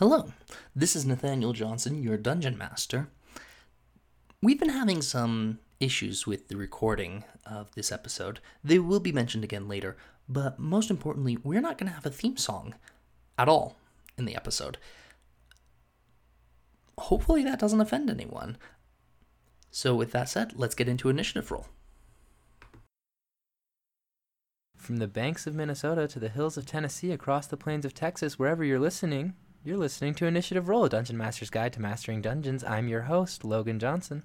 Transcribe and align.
Hello, 0.00 0.32
this 0.74 0.96
is 0.96 1.04
Nathaniel 1.04 1.52
Johnson, 1.52 2.02
your 2.02 2.16
dungeon 2.16 2.56
master. 2.56 3.10
We've 4.40 4.58
been 4.58 4.70
having 4.70 5.02
some 5.02 5.58
issues 5.78 6.26
with 6.26 6.48
the 6.48 6.56
recording 6.56 7.24
of 7.44 7.70
this 7.74 7.92
episode. 7.92 8.40
They 8.64 8.78
will 8.78 9.00
be 9.00 9.12
mentioned 9.12 9.44
again 9.44 9.68
later, 9.68 9.98
but 10.26 10.58
most 10.58 10.88
importantly, 10.88 11.36
we're 11.44 11.60
not 11.60 11.76
going 11.76 11.88
to 11.88 11.94
have 11.94 12.06
a 12.06 12.10
theme 12.10 12.38
song 12.38 12.76
at 13.36 13.46
all 13.46 13.76
in 14.16 14.24
the 14.24 14.34
episode. 14.34 14.78
Hopefully, 16.96 17.44
that 17.44 17.58
doesn't 17.58 17.82
offend 17.82 18.08
anyone. 18.08 18.56
So, 19.70 19.94
with 19.94 20.12
that 20.12 20.30
said, 20.30 20.54
let's 20.56 20.74
get 20.74 20.88
into 20.88 21.10
initiative 21.10 21.50
roll. 21.50 21.66
From 24.78 24.96
the 24.96 25.06
banks 25.06 25.46
of 25.46 25.54
Minnesota 25.54 26.08
to 26.08 26.18
the 26.18 26.30
hills 26.30 26.56
of 26.56 26.64
Tennessee, 26.64 27.12
across 27.12 27.46
the 27.46 27.58
plains 27.58 27.84
of 27.84 27.92
Texas, 27.92 28.38
wherever 28.38 28.64
you're 28.64 28.80
listening, 28.80 29.34
you're 29.64 29.76
listening 29.76 30.14
to 30.14 30.26
Initiative 30.26 30.68
Roll, 30.68 30.84
a 30.84 30.88
Dungeon 30.88 31.18
Master's 31.18 31.50
Guide 31.50 31.72
to 31.74 31.82
Mastering 31.82 32.22
Dungeons. 32.22 32.64
I'm 32.64 32.88
your 32.88 33.02
host, 33.02 33.44
Logan 33.44 33.78
Johnson. 33.78 34.22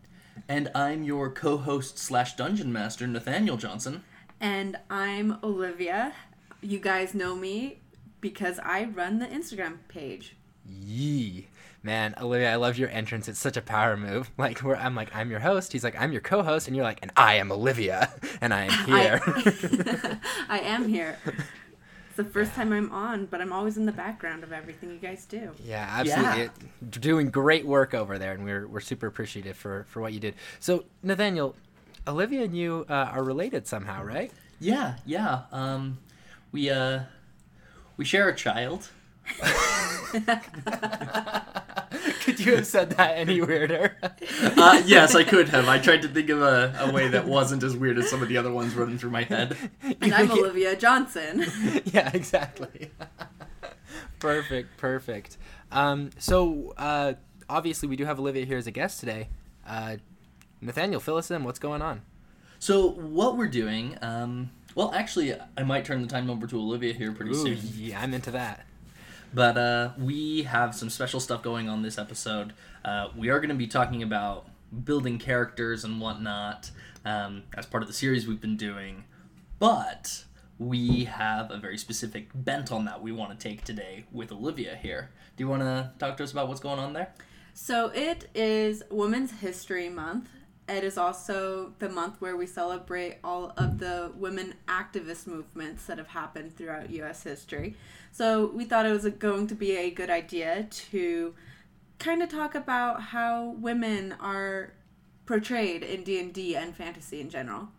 And 0.48 0.72
I'm 0.74 1.04
your 1.04 1.30
co 1.30 1.58
host 1.58 1.98
slash 1.98 2.36
dungeon 2.36 2.72
master, 2.72 3.06
Nathaniel 3.06 3.58
Johnson. 3.58 4.04
And 4.40 4.78
I'm 4.90 5.38
Olivia. 5.44 6.14
You 6.62 6.80
guys 6.80 7.14
know 7.14 7.36
me 7.36 7.80
because 8.22 8.60
I 8.60 8.86
run 8.86 9.20
the 9.20 9.28
Instagram 9.28 9.78
page. 9.90 10.36
Yee. 10.66 11.48
Man, 11.84 12.16
Olivia, 12.20 12.52
I 12.52 12.56
love 12.56 12.78
your 12.78 12.90
entrance. 12.90 13.28
It's 13.28 13.40
such 13.40 13.58
a 13.58 13.62
power 13.62 13.96
move. 13.98 14.32
Like 14.38 14.60
where 14.60 14.78
I'm 14.78 14.96
like, 14.96 15.14
I'm 15.16 15.30
your 15.30 15.40
host. 15.40 15.72
He's 15.74 15.84
like, 15.84 16.00
I'm 16.00 16.12
your 16.12 16.22
co-host, 16.22 16.68
and 16.68 16.76
you're 16.76 16.86
like, 16.86 17.00
and 17.02 17.12
I 17.18 17.36
am 17.36 17.52
Olivia, 17.52 18.12
and 18.42 18.54
I 18.54 18.66
am 18.66 18.86
here. 18.86 19.22
I, 19.26 20.18
I 20.50 20.60
am 20.60 20.88
here. 20.88 21.18
It's 22.18 22.24
the 22.26 22.32
first 22.32 22.54
time 22.54 22.72
I'm 22.72 22.94
on, 22.94 23.26
but 23.26 23.42
I'm 23.42 23.52
always 23.52 23.76
in 23.76 23.86
the 23.86 23.92
background 23.92 24.46
of 24.46 24.54
everything 24.54 24.90
you 24.90 25.00
guys 25.00 25.26
do. 25.26 25.52
Yeah, 25.62 25.86
absolutely. 25.92 26.44
Yeah. 26.44 26.46
It- 26.46 26.52
doing 27.02 27.30
great 27.30 27.66
work 27.66 27.94
over 27.94 28.18
there, 28.18 28.32
and 28.32 28.46
we're 28.46 28.66
we're 28.70 28.80
super 28.80 29.08
appreciative 29.08 29.58
for 29.58 29.84
for 29.90 30.00
what 30.00 30.14
you 30.14 30.22
did. 30.22 30.36
So, 30.62 30.86
Nathaniel, 31.04 31.58
Olivia 32.08 32.46
and 32.46 32.56
you 32.56 32.86
uh, 32.90 32.94
are 33.12 33.22
related 33.22 33.68
somehow, 33.68 34.02
right? 34.02 34.32
Yeah, 34.62 34.96
yeah. 35.06 35.42
Um, 35.52 35.98
we 36.54 36.70
uh, 36.70 37.02
we 37.98 38.06
share 38.06 38.30
a 38.30 38.36
child. 38.36 38.88
Could 42.24 42.40
you 42.40 42.56
have 42.56 42.66
said 42.68 42.92
that 42.92 43.18
any 43.18 43.42
weirder? 43.42 43.98
Uh, 44.58 44.82
yes, 44.86 45.16
I 45.16 45.24
could 45.24 45.50
have. 45.50 45.68
I 45.68 45.80
tried 45.80 46.02
to 46.04 46.08
think 46.08 46.30
of 46.30 46.42
a, 46.42 46.74
a 46.80 46.92
way 46.92 47.08
that 47.10 47.26
wasn't 47.28 47.64
as 47.64 47.76
weird 47.76 47.98
as 47.98 48.10
some 48.10 48.22
of 48.22 48.30
the 48.30 48.38
other 48.38 48.52
ones 48.52 48.74
running 48.74 48.98
through 48.98 49.12
my 49.12 49.24
head. 49.24 49.58
And 50.02 50.14
I'm 50.14 50.32
Olivia 50.32 50.76
Johnson. 50.76 51.46
yeah, 51.86 52.10
exactly. 52.14 52.92
perfect, 54.20 54.78
perfect. 54.78 55.38
Um, 55.72 56.10
so 56.18 56.74
uh, 56.78 57.14
obviously, 57.50 57.88
we 57.90 57.96
do 57.96 58.06
have 58.06 58.20
Olivia 58.20 58.46
here 58.46 58.58
as 58.58 58.68
a 58.68 58.72
guest 58.72 59.00
today. 59.00 59.30
Uh, 59.68 59.98
Nathaniel, 60.62 61.00
fill 61.00 61.18
us 61.18 61.30
in. 61.32 61.44
What's 61.44 61.60
going 61.60 61.82
on? 61.82 62.02
So 62.60 62.90
what 62.92 63.38
we're 63.38 63.48
doing? 63.48 63.98
Um, 64.02 64.52
well, 64.74 64.92
actually, 64.94 65.36
I 65.58 65.64
might 65.64 65.86
turn 65.86 66.02
the 66.02 66.08
time 66.08 66.30
over 66.30 66.48
to 66.48 66.58
Olivia 66.58 66.94
here 66.94 67.12
pretty 67.12 67.32
Ooh, 67.32 67.56
soon. 67.56 67.58
yeah, 67.76 68.02
I'm 68.02 68.14
into 68.14 68.32
that. 68.32 68.66
But 69.36 69.58
uh, 69.58 69.90
we 70.00 70.44
have 70.44 70.74
some 70.74 70.90
special 70.90 71.20
stuff 71.20 71.44
going 71.44 71.68
on 71.68 71.82
this 71.82 71.98
episode. 71.98 72.54
Uh, 72.86 73.10
we 73.18 73.28
are 73.28 73.40
going 73.40 73.50
to 73.50 73.56
be 73.56 73.68
talking 73.68 74.02
about 74.02 74.48
building 74.86 75.20
characters 75.20 75.84
and 75.84 76.00
whatnot 76.00 76.72
um, 77.04 77.44
as 77.58 77.66
part 77.66 77.84
of 77.84 77.88
the 77.88 77.94
series 77.94 78.26
we've 78.26 78.40
been 78.40 78.56
doing. 78.56 79.04
But 79.60 80.24
we 80.58 81.04
have 81.04 81.52
a 81.52 81.58
very 81.58 81.78
specific 81.78 82.30
bent 82.34 82.72
on 82.72 82.86
that 82.86 83.02
we 83.02 83.12
want 83.12 83.38
to 83.38 83.50
take 83.50 83.66
today 83.66 84.06
with 84.10 84.32
Olivia 84.32 84.80
here. 84.82 85.12
Do 85.36 85.44
you 85.44 85.50
want 85.50 85.64
to 85.64 85.92
talk 86.00 86.16
to 86.16 86.24
us 86.24 86.32
about 86.32 86.48
what's 86.48 86.62
going 86.62 86.80
on 86.80 86.94
there? 86.94 87.14
So 87.54 87.88
it 87.90 88.30
is 88.34 88.84
Women's 88.90 89.32
History 89.42 89.90
Month. 89.90 90.30
It 90.68 90.84
is 90.84 90.98
also 90.98 91.74
the 91.78 91.90
month 91.90 92.20
where 92.20 92.36
we 92.36 92.48
celebrate 92.48 93.20
all 93.24 93.54
of 93.56 93.78
the 93.78 94.12
women 94.16 94.56
activist 94.68 95.28
movements 95.28 95.86
that 95.86 96.00
have 96.00 96.08
happened 96.08 96.58
throughout 96.58 96.90
U.S. 96.90 97.22
history. 97.24 97.76
So 98.12 98.48
we 98.48 98.66
thought 98.66 98.88
it 98.88 98.92
was 98.92 99.06
going 99.06 99.46
to 99.48 99.56
be 99.56 99.78
a 99.78 99.92
good 99.92 100.10
idea 100.10 100.68
to 100.90 101.36
kind 102.00 102.24
of 102.24 102.30
talk 102.30 102.56
about 102.56 103.02
how 103.02 103.56
women 103.60 104.16
are 104.20 104.74
portrayed 105.28 105.84
in 105.84 106.04
D&D 106.04 106.56
and 106.56 106.76
fantasy 106.76 107.22
in 107.22 107.30
general. 107.30 107.70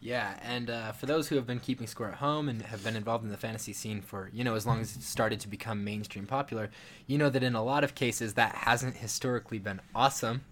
Yeah, 0.00 0.36
and 0.42 0.68
uh, 0.68 0.92
for 0.92 1.06
those 1.06 1.28
who 1.28 1.36
have 1.36 1.46
been 1.46 1.60
keeping 1.60 1.86
score 1.86 2.08
at 2.08 2.14
home 2.14 2.48
and 2.48 2.60
have 2.62 2.82
been 2.82 2.96
involved 2.96 3.22
in 3.22 3.30
the 3.30 3.36
fantasy 3.36 3.72
scene 3.72 4.02
for, 4.02 4.30
you 4.32 4.42
know, 4.42 4.56
as 4.56 4.66
long 4.66 4.80
as 4.80 4.96
it 4.96 5.02
started 5.02 5.38
to 5.40 5.48
become 5.48 5.84
mainstream 5.84 6.26
popular, 6.26 6.70
you 7.06 7.18
know 7.18 7.30
that 7.30 7.44
in 7.44 7.54
a 7.54 7.62
lot 7.62 7.84
of 7.84 7.94
cases 7.94 8.34
that 8.34 8.54
hasn't 8.54 8.96
historically 8.96 9.60
been 9.60 9.80
awesome. 9.94 10.44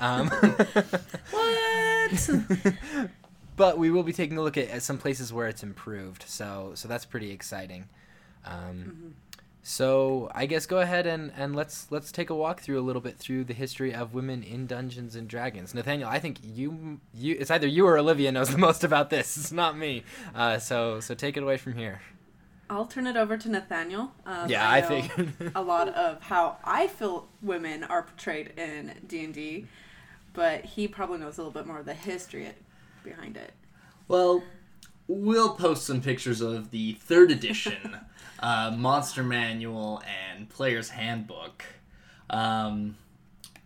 Um, 0.00 0.28
What? 1.30 2.30
but 3.56 3.78
we 3.78 3.90
will 3.90 4.02
be 4.02 4.12
taking 4.12 4.38
a 4.38 4.42
look 4.42 4.56
at, 4.56 4.68
at 4.70 4.82
some 4.82 4.98
places 4.98 5.32
where 5.32 5.46
it's 5.48 5.62
improved, 5.62 6.24
so 6.26 6.72
so 6.74 6.88
that's 6.88 7.04
pretty 7.04 7.30
exciting. 7.30 7.88
Um, 8.44 9.14
So 9.62 10.30
I 10.34 10.46
guess 10.46 10.64
go 10.64 10.78
ahead 10.80 11.06
and, 11.06 11.30
and 11.36 11.54
let's 11.54 11.88
let's 11.90 12.10
take 12.10 12.30
a 12.30 12.34
walk 12.34 12.60
through 12.62 12.78
a 12.80 12.86
little 12.88 13.02
bit 13.02 13.18
through 13.18 13.44
the 13.44 13.52
history 13.54 13.92
of 13.94 14.14
women 14.14 14.42
in 14.42 14.66
Dungeons 14.66 15.14
and 15.14 15.28
Dragons. 15.28 15.74
Nathaniel, 15.74 16.08
I 16.08 16.18
think 16.20 16.38
you 16.42 17.00
you 17.12 17.36
it's 17.38 17.50
either 17.50 17.66
you 17.66 17.86
or 17.86 17.98
Olivia 17.98 18.32
knows 18.32 18.48
the 18.48 18.58
most 18.58 18.82
about 18.84 19.10
this. 19.10 19.36
It's 19.36 19.52
not 19.52 19.76
me. 19.76 20.04
Uh, 20.34 20.58
so 20.58 21.00
so 21.00 21.14
take 21.14 21.36
it 21.36 21.42
away 21.42 21.58
from 21.58 21.74
here. 21.74 22.00
I'll 22.70 22.86
turn 22.86 23.06
it 23.06 23.16
over 23.16 23.36
to 23.38 23.48
Nathaniel. 23.48 24.12
Um, 24.26 24.48
Yeah, 24.48 24.68
I 24.68 24.80
know 24.80 24.86
figured. 24.88 25.52
a 25.54 25.62
lot 25.62 25.88
of 25.88 26.22
how 26.22 26.58
I 26.64 26.86
feel 26.86 27.28
women 27.42 27.84
are 27.84 28.02
portrayed 28.02 28.52
in 28.58 28.94
D 29.06 29.24
and 29.24 29.34
D, 29.34 29.66
but 30.34 30.64
he 30.64 30.86
probably 30.88 31.18
knows 31.18 31.38
a 31.38 31.42
little 31.42 31.52
bit 31.52 31.66
more 31.66 31.78
of 31.78 31.86
the 31.86 31.94
history 31.94 32.48
behind 33.04 33.36
it. 33.36 33.52
Well, 34.06 34.42
we'll 35.06 35.54
post 35.54 35.86
some 35.86 36.00
pictures 36.02 36.40
of 36.40 36.70
the 36.70 36.92
third 36.94 37.30
edition 37.30 37.96
uh, 38.40 38.74
Monster 38.76 39.22
Manual 39.22 40.02
and 40.36 40.48
Player's 40.48 40.90
Handbook. 40.90 41.64
Um, 42.30 42.96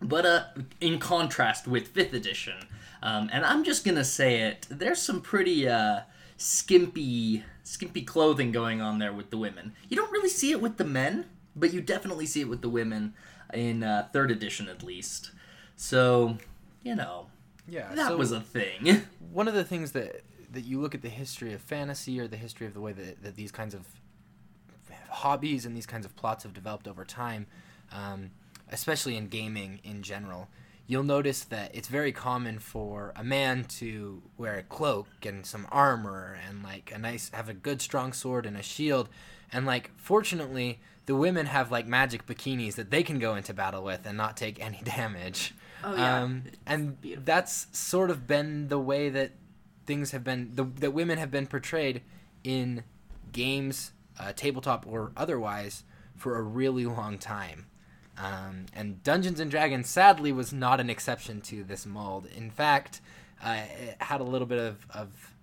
but 0.01 0.25
uh, 0.25 0.43
in 0.81 0.99
contrast 0.99 1.67
with 1.67 1.89
fifth 1.89 2.13
edition, 2.13 2.55
um, 3.01 3.29
and 3.33 3.45
I'm 3.45 3.63
just 3.63 3.83
gonna 3.85 4.03
say 4.05 4.41
it, 4.41 4.65
there's 4.69 5.01
some 5.01 5.21
pretty 5.21 5.67
uh, 5.67 6.01
skimpy, 6.37 7.43
skimpy 7.63 8.01
clothing 8.01 8.51
going 8.51 8.81
on 8.81 8.99
there 8.99 9.13
with 9.13 9.29
the 9.29 9.37
women. 9.37 9.73
You 9.89 9.97
don't 9.97 10.11
really 10.11 10.29
see 10.29 10.51
it 10.51 10.61
with 10.61 10.77
the 10.77 10.85
men, 10.85 11.25
but 11.55 11.73
you 11.73 11.81
definitely 11.81 12.25
see 12.25 12.41
it 12.41 12.49
with 12.49 12.61
the 12.61 12.69
women 12.69 13.13
in 13.53 13.83
uh, 13.83 14.07
third 14.11 14.31
edition 14.31 14.67
at 14.67 14.83
least. 14.83 15.31
So, 15.75 16.37
you 16.83 16.95
know, 16.95 17.27
yeah, 17.67 17.93
that 17.95 18.07
so 18.09 18.17
was 18.17 18.31
a 18.31 18.41
thing. 18.41 19.03
one 19.31 19.47
of 19.47 19.53
the 19.53 19.63
things 19.63 19.91
that 19.93 20.21
that 20.51 20.65
you 20.65 20.79
look 20.79 20.93
at 20.93 21.01
the 21.01 21.09
history 21.09 21.53
of 21.53 21.61
fantasy 21.61 22.19
or 22.19 22.27
the 22.27 22.37
history 22.37 22.67
of 22.67 22.75
the 22.75 22.79
way 22.79 22.93
that, 22.93 23.23
that 23.23 23.35
these 23.35 23.51
kinds 23.51 23.73
of 23.73 23.87
hobbies 25.09 25.65
and 25.65 25.75
these 25.75 25.87
kinds 25.87 26.05
of 26.05 26.15
plots 26.15 26.43
have 26.43 26.53
developed 26.53 26.87
over 26.87 27.03
time, 27.03 27.47
um, 27.91 28.29
especially 28.71 29.15
in 29.15 29.27
gaming 29.27 29.79
in 29.83 30.03
general, 30.03 30.47
you'll 30.87 31.03
notice 31.03 31.43
that 31.45 31.73
it's 31.73 31.87
very 31.87 32.11
common 32.11 32.59
for 32.59 33.13
a 33.15 33.23
man 33.23 33.63
to 33.63 34.21
wear 34.37 34.55
a 34.57 34.63
cloak 34.63 35.07
and 35.25 35.45
some 35.45 35.65
armor 35.71 36.37
and 36.47 36.61
like 36.63 36.91
a 36.93 36.97
nice 36.97 37.29
have 37.33 37.49
a 37.49 37.53
good 37.53 37.81
strong 37.81 38.11
sword 38.13 38.45
and 38.45 38.57
a 38.57 38.61
shield 38.61 39.07
and 39.51 39.65
like 39.65 39.91
fortunately 39.97 40.79
the 41.05 41.15
women 41.15 41.45
have 41.45 41.71
like 41.71 41.85
magic 41.87 42.25
bikinis 42.25 42.75
that 42.75 42.91
they 42.91 43.03
can 43.03 43.17
go 43.19 43.35
into 43.35 43.53
battle 43.53 43.83
with 43.83 44.05
and 44.05 44.17
not 44.17 44.35
take 44.37 44.63
any 44.63 44.81
damage 44.83 45.53
Oh, 45.85 45.95
yeah. 45.95 46.21
um, 46.23 46.43
and 46.65 47.01
beautiful. 47.01 47.25
that's 47.25 47.67
sort 47.77 48.09
of 48.09 48.25
been 48.25 48.69
the 48.69 48.79
way 48.79 49.09
that 49.09 49.31
things 49.85 50.11
have 50.11 50.23
been 50.23 50.51
the, 50.55 50.63
that 50.79 50.91
women 50.91 51.17
have 51.17 51.29
been 51.29 51.45
portrayed 51.45 52.01
in 52.43 52.83
games 53.33 53.91
uh, 54.19 54.31
tabletop 54.33 54.85
or 54.87 55.11
otherwise 55.17 55.83
for 56.15 56.37
a 56.37 56.41
really 56.41 56.85
long 56.85 57.17
time 57.17 57.65
um, 58.17 58.65
and 58.75 59.03
dungeons 59.03 59.39
and 59.39 59.49
dragons 59.49 59.89
sadly 59.89 60.31
was 60.31 60.53
not 60.53 60.79
an 60.79 60.89
exception 60.89 61.41
to 61.41 61.63
this 61.63 61.85
mold 61.85 62.27
in 62.35 62.49
fact 62.49 63.01
uh, 63.43 63.61
it 63.81 63.97
had 63.99 64.21
a 64.21 64.23
little 64.23 64.47
bit 64.47 64.59
of, 64.59 64.85
of 64.93 65.33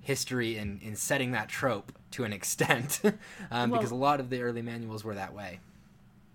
history 0.00 0.56
in, 0.56 0.78
in 0.82 0.94
setting 0.94 1.32
that 1.32 1.48
trope 1.48 1.92
to 2.10 2.24
an 2.24 2.32
extent 2.32 3.00
um, 3.50 3.70
because 3.70 3.90
a 3.90 3.94
lot 3.94 4.20
of 4.20 4.30
the 4.30 4.40
early 4.42 4.62
manuals 4.62 5.04
were 5.04 5.14
that 5.14 5.34
way 5.34 5.58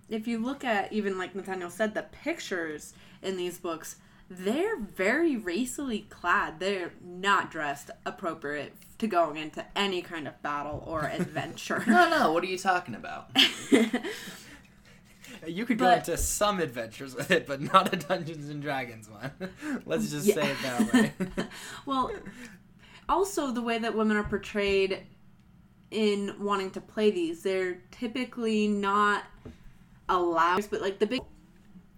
If 0.10 0.28
you 0.28 0.38
look 0.38 0.63
at 0.63 0.92
even 0.94 1.18
like 1.18 1.34
Nathaniel 1.36 1.69
said, 1.69 1.94
the 1.94 2.04
pictures 2.04 2.94
in 3.22 3.38
these 3.38 3.57
books, 3.57 3.95
they're 4.30 4.78
very 4.78 5.36
racially 5.38 6.06
clad. 6.10 6.60
They're 6.60 6.94
not 7.04 7.50
dressed 7.51 7.90
appropriate 8.06 8.74
to 9.00 9.07
going 9.07 9.38
into 9.38 9.66
any 9.75 10.01
kind 10.01 10.28
of 10.28 10.40
battle 10.42 10.84
or 10.86 11.06
adventure. 11.13 11.84
no, 11.88 12.10
no, 12.10 12.31
what 12.31 12.44
are 12.44 12.48
you 12.48 12.57
talking 12.57 12.95
about? 12.95 13.30
You 15.48 15.66
could 15.66 15.78
go 15.78 15.86
But- 15.86 16.00
into 16.00 16.18
some 16.18 16.60
adventures 16.60 17.16
with 17.16 17.31
it, 17.31 17.48
but 17.48 17.62
not 17.62 17.94
a 17.94 17.98
Dungeons 17.98 18.50
and 18.50 18.62
Dragons 18.62 19.10
one. 19.10 19.31
Let's 19.86 20.10
just 20.12 20.28
Yeah. 20.28 20.36
say 20.36 20.52
it 20.52 20.58
that 20.64 20.94
way. 20.94 21.14
well, 21.86 22.12
also 23.10 23.52
the 23.52 23.62
way 23.62 23.78
that 23.80 23.96
women 23.96 24.18
are 24.18 24.24
portrayed 24.24 25.06
in 25.92 26.36
wanting 26.40 26.72
to 26.72 26.81
play 26.81 27.12
these, 27.12 27.44
they're 27.44 27.81
typically 27.92 28.68
not 28.68 29.24
allowed, 30.10 30.68
but 30.70 30.81
like 30.81 31.00
the 31.00 31.06
big, 31.06 31.22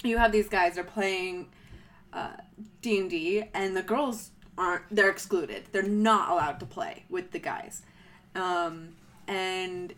you 0.03 0.17
have 0.17 0.31
these 0.31 0.49
guys 0.49 0.77
are 0.77 0.83
playing 0.83 1.49
uh, 2.13 2.31
D 2.81 2.99
and 2.99 3.09
D, 3.09 3.43
and 3.53 3.75
the 3.75 3.81
girls 3.83 4.31
aren't. 4.57 4.83
They're 4.91 5.09
excluded. 5.09 5.65
They're 5.71 5.81
not 5.83 6.29
allowed 6.29 6.59
to 6.61 6.65
play 6.65 7.03
with 7.09 7.31
the 7.31 7.39
guys, 7.39 7.81
um, 8.35 8.95
and 9.27 9.93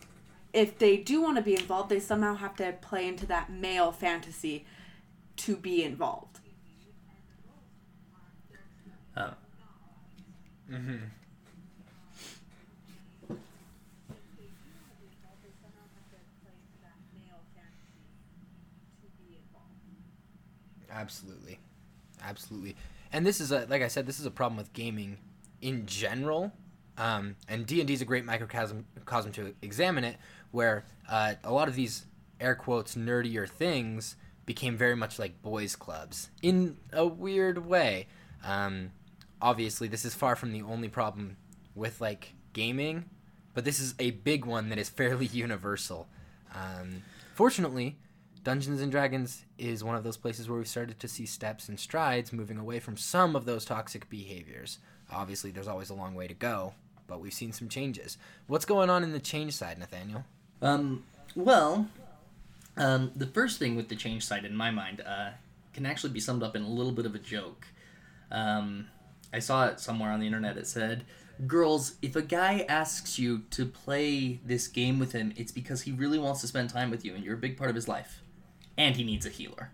if 0.54 0.78
they 0.78 0.98
do 0.98 1.22
want 1.22 1.38
to 1.38 1.42
be 1.44 1.56
involved, 1.56 1.90
they 1.90 2.00
somehow 2.00 2.36
have 2.36 2.56
to 2.58 2.74
play 2.82 3.08
into 3.08 3.26
that 3.28 3.52
male 3.52 3.92
fantasy 3.92 4.66
to 5.38 5.56
be 5.56 5.84
involved. 5.84 6.40
Uh, 9.16 9.32
Mm-hmm. 10.72 10.98
Absolutely, 20.90 21.60
absolutely. 22.24 22.76
And 23.14 23.26
this 23.26 23.40
is 23.40 23.52
a 23.52 23.66
like 23.70 23.82
I 23.82 23.88
said, 23.88 24.06
this 24.06 24.20
is 24.20 24.26
a 24.26 24.32
problem 24.32 24.58
with 24.58 24.74
gaming 24.74 25.18
in 25.62 25.86
general. 25.86 26.52
Um, 26.98 27.36
and 27.48 27.66
D 27.68 27.80
and 27.80 27.88
D 27.88 27.94
is 27.94 28.02
a 28.02 28.06
great 28.06 28.26
microcosm 28.26 28.86
cosm 29.06 29.32
to 29.34 29.54
examine 29.62 30.04
it, 30.04 30.18
where 30.58 30.86
uh, 31.08 31.36
a 31.44 31.54
lot 31.54 31.68
of 31.68 31.76
these 31.76 32.08
air 32.40 32.56
quotes 32.56 32.96
nerdier 32.96 33.48
things 33.48 34.16
became 34.48 34.76
very 34.76 34.96
much 34.96 35.20
like 35.20 35.40
boys' 35.44 35.76
clubs 35.76 36.32
in 36.42 36.78
a 36.92 37.06
weird 37.06 37.64
way. 37.64 38.08
Um, 38.44 38.92
obviously, 39.40 39.88
this 39.88 40.04
is 40.04 40.16
far 40.16 40.36
from 40.36 40.54
the 40.54 40.64
only 40.64 40.90
problem 40.90 41.38
with 41.76 42.02
like 42.02 42.34
gaming, 42.54 43.06
but 43.54 43.66
this 43.66 43.80
is 43.80 43.94
a 44.00 44.10
big 44.10 44.46
one 44.46 44.70
that 44.70 44.80
is 44.80 44.90
fairly 44.90 45.26
universal. 45.32 46.08
Um, 46.56 47.04
fortunately, 47.36 48.00
Dungeons 48.44 48.82
and 48.82 48.92
Dragons 48.92 49.46
is 49.60 49.84
one 49.84 49.96
of 49.96 50.04
those 50.04 50.18
places 50.18 50.50
where 50.50 50.58
we've 50.58 50.68
started 50.68 51.00
to 51.00 51.08
see 51.08 51.28
steps 51.28 51.70
and 51.70 51.80
strides 51.80 52.34
moving 52.34 52.58
away 52.58 52.80
from 52.80 52.98
some 52.98 53.36
of 53.36 53.46
those 53.46 53.64
toxic 53.64 54.10
behaviors. 54.10 54.80
Obviously, 55.12 55.52
there's 55.52 55.68
always 55.68 55.92
a 55.92 55.94
long 55.94 56.16
way 56.16 56.28
to 56.28 56.34
go, 56.34 56.74
but 57.06 57.20
we've 57.20 57.32
seen 57.32 57.52
some 57.52 57.70
changes. 57.70 58.18
What's 58.48 58.66
going 58.66 58.90
on 58.90 59.04
in 59.04 59.12
the 59.12 59.20
change 59.20 59.54
side, 59.54 59.78
Nathaniel? 59.78 60.26
Um, 60.62 61.04
well, 61.36 61.88
um, 62.76 63.12
the 63.16 63.28
first 63.28 63.60
thing 63.60 63.76
with 63.76 63.90
the 63.90 63.96
change 63.96 64.26
side 64.26 64.46
in 64.46 64.56
my 64.56 64.72
mind 64.72 65.02
uh, 65.02 65.32
can 65.74 65.86
actually 65.86 66.14
be 66.14 66.20
summed 66.20 66.44
up 66.44 66.56
in 66.56 66.64
a 66.64 66.70
little 66.70 66.92
bit 66.92 67.06
of 67.06 67.16
a 67.16 67.20
joke. 67.20 67.68
Um, 68.32 68.88
I 69.34 69.40
saw 69.40 69.68
it 69.68 69.80
somewhere 69.80 70.12
on 70.12 70.20
the 70.20 70.26
internet. 70.26 70.58
It 70.58 70.68
said, 70.68 71.06
"Girls, 71.46 71.96
if 72.02 72.16
a 72.16 72.22
guy 72.22 72.66
asks 72.70 73.20
you 73.20 73.44
to 73.52 73.66
play 73.66 74.40
this 74.46 74.68
game 74.68 75.00
with 75.00 75.12
him, 75.12 75.34
it's 75.36 75.52
because 75.52 75.84
he 75.84 75.92
really 75.92 76.20
wants 76.20 76.42
to 76.42 76.48
spend 76.48 76.70
time 76.70 76.90
with 76.90 77.06
you, 77.06 77.14
and 77.14 77.24
you're 77.24 77.36
a 77.36 77.38
big 77.38 77.58
part 77.58 77.70
of 77.70 77.76
his 77.76 77.88
life, 77.88 78.22
and 78.78 78.96
he 78.96 79.04
needs 79.04 79.26
a 79.26 79.30
healer." 79.30 79.72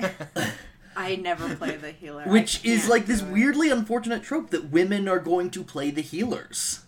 I 0.96 1.16
never 1.16 1.54
play 1.56 1.76
the 1.76 1.92
healer. 1.92 2.24
Which 2.24 2.64
is 2.64 2.88
like 2.88 3.06
this 3.06 3.22
weirdly 3.22 3.70
unfortunate 3.70 4.22
trope 4.22 4.50
that 4.50 4.70
women 4.70 5.08
are 5.08 5.18
going 5.18 5.50
to 5.52 5.64
play 5.64 5.90
the 5.90 6.02
healers. 6.02 6.80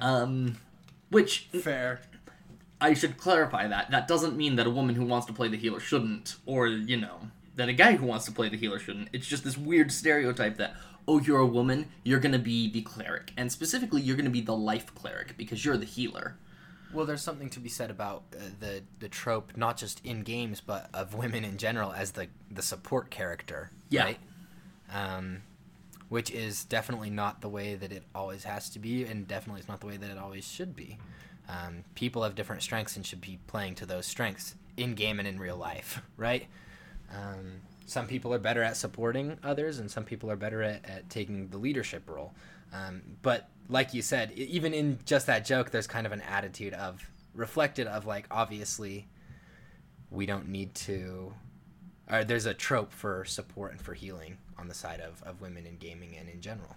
Um, 0.00 0.56
which 1.14 1.48
Fair. 1.62 2.00
I 2.80 2.92
should 2.92 3.16
clarify 3.16 3.66
that. 3.68 3.90
That 3.90 4.06
doesn't 4.06 4.36
mean 4.36 4.56
that 4.56 4.66
a 4.66 4.70
woman 4.70 4.94
who 4.94 5.06
wants 5.06 5.26
to 5.28 5.32
play 5.32 5.48
the 5.48 5.56
healer 5.56 5.80
shouldn't, 5.80 6.36
or, 6.44 6.66
you 6.66 6.96
know, 6.96 7.28
that 7.56 7.68
a 7.68 7.72
guy 7.72 7.92
who 7.96 8.04
wants 8.04 8.24
to 8.26 8.32
play 8.32 8.48
the 8.48 8.56
healer 8.56 8.78
shouldn't. 8.78 9.08
It's 9.12 9.26
just 9.26 9.44
this 9.44 9.56
weird 9.56 9.90
stereotype 9.90 10.56
that, 10.58 10.74
oh, 11.06 11.20
you're 11.20 11.38
a 11.38 11.46
woman, 11.46 11.88
you're 12.02 12.20
gonna 12.20 12.38
be 12.38 12.70
the 12.70 12.82
cleric. 12.82 13.32
And 13.36 13.50
specifically, 13.50 14.02
you're 14.02 14.16
gonna 14.16 14.28
be 14.30 14.40
the 14.40 14.56
life 14.56 14.94
cleric 14.94 15.36
because 15.36 15.64
you're 15.64 15.76
the 15.76 15.86
healer. 15.86 16.36
Well, 16.92 17.06
there's 17.06 17.22
something 17.22 17.50
to 17.50 17.60
be 17.60 17.68
said 17.68 17.90
about 17.90 18.22
uh, 18.36 18.40
the 18.60 18.82
the 19.00 19.08
trope, 19.08 19.56
not 19.56 19.76
just 19.76 20.04
in 20.04 20.22
games, 20.22 20.60
but 20.60 20.88
of 20.94 21.14
women 21.14 21.44
in 21.44 21.56
general 21.58 21.92
as 21.92 22.12
the 22.12 22.28
the 22.50 22.62
support 22.62 23.10
character. 23.10 23.70
Yeah. 23.88 24.04
Right? 24.04 24.18
Um, 24.92 25.42
which 26.08 26.30
is 26.30 26.64
definitely 26.64 27.10
not 27.10 27.40
the 27.40 27.48
way 27.48 27.74
that 27.74 27.92
it 27.92 28.04
always 28.14 28.44
has 28.44 28.70
to 28.70 28.78
be, 28.78 29.04
and 29.04 29.26
definitely 29.26 29.60
is 29.60 29.68
not 29.68 29.80
the 29.80 29.86
way 29.86 29.96
that 29.96 30.10
it 30.10 30.18
always 30.18 30.46
should 30.46 30.76
be. 30.76 30.98
Um, 31.48 31.84
people 31.94 32.22
have 32.22 32.34
different 32.34 32.62
strengths 32.62 32.96
and 32.96 33.04
should 33.04 33.20
be 33.20 33.38
playing 33.46 33.74
to 33.76 33.86
those 33.86 34.06
strengths 34.06 34.54
in 34.76 34.94
game 34.94 35.18
and 35.18 35.28
in 35.28 35.38
real 35.38 35.56
life, 35.56 36.02
right? 36.16 36.46
Um, 37.14 37.60
some 37.86 38.06
people 38.06 38.32
are 38.32 38.38
better 38.38 38.62
at 38.62 38.76
supporting 38.76 39.38
others, 39.42 39.78
and 39.78 39.90
some 39.90 40.04
people 40.04 40.30
are 40.30 40.36
better 40.36 40.62
at, 40.62 40.84
at 40.88 41.10
taking 41.10 41.48
the 41.48 41.58
leadership 41.58 42.08
role. 42.08 42.34
Um, 42.72 43.02
but 43.22 43.48
like 43.68 43.94
you 43.94 44.02
said, 44.02 44.32
even 44.32 44.74
in 44.74 44.98
just 45.04 45.26
that 45.26 45.44
joke, 45.44 45.70
there's 45.70 45.86
kind 45.86 46.06
of 46.06 46.12
an 46.12 46.22
attitude 46.22 46.74
of 46.74 47.08
reflected 47.34 47.86
of 47.86 48.06
like 48.06 48.26
obviously 48.30 49.06
we 50.10 50.26
don't 50.26 50.48
need 50.48 50.74
to. 50.74 51.34
Or 52.10 52.22
there's 52.22 52.46
a 52.46 52.52
trope 52.52 52.92
for 52.92 53.24
support 53.24 53.72
and 53.72 53.80
for 53.80 53.94
healing 53.94 54.36
on 54.58 54.68
the 54.68 54.74
side 54.74 55.00
of, 55.00 55.22
of 55.22 55.40
women 55.40 55.66
in 55.66 55.76
gaming 55.76 56.16
and 56.16 56.28
in 56.28 56.40
general. 56.40 56.76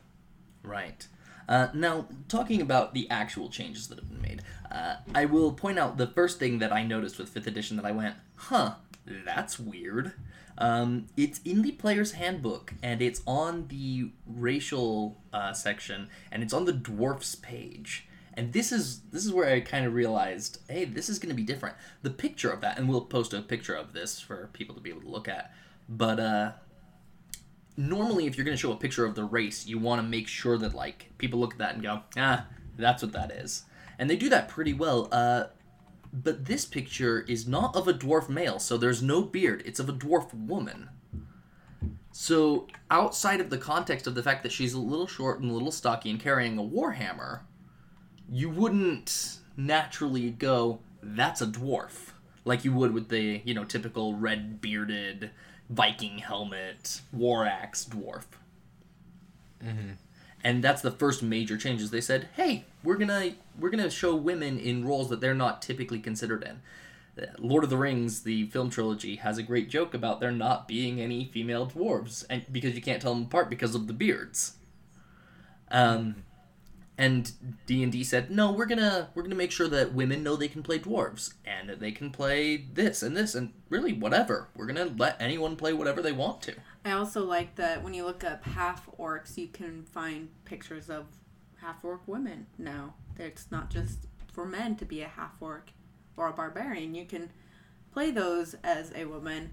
Right. 0.63 1.07
Uh, 1.47 1.68
now, 1.74 2.07
talking 2.27 2.62
about 2.62 2.94
the 2.94 3.09
actual 3.09 3.50
changes 3.50 3.88
that 3.88 3.97
have 3.97 4.09
been 4.09 4.21
made, 4.21 4.41
uh, 4.69 4.97
I 5.15 5.25
will 5.25 5.53
point 5.53 5.79
out 5.79 5.97
the 5.97 6.07
first 6.07 6.39
thing 6.39 6.59
that 6.59 6.74
I 6.74 6.83
noticed 6.83 7.18
with 7.18 7.33
5th 7.33 7.47
edition 7.47 7.77
that 7.77 7.85
I 7.85 7.91
went, 7.91 8.15
huh, 8.35 8.75
that's 9.06 9.57
weird. 9.57 10.13
Um, 10.57 11.07
it's 11.15 11.39
in 11.45 11.62
the 11.62 11.71
player's 11.74 12.13
handbook, 12.13 12.74
and 12.81 13.01
it's 13.01 13.21
on 13.25 13.68
the 13.68 14.09
racial 14.25 15.18
uh, 15.31 15.53
section, 15.53 16.09
and 16.31 16.44
it's 16.44 16.53
on 16.53 16.65
the 16.65 16.73
dwarfs 16.73 17.35
page. 17.35 18.07
And 18.33 18.53
this 18.53 18.71
is 18.71 19.01
this 19.12 19.25
is 19.25 19.31
where 19.31 19.51
I 19.51 19.62
kind 19.62 19.85
of 19.85 19.94
realized, 19.94 20.59
hey, 20.69 20.85
this 20.85 21.09
is 21.09 21.18
going 21.18 21.30
to 21.30 21.35
be 21.35 21.44
different. 21.44 21.75
The 22.03 22.12
picture 22.12 22.51
of 22.51 22.62
that, 22.62 22.77
and 22.77 22.88
we'll 22.88 23.01
post 23.01 23.33
a 23.33 23.41
picture 23.41 23.73
of 23.73 23.94
this 23.94 24.19
for 24.19 24.50
people 24.53 24.75
to 24.75 24.81
be 24.81 24.89
able 24.89 25.01
to 25.01 25.09
look 25.09 25.27
at. 25.27 25.53
But 25.89 26.19
uh, 26.19 26.51
normally 27.77 28.25
if 28.25 28.35
you're 28.35 28.45
going 28.45 28.57
to 28.57 28.62
show 28.62 28.71
a 28.71 28.77
picture 28.77 29.06
of 29.06 29.15
the 29.15 29.24
race 29.24 29.68
you 29.68 29.77
want 29.77 30.01
to 30.01 30.07
make 30.07 30.27
sure 30.27 30.57
that 30.57 30.74
like 30.74 31.12
people 31.18 31.39
look 31.39 31.53
at 31.53 31.59
that 31.59 31.75
and 31.75 31.83
go 31.83 32.01
ah 32.18 32.45
that's 32.77 33.01
what 33.01 33.13
that 33.13 33.31
is. 33.31 33.63
And 34.00 34.09
they 34.09 34.15
do 34.15 34.29
that 34.29 34.47
pretty 34.50 34.74
well 34.74 35.07
uh 35.12 35.45
but 36.12 36.45
this 36.45 36.65
picture 36.65 37.21
is 37.21 37.47
not 37.47 37.75
of 37.75 37.88
a 37.88 37.94
dwarf 37.94 38.29
male 38.29 38.59
so 38.59 38.77
there's 38.77 39.01
no 39.01 39.21
beard. 39.21 39.62
It's 39.65 39.79
of 39.79 39.89
a 39.89 39.94
dwarf 39.94 40.33
woman. 40.33 40.89
So 42.12 42.68
outside 42.89 43.39
of 43.39 43.51
the 43.51 43.57
context 43.59 44.07
of 44.07 44.15
the 44.15 44.23
fact 44.23 44.41
that 44.44 44.51
she's 44.51 44.73
a 44.73 44.80
little 44.80 45.06
short 45.06 45.39
and 45.39 45.51
a 45.51 45.53
little 45.53 45.71
stocky 45.71 46.09
and 46.09 46.19
carrying 46.19 46.57
a 46.57 46.63
warhammer 46.63 47.41
you 48.30 48.50
wouldn't 48.50 49.38
naturally 49.56 50.30
go 50.31 50.80
that's 51.01 51.41
a 51.41 51.47
dwarf 51.47 52.12
like 52.45 52.65
you 52.65 52.73
would 52.73 52.94
with 52.94 53.09
the 53.09 53.41
you 53.45 53.54
know 53.54 53.63
typical 53.63 54.16
red 54.16 54.61
bearded 54.61 55.31
Viking 55.69 56.19
helmet, 56.19 57.02
war 57.12 57.45
axe 57.45 57.86
dwarf. 57.86 58.26
And 60.44 60.64
that's 60.64 60.81
the 60.81 60.92
first 60.92 61.21
major 61.24 61.57
changes. 61.57 61.92
They 61.92 62.00
said, 62.02 62.30
"Hey, 62.36 62.66
we're 62.83 62.97
gonna 62.97 63.31
we're 63.59 63.69
gonna 63.69 63.90
show 63.90 64.16
women 64.16 64.59
in 64.59 64.86
roles 64.86 65.09
that 65.09 65.19
they're 65.19 65.33
not 65.33 65.62
typically 65.62 66.00
considered 66.00 66.44
in." 66.44 66.62
Uh, 67.21 67.31
Lord 67.40 67.64
of 67.64 67.69
the 67.69 67.78
Rings, 67.78 68.21
the 68.21 68.45
film 68.47 68.69
trilogy, 68.69 69.16
has 69.18 69.38
a 69.38 69.44
great 69.44 69.69
joke 69.69 69.94
about 69.94 70.19
there 70.19 70.31
not 70.31 70.68
being 70.68 71.02
any 71.02 71.26
female 71.26 71.68
dwarves, 71.68 72.24
and 72.30 72.45
because 72.52 72.76
you 72.76 72.81
can't 72.81 73.02
tell 73.02 73.14
them 73.14 73.24
apart 73.24 73.50
because 73.50 73.76
of 73.76 73.88
the 73.88 73.94
beards. 73.94 74.54
Um, 75.69 76.24
and 76.97 77.31
D 77.66 77.83
and 77.83 77.92
D 77.92 78.04
said, 78.04 78.31
"No, 78.31 78.51
we're 78.51 78.66
gonna 78.66 79.09
we're 79.13 79.23
gonna 79.23 79.35
make 79.35 79.51
sure 79.51 79.68
that 79.68 79.94
women 79.94 80.23
know 80.23 80.35
they 80.35 80.47
can 80.47 80.63
play 80.63 80.80
dwarves 80.80 81.33
and 81.45 81.69
that 81.69 81.80
they 81.80 81.92
can 81.92 82.09
play 82.09 82.57
this 82.57 83.04
and 83.04 83.16
this 83.16 83.35
and 83.35 83.54
really 83.69 83.94
whatever. 83.94 84.49
We're 84.56 84.66
gonna 84.66 84.94
let 84.97 85.16
anyone 85.19 85.56
play 85.56 85.73
whatever 85.73 86.01
they 86.01 86.11
want 86.11 86.42
to." 86.44 86.56
I 86.83 86.92
also 86.92 87.23
like 87.23 87.56
that 87.56 87.83
when 87.83 87.94
you 87.94 88.06
look 88.06 88.23
up 88.23 88.44
half 88.44 88.89
orcs, 88.97 89.37
you 89.37 89.47
can 89.47 89.83
find 89.85 90.30
pictures 90.45 90.89
of 90.89 91.06
half 91.57 91.83
orc 91.83 92.01
women 92.07 92.47
now. 92.57 92.95
It's 93.18 93.51
not 93.51 93.69
just 93.69 94.07
for 94.31 94.45
men 94.45 94.75
to 94.77 94.85
be 94.85 95.01
a 95.01 95.07
half 95.07 95.42
orc 95.42 95.71
or 96.16 96.27
a 96.27 96.33
barbarian. 96.33 96.95
You 96.95 97.06
can 97.06 97.31
play 97.92 98.11
those 98.11 98.56
as 98.63 98.92
a 98.95 99.06
woman. 99.06 99.51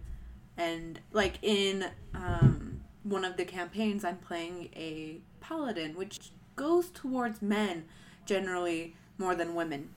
And 0.56 1.00
like 1.12 1.38
in 1.42 1.86
um, 2.14 2.80
one 3.02 3.24
of 3.24 3.36
the 3.36 3.44
campaigns, 3.44 4.04
I'm 4.04 4.18
playing 4.18 4.70
a 4.76 5.20
paladin, 5.40 5.94
which 5.94 6.30
goes 6.56 6.90
towards 6.90 7.42
men 7.42 7.84
generally 8.26 8.94
more 9.18 9.34
than 9.34 9.54
women. 9.54 9.90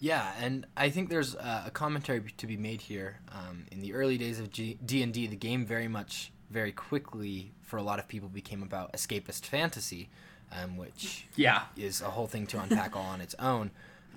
Yeah, 0.00 0.32
and 0.38 0.66
I 0.76 0.90
think 0.90 1.08
there's 1.08 1.34
uh, 1.34 1.62
a 1.66 1.70
commentary 1.70 2.22
to 2.36 2.46
be 2.46 2.58
made 2.58 2.82
here. 2.82 3.20
Um, 3.32 3.64
in 3.70 3.80
the 3.80 3.94
early 3.94 4.18
days 4.18 4.38
of 4.38 4.50
G- 4.50 4.76
D&D, 4.84 5.28
the 5.28 5.36
game 5.36 5.64
very 5.64 5.88
much, 5.88 6.30
very 6.50 6.72
quickly, 6.72 7.52
for 7.62 7.78
a 7.78 7.82
lot 7.82 7.98
of 7.98 8.06
people, 8.06 8.28
became 8.28 8.62
about 8.62 8.92
escapist 8.92 9.46
fantasy, 9.46 10.10
um, 10.52 10.76
which 10.76 11.26
Yeah. 11.36 11.62
is 11.76 12.02
a 12.02 12.10
whole 12.10 12.26
thing 12.26 12.46
to 12.48 12.60
unpack 12.60 12.94
all 12.94 13.04
on 13.06 13.22
its 13.22 13.34
own. 13.38 13.70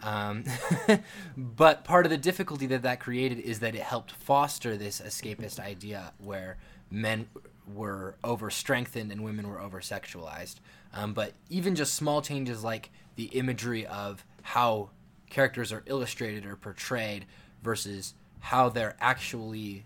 Um, 0.04 0.44
but 1.38 1.86
part 1.86 2.06
of 2.06 2.10
the 2.10 2.18
difficulty 2.18 2.66
that 2.68 2.82
that 2.82 3.00
created 3.00 3.40
is 3.40 3.60
that 3.62 3.74
it 3.74 3.82
helped 3.82 4.12
foster 4.12 4.76
this 4.76 5.00
escapist 5.00 5.58
idea 5.58 6.12
where 6.18 6.58
men 6.90 7.28
were 7.74 8.16
over 8.24 8.50
strengthened 8.50 9.12
and 9.12 9.24
women 9.24 9.48
were 9.48 9.60
over 9.60 9.80
sexualized. 9.82 10.56
Um, 10.94 11.14
but 11.14 11.34
even 11.50 11.76
just 11.76 11.96
small 11.96 12.22
changes 12.22 12.64
like 12.64 12.90
the 13.16 13.26
imagery 13.26 13.86
of 13.86 14.26
how 14.42 14.90
characters 15.30 15.74
are 15.74 15.84
illustrated 15.86 16.46
or 16.46 16.56
portrayed 16.56 17.26
versus 17.62 18.14
how 18.40 18.70
they're 18.70 18.96
actually 19.00 19.86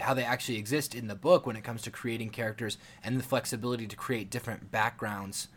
how 0.00 0.14
they 0.14 0.24
actually 0.24 0.56
exist 0.56 0.94
in 0.94 1.08
the 1.08 1.14
book 1.14 1.46
when 1.46 1.56
it 1.56 1.62
comes 1.62 1.82
to 1.82 1.90
creating 1.90 2.30
characters 2.30 2.78
and 3.02 3.18
the 3.18 3.22
flexibility 3.22 3.86
to 3.86 3.94
create 3.94 4.30
different 4.30 4.72
backgrounds 4.72 5.48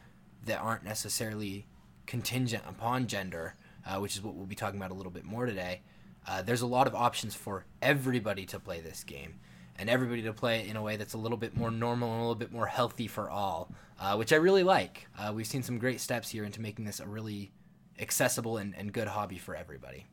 that 0.46 0.60
aren't 0.60 0.84
necessarily 0.84 1.65
contingent 2.05 2.62
upon 2.67 3.07
gender, 3.07 3.55
uh, 3.86 3.98
which 4.00 4.15
is 4.15 4.22
what 4.22 4.36
we'll 4.36 4.46
be 4.46 4.53
talking 4.53 4.77
about 4.77 4.91
a 4.91 4.93
little 4.93 5.12
bit 5.12 5.24
more 5.24 5.46
today. 5.46 5.79
Uh, 6.27 6.41
there's 6.41 6.62
a 6.62 6.67
lot 6.67 6.88
of 6.88 6.93
options 6.93 7.36
for 7.36 7.65
everybody 7.81 8.46
to 8.46 8.60
play 8.60 8.81
this 8.81 9.03
game 9.05 9.36
and 9.79 9.89
everybody 9.89 10.22
to 10.24 10.34
play 10.34 10.60
it 10.60 10.67
in 10.67 10.75
a 10.75 10.81
way 10.81 10.98
that's 10.98 11.13
a 11.13 11.17
little 11.17 11.38
bit 11.38 11.55
more 11.55 11.72
normal 11.72 12.10
and 12.10 12.17
a 12.17 12.22
little 12.22 12.36
bit 12.36 12.51
more 12.51 12.65
healthy 12.65 13.07
for 13.07 13.29
all, 13.29 13.72
uh, 14.00 14.15
which 14.15 14.34
I 14.34 14.38
really 14.38 14.63
like. 14.63 15.07
Uh, 15.17 15.31
we've 15.34 15.48
seen 15.48 15.63
some 15.63 15.77
great 15.77 16.01
steps 16.01 16.29
here 16.29 16.43
into 16.43 16.62
making 16.62 16.86
this 16.86 17.00
a 17.00 17.07
really 17.07 17.51
accessible 18.00 18.57
and, 18.57 18.75
and 18.75 18.91
good 18.91 19.07
hobby 19.07 19.38
for 19.38 19.55
everybody. 19.55 20.05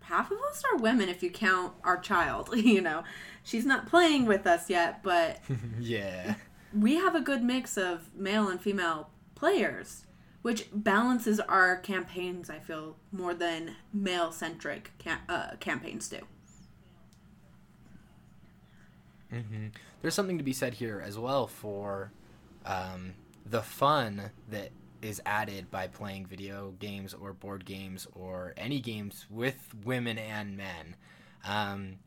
Half 0.00 0.30
of 0.30 0.38
us 0.50 0.62
are 0.70 0.78
women 0.78 1.08
if 1.08 1.22
you 1.22 1.30
count 1.30 1.74
our 1.82 1.98
child. 1.98 2.50
You 2.56 2.80
know, 2.80 3.04
she's 3.42 3.66
not 3.66 3.86
playing 3.86 4.26
with 4.26 4.46
us 4.46 4.70
yet, 4.70 5.02
but 5.02 5.40
yeah. 5.80 6.34
we 6.74 6.96
have 6.96 7.14
a 7.14 7.20
good 7.20 7.42
mix 7.42 7.76
of 7.76 8.10
male 8.14 8.48
and 8.48 8.60
female 8.60 9.10
players, 9.34 10.06
which 10.42 10.68
balances 10.72 11.40
our 11.40 11.76
campaigns, 11.76 12.50
I 12.50 12.58
feel, 12.58 12.96
more 13.10 13.34
than 13.34 13.76
male 13.92 14.30
centric 14.30 14.92
cam- 14.98 15.20
uh, 15.28 15.56
campaigns 15.58 16.08
do. 16.08 16.20
Mm-hmm. 19.32 19.66
There's 20.02 20.14
something 20.14 20.38
to 20.38 20.44
be 20.44 20.52
said 20.52 20.74
here 20.74 21.02
as 21.04 21.18
well 21.18 21.46
for 21.46 22.12
um, 22.64 23.14
the 23.44 23.62
fun 23.62 24.30
that 24.50 24.70
is 25.02 25.20
added 25.26 25.70
by 25.70 25.86
playing 25.86 26.26
video 26.26 26.74
games 26.78 27.14
or 27.14 27.32
board 27.32 27.64
games 27.64 28.06
or 28.14 28.54
any 28.56 28.80
games 28.80 29.26
with 29.30 29.74
women 29.84 30.18
and 30.18 30.56
men. 30.56 30.96
Um, 31.44 31.98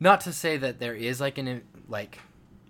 not 0.00 0.22
to 0.22 0.32
say 0.32 0.56
that 0.56 0.78
there 0.78 0.94
is 0.94 1.20
like 1.20 1.38
an 1.38 1.62
like 1.88 2.18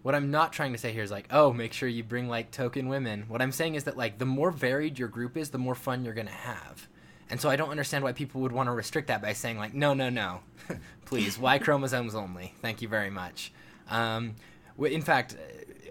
what 0.03 0.15
I'm 0.15 0.31
not 0.31 0.53
trying 0.53 0.73
to 0.73 0.79
say 0.79 0.93
here 0.93 1.05
is 1.05 1.13
like, 1.13 1.29
oh, 1.31 1.53
make 1.53 1.73
sure 1.73 1.89
you 1.89 2.03
bring 2.03 2.29
like 2.29 2.51
token 2.51 2.89
women. 2.89 3.25
What 3.29 3.41
I'm 3.41 3.53
saying 3.53 3.77
is 3.77 3.85
that 3.85 3.97
like 3.97 4.19
the 4.19 4.27
more 4.27 4.51
varied 4.51 4.99
your 4.99 5.09
group 5.09 5.37
is, 5.37 5.51
the 5.51 5.59
more 5.59 5.75
fun 5.75 6.05
you're 6.05 6.15
gonna 6.15 6.31
have. 6.31 6.89
And 7.33 7.41
so 7.41 7.49
I 7.49 7.57
don't 7.57 7.71
understand 7.71 8.05
why 8.05 8.13
people 8.13 8.43
would 8.43 8.53
want 8.53 8.67
to 8.67 8.73
restrict 8.73 9.09
that 9.09 9.23
by 9.23 9.33
saying 9.33 9.57
like, 9.57 9.73
no, 9.73 9.95
no, 9.95 10.11
no, 10.11 10.41
please, 11.07 11.39
Y 11.39 11.59
chromosomes 11.61 12.15
only. 12.15 12.55
Thank 12.61 12.83
you 12.83 12.89
very 12.89 13.09
much. 13.09 13.55
Um, 13.89 14.35
in 14.79 15.01
fact, 15.01 15.39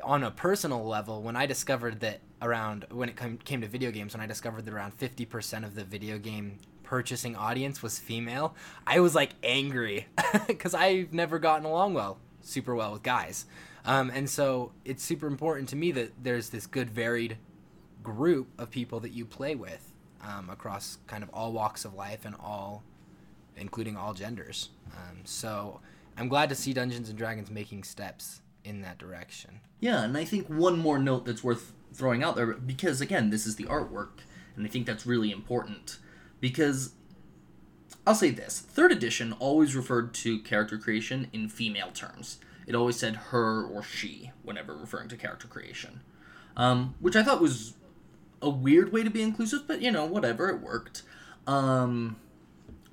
on 0.03 0.23
a 0.23 0.29
personal 0.29 0.85
level, 0.85 1.23
when 1.23 1.35
I 1.35 1.47
discovered 1.47 2.01
that 2.01 2.19
around 2.43 2.85
when 2.91 3.09
it 3.09 3.15
came 3.43 3.61
to 3.61 3.67
video 3.67 3.89
games, 3.89 4.13
when 4.13 4.21
I 4.21 4.27
discovered 4.27 4.65
that 4.65 4.73
around 4.73 4.95
50% 4.99 5.65
of 5.65 5.73
the 5.73 5.83
video 5.83 6.19
game 6.19 6.59
purchasing 6.83 7.35
audience 7.35 7.81
was 7.81 7.97
female, 7.97 8.55
I 8.85 8.99
was 8.99 9.15
like 9.15 9.31
angry 9.41 10.05
because 10.47 10.75
I've 10.75 11.11
never 11.11 11.39
gotten 11.39 11.65
along 11.65 11.95
well, 11.95 12.19
super 12.41 12.75
well 12.75 12.93
with 12.93 13.01
guys. 13.01 13.47
Um, 13.83 14.11
and 14.11 14.29
so 14.29 14.73
it's 14.85 15.03
super 15.03 15.25
important 15.25 15.69
to 15.69 15.75
me 15.75 15.91
that 15.93 16.23
there's 16.23 16.49
this 16.49 16.67
good 16.67 16.91
varied 16.91 17.37
group 18.03 18.47
of 18.59 18.69
people 18.69 18.99
that 18.99 19.09
you 19.09 19.25
play 19.25 19.55
with 19.55 19.90
um, 20.23 20.49
across 20.49 20.97
kind 21.07 21.23
of 21.23 21.29
all 21.33 21.51
walks 21.51 21.85
of 21.85 21.93
life 21.93 22.25
and 22.25 22.35
all, 22.39 22.83
including 23.57 23.97
all 23.97 24.13
genders. 24.13 24.69
Um, 24.95 25.19
so 25.23 25.79
I'm 26.17 26.27
glad 26.27 26.49
to 26.49 26.55
see 26.55 26.73
Dungeons 26.73 27.09
and 27.09 27.17
Dragons 27.17 27.49
making 27.49 27.83
steps 27.83 28.41
in 28.63 28.81
that 28.81 28.97
direction. 28.97 29.61
Yeah, 29.79 30.03
and 30.03 30.17
I 30.17 30.25
think 30.25 30.47
one 30.47 30.77
more 30.79 30.99
note 30.99 31.25
that's 31.25 31.43
worth 31.43 31.73
throwing 31.93 32.23
out 32.23 32.35
there 32.35 32.53
because 32.53 33.01
again, 33.01 33.29
this 33.29 33.45
is 33.45 33.55
the 33.55 33.65
artwork, 33.65 34.19
and 34.55 34.65
I 34.65 34.69
think 34.69 34.85
that's 34.85 35.05
really 35.05 35.31
important 35.31 35.97
because 36.39 36.93
I'll 38.05 38.15
say 38.15 38.29
this: 38.29 38.59
third 38.59 38.91
edition 38.91 39.33
always 39.33 39.75
referred 39.75 40.13
to 40.15 40.39
character 40.39 40.77
creation 40.77 41.27
in 41.33 41.49
female 41.49 41.91
terms. 41.91 42.39
It 42.67 42.75
always 42.75 42.97
said 42.97 43.15
her 43.15 43.63
or 43.63 43.81
she 43.83 44.31
whenever 44.43 44.75
referring 44.75 45.09
to 45.09 45.17
character 45.17 45.47
creation, 45.47 46.01
um, 46.55 46.95
which 46.99 47.15
I 47.15 47.23
thought 47.23 47.41
was 47.41 47.73
a 48.41 48.49
weird 48.49 48.91
way 48.91 49.03
to 49.03 49.09
be 49.09 49.21
inclusive, 49.21 49.67
but 49.67 49.81
you 49.81 49.91
know, 49.91 50.05
whatever, 50.05 50.49
it 50.49 50.61
worked. 50.61 51.03
Um, 51.47 52.17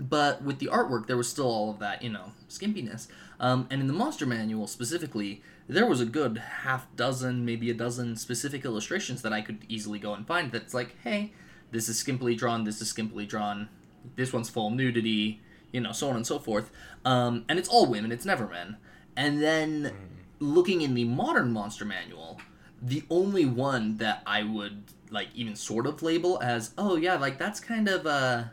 but 0.00 0.42
with 0.42 0.58
the 0.58 0.66
artwork, 0.66 1.06
there 1.06 1.16
was 1.16 1.28
still 1.28 1.46
all 1.46 1.70
of 1.70 1.78
that, 1.80 2.02
you 2.02 2.10
know, 2.10 2.32
skimpiness. 2.48 3.08
Um, 3.40 3.66
and 3.70 3.80
in 3.80 3.86
the 3.86 3.92
monster 3.92 4.26
manual 4.26 4.66
specifically, 4.66 5.42
there 5.68 5.86
was 5.86 6.00
a 6.00 6.06
good 6.06 6.38
half 6.38 6.86
dozen, 6.96 7.44
maybe 7.44 7.70
a 7.70 7.74
dozen 7.74 8.16
specific 8.16 8.64
illustrations 8.64 9.22
that 9.22 9.32
I 9.32 9.40
could 9.40 9.58
easily 9.68 9.98
go 9.98 10.14
and 10.14 10.26
find 10.26 10.50
that's 10.50 10.74
like, 10.74 10.96
hey, 11.02 11.32
this 11.70 11.88
is 11.88 12.02
skimpily 12.02 12.36
drawn, 12.36 12.64
this 12.64 12.80
is 12.80 12.92
skimpily 12.92 13.28
drawn, 13.28 13.68
this 14.16 14.32
one's 14.32 14.48
full 14.48 14.70
nudity, 14.70 15.40
you 15.72 15.80
know, 15.80 15.92
so 15.92 16.08
on 16.08 16.16
and 16.16 16.26
so 16.26 16.38
forth. 16.38 16.70
Um, 17.04 17.44
and 17.48 17.58
it's 17.58 17.68
all 17.68 17.86
women, 17.86 18.12
it's 18.12 18.24
never 18.24 18.48
men. 18.48 18.76
And 19.16 19.42
then 19.42 19.82
mm. 19.82 19.92
looking 20.38 20.80
in 20.80 20.94
the 20.94 21.04
modern 21.04 21.52
monster 21.52 21.84
manual, 21.84 22.40
the 22.80 23.04
only 23.10 23.44
one 23.44 23.96
that 23.98 24.22
I 24.26 24.42
would 24.42 24.84
like 25.10 25.28
even 25.34 25.56
sort 25.56 25.86
of 25.86 26.02
label 26.02 26.38
as 26.42 26.72
oh 26.76 26.96
yeah 26.96 27.16
like 27.16 27.38
that's 27.38 27.60
kind 27.60 27.88
of 27.88 28.06
uh 28.06 28.44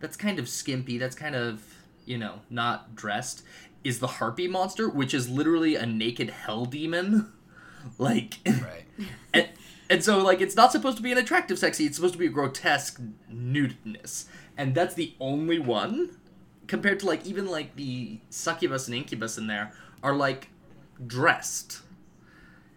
that's 0.00 0.16
kind 0.16 0.38
of 0.38 0.48
skimpy 0.48 0.98
that's 0.98 1.14
kind 1.14 1.36
of 1.36 1.62
you 2.04 2.18
know 2.18 2.40
not 2.50 2.94
dressed 2.94 3.44
is 3.84 4.00
the 4.00 4.06
harpy 4.06 4.48
monster 4.48 4.88
which 4.88 5.14
is 5.14 5.28
literally 5.28 5.76
a 5.76 5.86
naked 5.86 6.30
hell 6.30 6.64
demon. 6.64 7.32
Like 7.98 8.38
right. 8.46 8.84
and, 9.34 9.50
and 9.90 10.02
so 10.02 10.16
like 10.16 10.40
it's 10.40 10.56
not 10.56 10.72
supposed 10.72 10.96
to 10.96 11.02
be 11.02 11.12
an 11.12 11.18
attractive 11.18 11.58
sexy 11.58 11.84
it's 11.84 11.96
supposed 11.96 12.14
to 12.14 12.18
be 12.18 12.24
a 12.24 12.30
grotesque 12.30 12.98
nudeness. 13.30 14.24
And 14.56 14.74
that's 14.74 14.94
the 14.94 15.12
only 15.20 15.58
one 15.58 16.16
compared 16.66 17.00
to 17.00 17.06
like 17.06 17.26
even 17.26 17.46
like 17.46 17.76
the 17.76 18.20
succubus 18.30 18.86
and 18.86 18.96
incubus 18.96 19.36
in 19.36 19.48
there 19.48 19.74
are 20.02 20.14
like 20.14 20.48
dressed. 21.06 21.82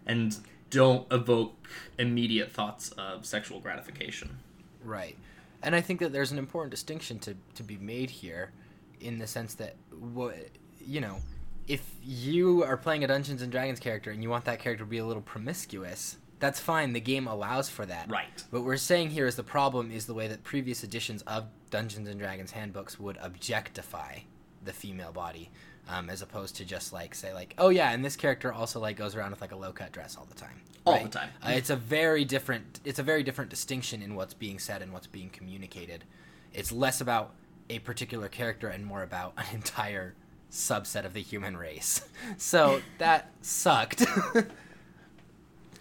And 0.06 0.36
don't 0.70 1.10
evoke 1.12 1.68
immediate 1.98 2.52
thoughts 2.52 2.90
of 2.92 3.24
sexual 3.26 3.60
gratification. 3.60 4.38
Right. 4.84 5.16
And 5.62 5.74
I 5.74 5.80
think 5.80 6.00
that 6.00 6.12
there's 6.12 6.32
an 6.32 6.38
important 6.38 6.70
distinction 6.70 7.18
to, 7.20 7.34
to 7.54 7.62
be 7.62 7.76
made 7.76 8.10
here 8.10 8.52
in 9.00 9.18
the 9.18 9.26
sense 9.26 9.54
that, 9.54 9.76
what 9.98 10.36
you 10.80 11.00
know, 11.00 11.18
if 11.66 11.82
you 12.02 12.64
are 12.64 12.76
playing 12.76 13.04
a 13.04 13.06
Dungeons 13.06 13.42
and 13.42 13.52
Dragons 13.52 13.78
character 13.78 14.10
and 14.10 14.22
you 14.22 14.30
want 14.30 14.44
that 14.46 14.58
character 14.58 14.84
to 14.84 14.88
be 14.90 14.98
a 14.98 15.04
little 15.04 15.22
promiscuous, 15.22 16.16
that's 16.38 16.60
fine. 16.60 16.92
The 16.92 17.00
game 17.00 17.26
allows 17.26 17.68
for 17.68 17.84
that. 17.86 18.10
Right. 18.10 18.44
What 18.50 18.64
we're 18.64 18.76
saying 18.76 19.10
here 19.10 19.26
is 19.26 19.36
the 19.36 19.42
problem 19.42 19.90
is 19.90 20.06
the 20.06 20.14
way 20.14 20.28
that 20.28 20.44
previous 20.44 20.82
editions 20.84 21.22
of 21.22 21.46
Dungeons 21.70 22.08
and 22.08 22.18
Dragons 22.18 22.52
handbooks 22.52 22.98
would 22.98 23.18
objectify 23.20 24.20
the 24.64 24.72
female 24.72 25.12
body 25.12 25.50
um, 25.88 26.10
as 26.10 26.22
opposed 26.22 26.56
to 26.56 26.64
just 26.64 26.92
like 26.92 27.14
say 27.14 27.32
like 27.32 27.54
oh 27.58 27.70
yeah 27.70 27.90
and 27.90 28.04
this 28.04 28.16
character 28.16 28.52
also 28.52 28.78
like 28.78 28.96
goes 28.96 29.16
around 29.16 29.30
with 29.30 29.40
like 29.40 29.52
a 29.52 29.56
low 29.56 29.72
cut 29.72 29.92
dress 29.92 30.16
all 30.16 30.26
the 30.26 30.34
time. 30.34 30.60
All 30.84 30.94
right? 30.94 31.04
the 31.04 31.08
time. 31.08 31.30
Uh, 31.44 31.50
it's 31.50 31.70
a 31.70 31.76
very 31.76 32.24
different 32.24 32.80
it's 32.84 32.98
a 32.98 33.02
very 33.02 33.22
different 33.22 33.50
distinction 33.50 34.02
in 34.02 34.14
what's 34.14 34.34
being 34.34 34.58
said 34.58 34.82
and 34.82 34.92
what's 34.92 35.06
being 35.06 35.30
communicated. 35.30 36.04
It's 36.52 36.70
less 36.72 37.00
about 37.00 37.34
a 37.70 37.78
particular 37.80 38.28
character 38.28 38.68
and 38.68 38.84
more 38.84 39.02
about 39.02 39.32
an 39.36 39.46
entire 39.54 40.14
subset 40.50 41.04
of 41.04 41.14
the 41.14 41.22
human 41.22 41.56
race. 41.56 42.06
So 42.36 42.82
that 42.98 43.30
sucked. 43.42 44.04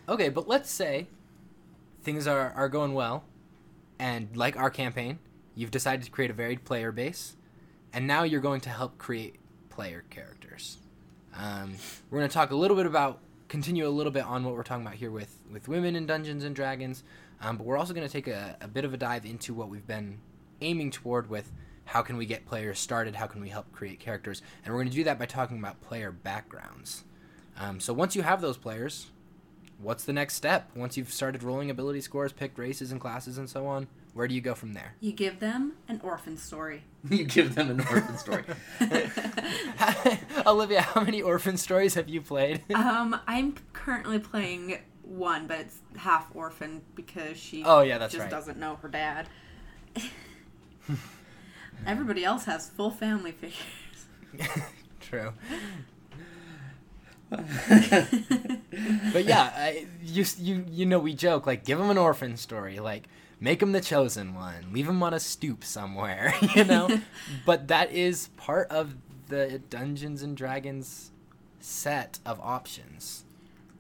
Okay 0.09 0.29
but 0.29 0.47
let's 0.47 0.71
say 0.71 1.07
things 2.01 2.27
are, 2.27 2.53
are 2.55 2.69
going 2.69 2.93
well 2.93 3.25
and 3.99 4.29
like 4.37 4.55
our 4.55 4.69
campaign 4.69 5.19
you've 5.53 5.71
decided 5.71 6.05
to 6.05 6.11
create 6.11 6.31
a 6.31 6.33
varied 6.33 6.63
player 6.63 6.93
base 6.93 7.35
and 7.91 8.07
now 8.07 8.23
you're 8.23 8.39
going 8.39 8.61
to 8.61 8.69
help 8.69 8.97
create 8.97 9.35
player 9.77 10.03
characters. 10.10 10.79
Um, 11.38 11.75
we're 12.10 12.17
going 12.17 12.27
to 12.27 12.34
talk 12.34 12.50
a 12.50 12.55
little 12.55 12.75
bit 12.75 12.88
about, 12.88 13.19
continue 13.48 13.88
a 13.88 13.89
little 13.89 14.12
bit 14.12 14.24
on 14.24 14.43
what 14.43 14.55
we're 14.55 14.63
talking 14.63 14.84
about 14.84 14.98
here 14.98 15.12
with, 15.12 15.38
with 15.53 15.67
women 15.67 15.96
in 15.96 16.07
Dungeons 16.07 16.43
and 16.43 16.55
Dragons, 16.55 17.03
um, 17.41 17.57
but 17.57 17.67
we're 17.67 17.77
also 17.77 17.93
going 17.93 18.07
to 18.07 18.12
take 18.12 18.25
a, 18.25 18.57
a 18.60 18.67
bit 18.67 18.86
of 18.86 18.96
a 18.96 18.98
dive 18.98 19.24
into 19.24 19.53
what 19.53 19.69
we've 19.69 19.86
been 19.86 20.17
aiming 20.62 20.89
toward 20.89 21.29
with 21.29 21.51
how 21.86 22.01
can 22.01 22.17
we 22.17 22.25
get 22.25 22.43
players 22.48 22.79
started, 22.79 23.13
how 23.15 23.27
can 23.27 23.39
we 23.39 23.50
help 23.50 23.72
create 23.72 24.00
characters, 24.00 24.41
and 24.65 24.74
we're 24.74 24.79
going 24.79 24.89
to 24.89 24.96
do 24.96 25.03
that 25.03 25.19
by 25.19 25.27
talking 25.27 25.60
about 25.60 25.79
player 25.81 26.12
backgrounds. 26.12 27.03
Um, 27.55 27.79
so 27.79 27.93
once 27.93 28.15
you 28.15 28.24
have 28.24 28.41
those 28.41 28.57
players, 28.57 29.12
what's 29.77 30.05
the 30.05 30.13
next 30.13 30.34
step? 30.34 30.72
Once 30.75 30.98
you've 30.98 31.13
started 31.13 31.43
rolling 31.43 31.69
ability 31.69 32.01
scores, 32.01 32.34
picked 32.34 32.57
races 32.57 32.91
and 32.91 33.00
classes 33.00 33.38
and 33.38 33.48
so 33.48 33.67
on, 33.67 33.86
where 34.17 34.27
do 34.27 34.33
you 34.33 34.41
go 34.41 34.55
from 34.55 34.74
there? 34.74 34.95
You 35.00 35.12
give 35.12 35.39
them 35.39 35.74
an 35.88 36.01
orphan 36.03 36.38
story. 36.38 36.83
you 37.09 37.24
give 37.25 37.53
them 37.53 37.69
an 37.69 37.79
orphan 37.81 38.17
story. 38.17 38.43
Olivia, 40.47 40.81
how 40.81 41.01
many 41.01 41.21
orphan 41.21 41.55
stories 41.55 41.93
have 41.93 42.09
you 42.09 42.21
played? 42.21 42.63
um, 42.74 43.19
I'm 43.27 43.53
currently 43.74 44.17
playing 44.17 44.79
one, 45.03 45.45
but 45.45 45.59
it's 45.59 45.77
half 45.97 46.29
orphan 46.33 46.81
because 46.95 47.38
she 47.38 47.63
oh 47.63 47.81
yeah 47.81 48.00
that's 48.00 48.12
just 48.12 48.24
right. 48.24 48.31
doesn't 48.31 48.57
know 48.57 48.77
her 48.77 48.89
dad. 48.89 49.27
Everybody 51.86 52.25
else 52.25 52.45
has 52.45 52.69
full 52.69 52.89
family 52.89 53.31
figures. 53.31 53.53
True. 55.00 55.33
but 57.29 59.25
yeah, 59.25 59.51
I, 59.55 59.86
you 60.01 60.25
you 60.39 60.65
you 60.69 60.86
know 60.88 60.97
we 60.97 61.13
joke 61.13 61.45
like 61.45 61.65
give 61.65 61.77
them 61.77 61.91
an 61.91 62.00
orphan 62.00 62.36
story, 62.36 62.79
like 62.79 63.07
make 63.39 63.62
him 63.62 63.72
the 63.72 63.82
chosen 63.82 64.34
one, 64.34 64.72
leave 64.72 64.88
him 64.88 65.01
on 65.03 65.13
a 65.13 65.20
stoop 65.20 65.63
somewhere, 65.63 66.34
you 66.56 66.63
know. 66.63 67.01
but 67.46 67.67
that 67.67 67.91
is 67.91 68.29
part 68.38 68.70
of 68.70 68.96
the 69.27 69.60
Dungeons 69.70 70.24
and 70.24 70.36
Dragons 70.36 71.12
set 71.60 72.20
of 72.25 72.39
options. 72.39 73.25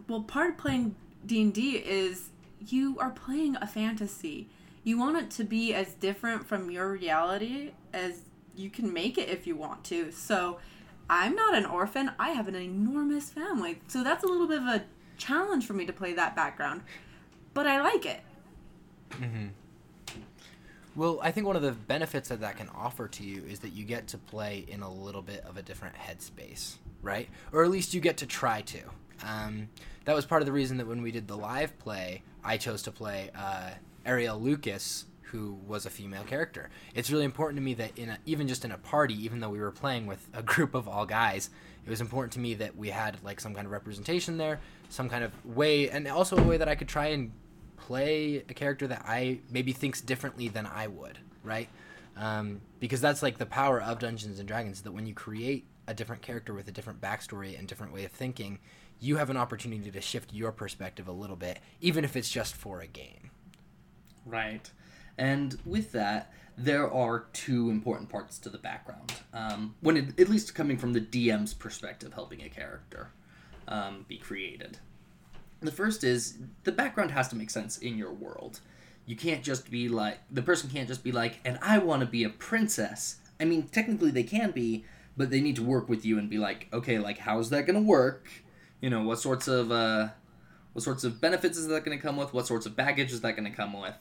well, 0.07 0.21
part 0.21 0.51
of 0.51 0.57
playing 0.57 0.95
D 1.25 1.41
and 1.41 1.53
D 1.53 1.77
is 1.77 2.29
you 2.59 2.97
are 2.99 3.11
playing 3.11 3.55
a 3.57 3.67
fantasy. 3.67 4.49
You 4.83 4.97
want 4.97 5.17
it 5.17 5.31
to 5.31 5.43
be 5.43 5.73
as 5.73 5.93
different 5.93 6.47
from 6.47 6.71
your 6.71 6.91
reality 6.91 7.71
as 7.93 8.21
you 8.55 8.69
can 8.69 8.91
make 8.91 9.17
it 9.17 9.29
if 9.29 9.45
you 9.45 9.55
want 9.55 9.83
to. 9.85 10.11
So, 10.11 10.59
I'm 11.09 11.35
not 11.35 11.55
an 11.55 11.65
orphan. 11.65 12.11
I 12.19 12.31
have 12.31 12.47
an 12.47 12.55
enormous 12.55 13.29
family. 13.29 13.81
So 13.87 14.03
that's 14.03 14.23
a 14.23 14.27
little 14.27 14.47
bit 14.47 14.59
of 14.61 14.67
a 14.67 14.83
challenge 15.17 15.65
for 15.65 15.73
me 15.73 15.85
to 15.85 15.93
play 15.93 16.13
that 16.13 16.35
background. 16.35 16.81
But 17.53 17.65
I 17.67 17.81
like 17.81 18.05
it. 18.05 18.21
Well, 20.95 21.19
I 21.21 21.29
think 21.29 21.45
one 21.45 21.55
of 21.55 21.61
the 21.61 21.73
benefits 21.73 22.29
that 22.29 22.41
that 22.41 22.57
can 22.57 22.69
offer 22.69 23.07
to 23.07 23.23
you 23.23 23.43
is 23.47 23.59
that 23.59 23.69
you 23.73 23.85
get 23.85 24.07
to 24.07 24.17
play 24.17 24.65
in 24.67 24.81
a 24.81 24.91
little 24.91 25.21
bit 25.21 25.45
of 25.45 25.55
a 25.55 25.61
different 25.61 25.95
headspace, 25.95 26.77
right? 27.03 27.29
Or 27.51 27.63
at 27.63 27.69
least 27.69 27.93
you 27.93 28.01
get 28.01 28.17
to 28.17 28.25
try 28.25 28.61
to. 28.61 28.79
Um, 29.23 29.69
that 30.05 30.15
was 30.15 30.25
part 30.25 30.41
of 30.41 30.47
the 30.47 30.51
reason 30.51 30.77
that 30.77 30.87
when 30.87 31.03
we 31.03 31.11
did 31.11 31.27
the 31.27 31.37
live 31.37 31.77
play, 31.77 32.23
I 32.43 32.57
chose 32.57 32.81
to 32.83 32.91
play 32.91 33.29
uh, 33.35 33.71
Ariel 34.07 34.39
Lucas, 34.39 35.05
who 35.21 35.59
was 35.67 35.85
a 35.85 35.89
female 35.91 36.23
character. 36.23 36.69
It's 36.95 37.11
really 37.11 37.25
important 37.25 37.57
to 37.57 37.61
me 37.61 37.75
that 37.75 37.97
in 37.97 38.09
a, 38.09 38.17
even 38.25 38.47
just 38.47 38.65
in 38.65 38.71
a 38.71 38.77
party, 38.79 39.13
even 39.23 39.39
though 39.39 39.49
we 39.49 39.59
were 39.59 39.71
playing 39.71 40.07
with 40.07 40.27
a 40.33 40.41
group 40.53 40.73
of 40.73 40.87
all 40.87 41.05
guys, 41.05 41.51
it 41.85 41.89
was 41.89 42.01
important 42.01 42.33
to 42.33 42.39
me 42.39 42.55
that 42.55 42.75
we 42.75 42.89
had 42.89 43.23
like 43.23 43.39
some 43.39 43.53
kind 43.53 43.67
of 43.67 43.71
representation 43.71 44.37
there, 44.37 44.59
some 44.89 45.09
kind 45.09 45.23
of 45.23 45.31
way, 45.45 45.91
and 45.91 46.07
also 46.07 46.37
a 46.37 46.43
way 46.43 46.57
that 46.57 46.67
I 46.67 46.75
could 46.75 46.87
try 46.87 47.07
and 47.07 47.31
play 47.77 48.37
a 48.37 48.53
character 48.53 48.87
that 48.87 49.03
I 49.07 49.39
maybe 49.49 49.71
thinks 49.71 50.01
differently 50.01 50.49
than 50.49 50.65
I 50.65 50.87
would, 50.87 51.19
right? 51.43 51.69
Um, 52.15 52.61
because 52.79 52.99
that's 52.99 53.21
like 53.21 53.37
the 53.37 53.45
power 53.45 53.81
of 53.81 53.99
Dungeons 53.99 54.39
and 54.39 54.47
Dragons 54.47 54.81
that 54.81 54.91
when 54.91 55.05
you 55.05 55.13
create 55.13 55.65
a 55.87 55.93
different 55.93 56.21
character 56.21 56.53
with 56.53 56.67
a 56.67 56.71
different 56.71 56.99
backstory 56.99 57.57
and 57.57 57.67
different 57.67 57.93
way 57.93 58.05
of 58.05 58.11
thinking, 58.11 58.59
you 58.99 59.17
have 59.17 59.29
an 59.29 59.37
opportunity 59.37 59.91
to 59.91 60.01
shift 60.01 60.33
your 60.33 60.51
perspective 60.51 61.07
a 61.07 61.11
little 61.11 61.35
bit, 61.35 61.59
even 61.79 62.03
if 62.03 62.15
it's 62.15 62.29
just 62.29 62.55
for 62.55 62.81
a 62.81 62.87
game. 62.87 63.31
Right. 64.25 64.69
And 65.17 65.57
with 65.65 65.91
that, 65.93 66.33
there 66.57 66.91
are 66.91 67.27
two 67.33 67.69
important 67.69 68.09
parts 68.09 68.39
to 68.39 68.49
the 68.49 68.57
background. 68.57 69.13
Um, 69.33 69.75
when 69.81 69.95
it, 69.95 70.19
at 70.19 70.27
least 70.27 70.55
coming 70.55 70.77
from 70.77 70.93
the 70.93 71.01
DM's 71.01 71.53
perspective, 71.53 72.13
helping 72.13 72.41
a 72.41 72.49
character 72.49 73.11
um, 73.67 74.05
be 74.07 74.17
created. 74.17 74.79
The 75.61 75.71
first 75.71 76.03
is 76.03 76.37
the 76.63 76.71
background 76.71 77.11
has 77.11 77.27
to 77.29 77.35
make 77.35 77.49
sense 77.49 77.77
in 77.77 77.97
your 77.97 78.11
world. 78.11 78.59
You 79.05 79.15
can't 79.15 79.43
just 79.43 79.71
be 79.71 79.89
like 79.89 80.19
the 80.29 80.41
person 80.41 80.69
can't 80.69 80.87
just 80.87 81.03
be 81.03 81.11
like, 81.11 81.39
and 81.45 81.57
I 81.61 81.77
want 81.79 82.01
to 82.01 82.05
be 82.05 82.23
a 82.23 82.29
princess. 82.29 83.17
I 83.39 83.45
mean, 83.45 83.63
technically 83.63 84.11
they 84.11 84.23
can 84.23 84.51
be, 84.51 84.85
but 85.15 85.29
they 85.29 85.41
need 85.41 85.55
to 85.55 85.63
work 85.63 85.89
with 85.89 86.05
you 86.05 86.19
and 86.19 86.29
be 86.29 86.37
like, 86.37 86.67
okay, 86.73 86.99
like 86.99 87.19
how's 87.19 87.49
that 87.49 87.65
gonna 87.65 87.81
work? 87.81 88.27
You 88.81 88.89
know, 88.89 89.03
what 89.03 89.19
sorts 89.19 89.47
of 89.47 89.71
uh, 89.71 90.09
what 90.77 90.83
sorts 90.83 91.03
of 91.03 91.19
benefits 91.19 91.57
is 91.57 91.65
that 91.69 91.83
going 91.83 91.97
to 91.97 92.01
come 92.01 92.17
with? 92.17 92.35
What 92.35 92.45
sorts 92.45 92.67
of 92.67 92.75
baggage 92.75 93.11
is 93.11 93.21
that 93.21 93.35
going 93.35 93.49
to 93.49 93.57
come 93.57 93.73
with? 93.73 93.95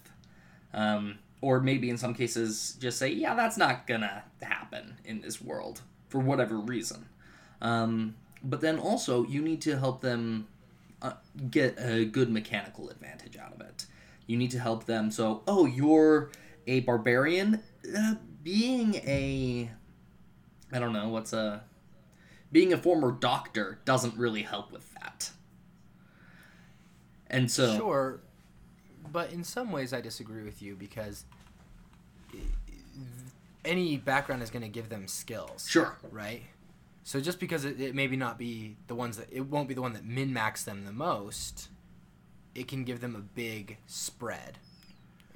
Um, 0.75 1.21
or 1.41 1.59
maybe 1.59 1.89
in 1.89 1.97
some 1.97 2.13
cases, 2.13 2.77
just 2.79 2.99
say, 2.99 3.09
yeah, 3.09 3.35
that's 3.35 3.57
not 3.57 3.87
going 3.87 4.03
to 4.03 4.23
happen 4.43 4.99
in 5.03 5.23
this 5.23 5.41
world 5.41 5.81
for 6.11 6.19
whatever 6.19 6.59
reason. 6.59 7.07
Um, 7.63 8.15
but 8.45 8.61
then 8.61 8.79
also, 8.79 9.25
you 9.25 9.41
need 9.41 9.63
to 9.63 9.79
help 9.79 10.03
them 10.03 10.49
get 11.51 11.77
a 11.79 12.05
good 12.05 12.31
mechanical 12.31 12.89
advantage 12.91 13.37
out 13.37 13.53
of 13.53 13.61
it. 13.61 13.87
You 14.27 14.37
need 14.37 14.51
to 14.53 14.59
help 14.59 14.87
them. 14.87 15.11
So, 15.11 15.43
oh, 15.47 15.67
you're 15.67 16.31
a 16.67 16.81
barbarian? 16.81 17.63
Uh, 17.97 18.15
being 18.43 18.97
a. 18.97 19.71
I 20.73 20.79
don't 20.79 20.93
know, 20.93 21.09
what's 21.09 21.33
a 21.33 21.63
being 22.53 22.73
a 22.73 22.79
former 22.79 23.13
doctor 23.13 23.81
doesn't 23.85 24.17
really 24.17 24.43
help 24.43 24.73
with 24.73 24.93
that. 24.95 25.31
And 27.29 27.51
so, 27.51 27.77
Sure, 27.77 28.21
but 29.13 29.33
in 29.33 29.45
some 29.45 29.73
ways 29.73 29.93
I 29.93 30.01
disagree 30.01 30.43
with 30.43 30.63
you 30.63 30.75
because 30.75 31.25
any 33.65 33.97
background 33.97 34.43
is 34.43 34.51
going 34.51 34.63
to 34.63 34.69
give 34.69 34.89
them 34.89 35.09
skills. 35.09 35.67
sure, 35.69 35.99
right? 36.11 36.43
So 37.07 37.21
just 37.21 37.39
because 37.39 37.65
it, 37.65 37.81
it 37.81 37.95
maybe 37.95 38.17
not 38.17 38.37
be 38.37 38.75
the 38.89 38.97
ones 38.97 39.17
that 39.17 39.29
it 39.31 39.43
won't 39.43 39.69
be 39.69 39.75
the 39.75 39.81
one 39.81 39.93
that 39.93 40.05
min 40.05 40.33
max 40.33 40.65
them 40.65 40.85
the 40.85 40.93
most, 40.93 41.69
it 42.53 42.67
can 42.67 42.83
give 42.83 43.01
them 43.01 43.15
a 43.15 43.21
big 43.21 43.79
spread. 43.87 44.59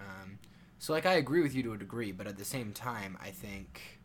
Um, 0.01 0.41
so 0.81 0.93
like 0.93 1.07
I 1.07 1.13
agree 1.13 1.43
with 1.43 1.55
you 1.55 1.63
to 1.63 1.73
a 1.75 1.79
degree, 1.79 2.11
but 2.11 2.27
at 2.27 2.37
the 2.37 2.45
same 2.45 2.73
time, 2.73 3.17
I 3.23 3.31
think 3.31 4.01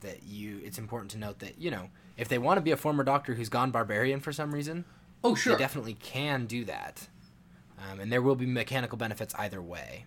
that 0.00 0.24
you 0.24 0.60
it's 0.64 0.76
important 0.76 1.12
to 1.12 1.18
note 1.18 1.38
that 1.38 1.60
you 1.60 1.70
know 1.70 1.88
if 2.16 2.26
they 2.26 2.38
want 2.38 2.56
to 2.58 2.62
be 2.62 2.72
a 2.72 2.76
former 2.76 3.04
doctor 3.04 3.34
who's 3.34 3.48
gone 3.48 3.70
barbarian 3.70 4.18
for 4.18 4.32
some 4.32 4.52
reason, 4.52 4.84
oh 5.22 5.36
sure, 5.36 5.52
they 5.52 5.58
definitely 5.60 5.94
can 5.94 6.46
do 6.46 6.64
that, 6.64 7.06
um, 7.78 8.00
and 8.00 8.10
there 8.10 8.22
will 8.22 8.34
be 8.34 8.46
mechanical 8.46 8.98
benefits 8.98 9.36
either 9.38 9.62
way. 9.62 10.04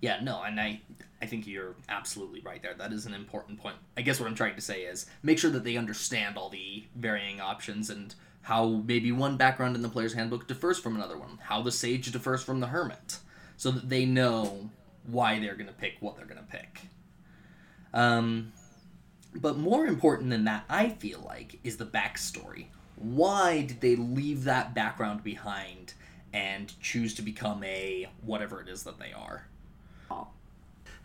Yeah, 0.00 0.20
no, 0.22 0.42
and 0.42 0.60
I, 0.60 0.80
I 1.22 1.26
think 1.26 1.46
you're 1.46 1.74
absolutely 1.88 2.40
right 2.40 2.62
there. 2.62 2.74
That 2.74 2.92
is 2.92 3.06
an 3.06 3.14
important 3.14 3.58
point. 3.58 3.76
I 3.96 4.02
guess 4.02 4.20
what 4.20 4.28
I'm 4.28 4.34
trying 4.34 4.54
to 4.56 4.60
say 4.60 4.82
is 4.82 5.06
make 5.22 5.38
sure 5.38 5.50
that 5.50 5.64
they 5.64 5.76
understand 5.76 6.36
all 6.36 6.50
the 6.50 6.84
varying 6.94 7.40
options 7.40 7.90
and 7.90 8.14
how 8.42 8.82
maybe 8.86 9.10
one 9.10 9.36
background 9.36 9.74
in 9.74 9.82
the 9.82 9.88
player's 9.88 10.12
handbook 10.12 10.46
differs 10.46 10.78
from 10.78 10.94
another 10.94 11.18
one, 11.18 11.38
how 11.42 11.62
the 11.62 11.72
sage 11.72 12.12
differs 12.12 12.42
from 12.42 12.60
the 12.60 12.68
hermit, 12.68 13.18
so 13.56 13.70
that 13.70 13.88
they 13.88 14.04
know 14.04 14.70
why 15.04 15.40
they're 15.40 15.56
going 15.56 15.66
to 15.66 15.72
pick 15.72 15.94
what 16.00 16.16
they're 16.16 16.26
going 16.26 16.40
to 16.40 16.44
pick. 16.44 16.82
Um, 17.92 18.52
but 19.34 19.56
more 19.56 19.86
important 19.86 20.30
than 20.30 20.44
that, 20.44 20.64
I 20.68 20.90
feel 20.90 21.20
like, 21.26 21.58
is 21.64 21.76
the 21.76 21.86
backstory. 21.86 22.66
Why 22.96 23.62
did 23.62 23.80
they 23.80 23.96
leave 23.96 24.44
that 24.44 24.74
background 24.74 25.24
behind 25.24 25.94
and 26.32 26.72
choose 26.80 27.14
to 27.14 27.22
become 27.22 27.64
a 27.64 28.08
whatever 28.22 28.60
it 28.60 28.68
is 28.68 28.84
that 28.84 28.98
they 28.98 29.12
are? 29.12 29.46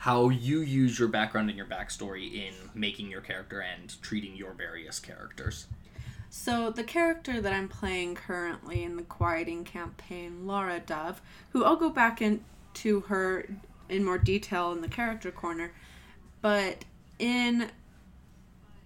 How 0.02 0.30
you 0.30 0.62
use 0.62 0.98
your 0.98 1.10
background 1.10 1.50
and 1.50 1.58
your 1.58 1.68
backstory 1.68 2.34
in 2.34 2.56
making 2.74 3.12
your 3.12 3.22
character 3.22 3.60
and 3.60 4.02
treating 4.02 4.36
your 4.36 4.52
various 4.54 5.00
characters. 5.00 5.68
So 6.32 6.72
the 6.72 6.84
character 6.84 7.40
that 7.40 7.54
I'm 7.54 7.68
playing 7.68 8.16
currently 8.16 8.82
in 8.82 8.98
the 8.98 9.04
quieting 9.04 9.64
campaign, 9.64 10.48
Laura 10.48 10.80
Dove, 10.80 11.22
who 11.52 11.64
I'll 11.64 11.76
go 11.76 11.92
back 11.92 12.20
into 12.20 13.02
her 13.02 13.48
in 13.90 14.04
more 14.04 14.18
detail 14.18 14.72
in 14.72 14.82
the 14.82 14.88
character 14.88 15.30
corner, 15.30 15.72
but 16.42 16.84
in 17.20 17.70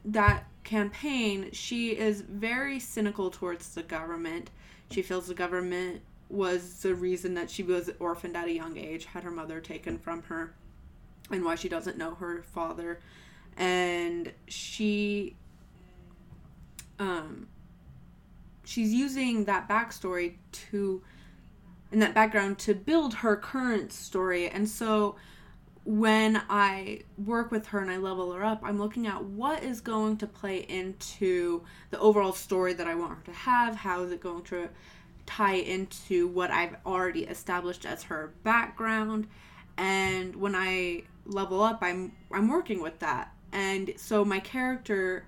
that 0.03 0.43
campaign, 0.65 1.49
she 1.53 1.91
is 1.91 2.19
very 2.19 2.77
cynical 2.77 3.31
towards 3.31 3.73
the 3.73 3.83
government. 3.83 4.49
She 4.91 5.01
feels 5.01 5.27
the 5.27 5.33
government 5.33 6.01
was 6.27 6.81
the 6.81 6.93
reason 6.93 7.35
that 7.35 7.49
she 7.49 7.63
was 7.63 7.89
orphaned 7.99 8.35
at 8.35 8.49
a 8.49 8.53
young 8.53 8.75
age, 8.75 9.05
had 9.05 9.23
her 9.23 9.31
mother 9.31 9.61
taken 9.61 9.97
from 9.97 10.21
her, 10.23 10.53
and 11.31 11.43
why 11.43 11.55
she 11.55 11.69
doesn't 11.69 11.97
know 11.97 12.15
her 12.15 12.43
father. 12.43 12.99
And 13.57 14.31
she 14.47 15.35
um, 16.99 17.47
she's 18.63 18.93
using 18.93 19.45
that 19.45 19.67
backstory 19.67 20.35
to 20.51 21.01
and 21.91 22.01
that 22.01 22.13
background 22.13 22.57
to 22.59 22.73
build 22.73 23.13
her 23.15 23.35
current 23.35 23.93
story. 23.93 24.49
And 24.49 24.67
so 24.67 25.15
when 25.85 26.41
i 26.49 26.99
work 27.23 27.51
with 27.51 27.67
her 27.67 27.79
and 27.79 27.91
i 27.91 27.97
level 27.97 28.33
her 28.33 28.43
up 28.43 28.59
i'm 28.63 28.79
looking 28.79 29.05
at 29.05 29.23
what 29.23 29.63
is 29.63 29.79
going 29.79 30.17
to 30.17 30.25
play 30.25 30.57
into 30.67 31.61
the 31.91 31.99
overall 31.99 32.33
story 32.33 32.73
that 32.73 32.87
i 32.87 32.95
want 32.95 33.15
her 33.15 33.23
to 33.23 33.31
have. 33.31 33.75
How 33.75 34.01
is 34.01 34.11
it 34.11 34.19
going 34.19 34.41
to 34.45 34.67
tie 35.27 35.57
into 35.57 36.27
what 36.27 36.49
i've 36.49 36.75
already 36.87 37.25
established 37.25 37.85
as 37.85 38.01
her 38.03 38.33
background? 38.43 39.27
And 39.77 40.35
when 40.35 40.55
i 40.55 41.03
level 41.25 41.61
up 41.61 41.79
i'm 41.81 42.11
i'm 42.31 42.47
working 42.47 42.81
with 42.81 42.99
that. 42.99 43.31
And 43.51 43.93
so 43.95 44.25
my 44.25 44.39
character 44.39 45.25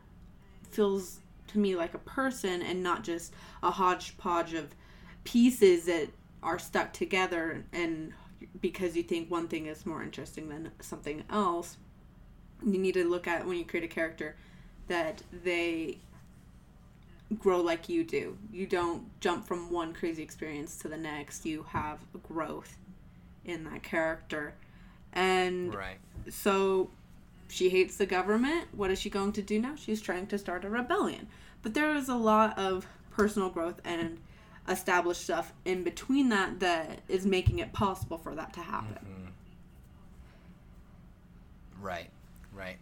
feels 0.70 1.20
to 1.48 1.60
me 1.60 1.76
like 1.76 1.94
a 1.94 2.00
person 2.00 2.62
and 2.62 2.84
not 2.84 3.04
just 3.04 3.34
a 3.64 3.72
hodgepodge 3.72 4.54
of 4.54 4.76
pieces 5.24 5.86
that 5.86 6.10
are 6.44 6.60
stuck 6.60 6.92
together 6.92 7.64
and 7.72 8.14
because 8.62 8.98
you 8.98 9.04
think 9.04 9.32
one 9.32 9.48
thing 9.48 9.66
is 9.68 9.86
more 9.86 10.04
interesting 10.04 10.50
than 10.50 10.72
something 10.82 11.24
else 11.30 11.78
you 12.66 12.78
need 12.78 12.94
to 12.94 13.08
look 13.08 13.28
at 13.28 13.48
when 13.48 13.58
you 13.58 13.66
create 13.66 13.84
a 13.84 13.88
character 13.88 14.36
that 14.88 15.22
they 15.44 16.00
grow 17.38 17.62
like 17.62 17.90
you 17.90 18.04
do. 18.04 18.38
You 18.52 18.66
don't 18.66 19.06
jump 19.20 19.46
from 19.46 19.70
one 19.72 19.94
crazy 19.94 20.24
experience 20.24 20.78
to 20.78 20.88
the 20.88 20.98
next. 20.98 21.46
You 21.46 21.66
have 21.70 22.00
growth 22.24 22.78
in 23.46 23.64
that 23.66 23.84
character 23.84 24.54
and 25.18 25.74
Right. 25.76 25.98
so 26.30 26.90
she 27.50 27.68
hates 27.70 27.98
the 27.98 28.06
government. 28.06 28.68
What 28.74 28.90
is 28.92 29.00
she 29.00 29.10
going 29.10 29.34
to 29.34 29.42
do 29.42 29.60
now? 29.60 29.76
She's 29.76 30.02
trying 30.02 30.28
to 30.28 30.38
start 30.38 30.64
a 30.64 30.70
rebellion. 30.70 31.28
but 31.64 31.74
there 31.74 31.94
is 31.96 32.08
a 32.08 32.16
lot 32.16 32.58
of 32.58 32.88
personal 33.12 33.50
growth 33.50 33.82
and 33.84 34.20
established 34.70 35.22
stuff 35.24 35.54
in 35.66 35.84
between 35.84 36.30
that 36.30 36.60
that 36.62 37.00
is 37.10 37.26
making 37.26 37.60
it 37.60 37.74
possible 37.74 38.18
for 38.18 38.34
that 38.36 38.54
to 38.54 38.62
happen. 38.62 39.06
Mm-hmm. 39.06 39.26
Right, 41.86 42.10
right. 42.54 42.78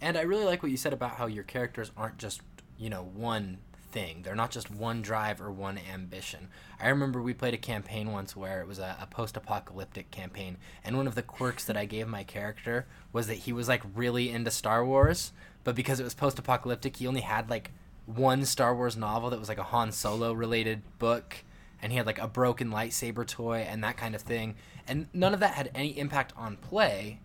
And 0.00 0.16
I 0.16 0.22
really 0.22 0.44
like 0.44 0.62
what 0.62 0.70
you 0.70 0.76
said 0.76 0.92
about 0.92 1.12
how 1.12 1.26
your 1.26 1.44
characters 1.44 1.90
aren't 1.96 2.18
just, 2.18 2.40
you 2.78 2.88
know, 2.90 3.02
one 3.14 3.58
thing. 3.90 4.22
They're 4.22 4.34
not 4.34 4.50
just 4.50 4.70
one 4.70 5.02
drive 5.02 5.40
or 5.40 5.50
one 5.50 5.78
ambition. 5.92 6.48
I 6.80 6.88
remember 6.88 7.20
we 7.20 7.34
played 7.34 7.54
a 7.54 7.58
campaign 7.58 8.12
once 8.12 8.36
where 8.36 8.60
it 8.60 8.68
was 8.68 8.78
a, 8.78 8.96
a 9.00 9.06
post 9.06 9.36
apocalyptic 9.36 10.10
campaign, 10.10 10.56
and 10.84 10.96
one 10.96 11.06
of 11.06 11.14
the 11.14 11.22
quirks 11.22 11.64
that 11.64 11.76
I 11.76 11.84
gave 11.84 12.08
my 12.08 12.24
character 12.24 12.86
was 13.12 13.26
that 13.26 13.34
he 13.38 13.52
was 13.52 13.68
like 13.68 13.82
really 13.94 14.30
into 14.30 14.50
Star 14.50 14.84
Wars, 14.84 15.32
but 15.64 15.74
because 15.74 16.00
it 16.00 16.04
was 16.04 16.14
post 16.14 16.38
apocalyptic, 16.38 16.96
he 16.96 17.06
only 17.06 17.20
had 17.20 17.50
like 17.50 17.72
one 18.06 18.44
Star 18.44 18.74
Wars 18.74 18.96
novel 18.96 19.30
that 19.30 19.38
was 19.38 19.48
like 19.48 19.58
a 19.58 19.64
Han 19.64 19.92
Solo 19.92 20.32
related 20.32 20.82
book. 20.98 21.44
And 21.80 21.92
he 21.92 21.98
had 21.98 22.06
like 22.06 22.18
a 22.18 22.26
broken 22.26 22.70
lightsaber 22.70 23.26
toy 23.26 23.58
and 23.58 23.84
that 23.84 23.96
kind 23.96 24.14
of 24.14 24.22
thing. 24.22 24.56
And 24.88 25.06
none 25.12 25.34
of 25.34 25.40
that 25.40 25.54
had 25.54 25.70
any 25.74 25.96
impact 25.96 26.32
on 26.36 26.56
play. 26.56 27.20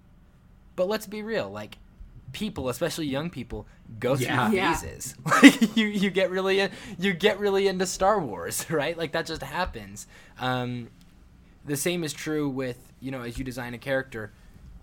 But 0.76 0.88
let's 0.88 1.08
be 1.08 1.23
real, 1.23 1.49
like 1.49 1.78
people, 2.33 2.67
especially 2.69 3.05
young 3.05 3.29
people, 3.29 3.65
go 3.99 4.15
through 4.15 4.25
Yeah. 4.25 4.51
Yeah. 4.51 4.73
phases. 4.73 5.15
Like 5.25 5.77
you, 5.77 5.87
you 5.87 6.09
get 6.09 6.29
really, 6.29 6.59
in, 6.59 6.71
you 6.99 7.13
get 7.13 7.39
really 7.39 7.67
into 7.67 7.85
Star 7.85 8.19
Wars, 8.19 8.65
right? 8.69 8.97
Like 8.97 9.13
that 9.13 9.25
just 9.25 9.41
happens. 9.41 10.07
Um, 10.39 10.89
the 11.65 11.77
same 11.77 12.03
is 12.03 12.11
true 12.11 12.49
with 12.49 12.91
you 12.99 13.11
know 13.11 13.21
as 13.21 13.37
you 13.37 13.45
design 13.45 13.73
a 13.73 13.77
character, 13.77 14.33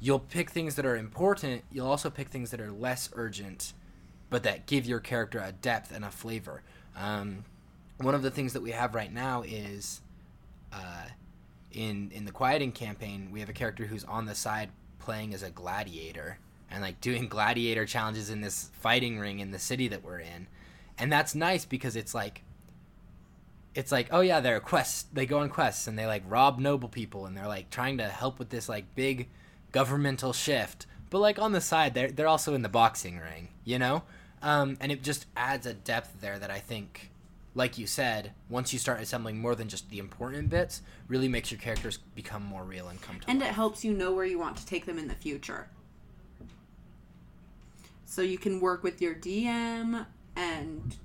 you'll 0.01 0.19
pick 0.21 0.51
things 0.51 0.77
that 0.77 0.87
are 0.87 0.97
important. 0.97 1.63
You'll 1.71 1.89
also 1.89 2.09
pick 2.09 2.29
things 2.29 2.51
that 2.53 2.61
are 2.61 2.71
less 2.73 3.11
urgent, 3.13 3.75
but 4.31 4.45
that 4.45 4.67
give 4.67 4.87
your 4.87 5.01
character 5.01 5.39
a 5.41 5.53
depth 5.53 5.93
and 5.95 6.05
a 6.07 6.11
flavor. 6.11 6.63
Um, 6.97 7.45
one 7.99 8.15
of 8.15 8.23
the 8.23 8.31
things 8.31 8.55
that 8.55 8.63
we 8.63 8.71
have 8.71 8.95
right 8.95 9.13
now 9.13 9.43
is 9.43 10.01
uh, 10.73 11.05
in 11.73 12.11
in 12.15 12.25
the 12.25 12.33
quieting 12.33 12.73
campaign 12.73 13.29
we 13.31 13.41
have 13.41 13.49
a 13.51 13.53
character 13.53 13.85
who's 13.85 14.05
on 14.05 14.25
the 14.25 14.35
side 14.35 14.71
playing 14.99 15.35
as 15.35 15.43
a 15.43 15.51
gladiator 15.51 16.39
and 16.71 16.83
like 16.83 17.01
doing 17.01 17.29
gladiator 17.29 17.87
challenges 17.87 18.31
in 18.31 18.41
this 18.41 18.71
fighting 18.75 19.19
ring 19.19 19.41
in 19.41 19.51
the 19.51 19.59
city 19.59 19.89
that 19.89 20.05
we're 20.05 20.21
in. 20.21 20.47
And 20.99 21.13
that's 21.13 21.35
nice 21.35 21.65
because 21.65 21.97
it's 21.97 22.15
like 22.15 22.43
it's 23.75 23.93
like 23.93 24.09
oh 24.11 24.21
yeah 24.21 24.41
they're 24.41 24.61
quests. 24.61 25.07
They 25.13 25.27
go 25.27 25.39
on 25.39 25.49
quests 25.49 25.87
and 25.87 25.99
they 25.99 26.07
like 26.07 26.23
rob 26.27 26.59
noble 26.59 26.89
people 26.89 27.27
and 27.27 27.37
they're 27.37 27.47
like 27.47 27.71
trying 27.71 27.99
to 27.99 28.05
help 28.05 28.39
with 28.39 28.51
this 28.51 28.69
like 28.69 28.95
big 28.95 29.29
governmental 29.73 30.33
shift. 30.33 30.87
But 31.11 31.19
like 31.19 31.39
on 31.39 31.53
the 31.53 31.61
side 31.61 31.95
they're, 31.95 32.11
they're 32.11 32.29
also 32.29 32.55
in 32.55 32.63
the 32.63 32.69
boxing 32.69 33.19
ring 33.19 33.49
you 33.65 33.79
know? 33.79 34.03
Um, 34.43 34.79
and 34.81 34.91
it 34.91 35.03
just 35.03 35.27
adds 35.37 35.67
a 35.67 35.75
depth 35.75 36.23
there 36.23 36.39
that 36.39 36.51
i 36.51 36.59
think 36.59 37.11
like 37.55 37.79
you 37.79 37.87
said, 37.87 38.33
once 38.49 38.73
you 38.73 38.79
start 38.79 39.01
assembling 39.01 39.39
more 39.39 39.55
than 39.55 39.69
just 39.69 39.91
the 39.91 39.99
important 39.99 40.51
bits, 40.51 40.83
really 41.09 41.29
makes 41.29 41.51
your 41.51 41.61
characters 41.61 41.99
become 42.15 42.45
more 42.45 42.63
real 42.63 42.89
and 42.89 43.01
come 43.03 43.19
to 43.19 43.29
And 43.29 43.43
it 43.43 43.49
helps 43.49 43.85
you 43.85 43.93
know 43.93 44.13
where 44.13 44.25
you 44.25 44.39
want 44.39 44.57
to 44.59 44.67
take 44.67 44.87
them 44.87 44.99
in 44.99 45.09
the 45.09 45.15
future. 45.15 45.69
So 48.11 48.23
you 48.23 48.39
can 48.39 48.59
work 48.59 48.83
with 48.83 49.01
your 49.01 49.15
DM 49.15 50.05
and 50.35 50.97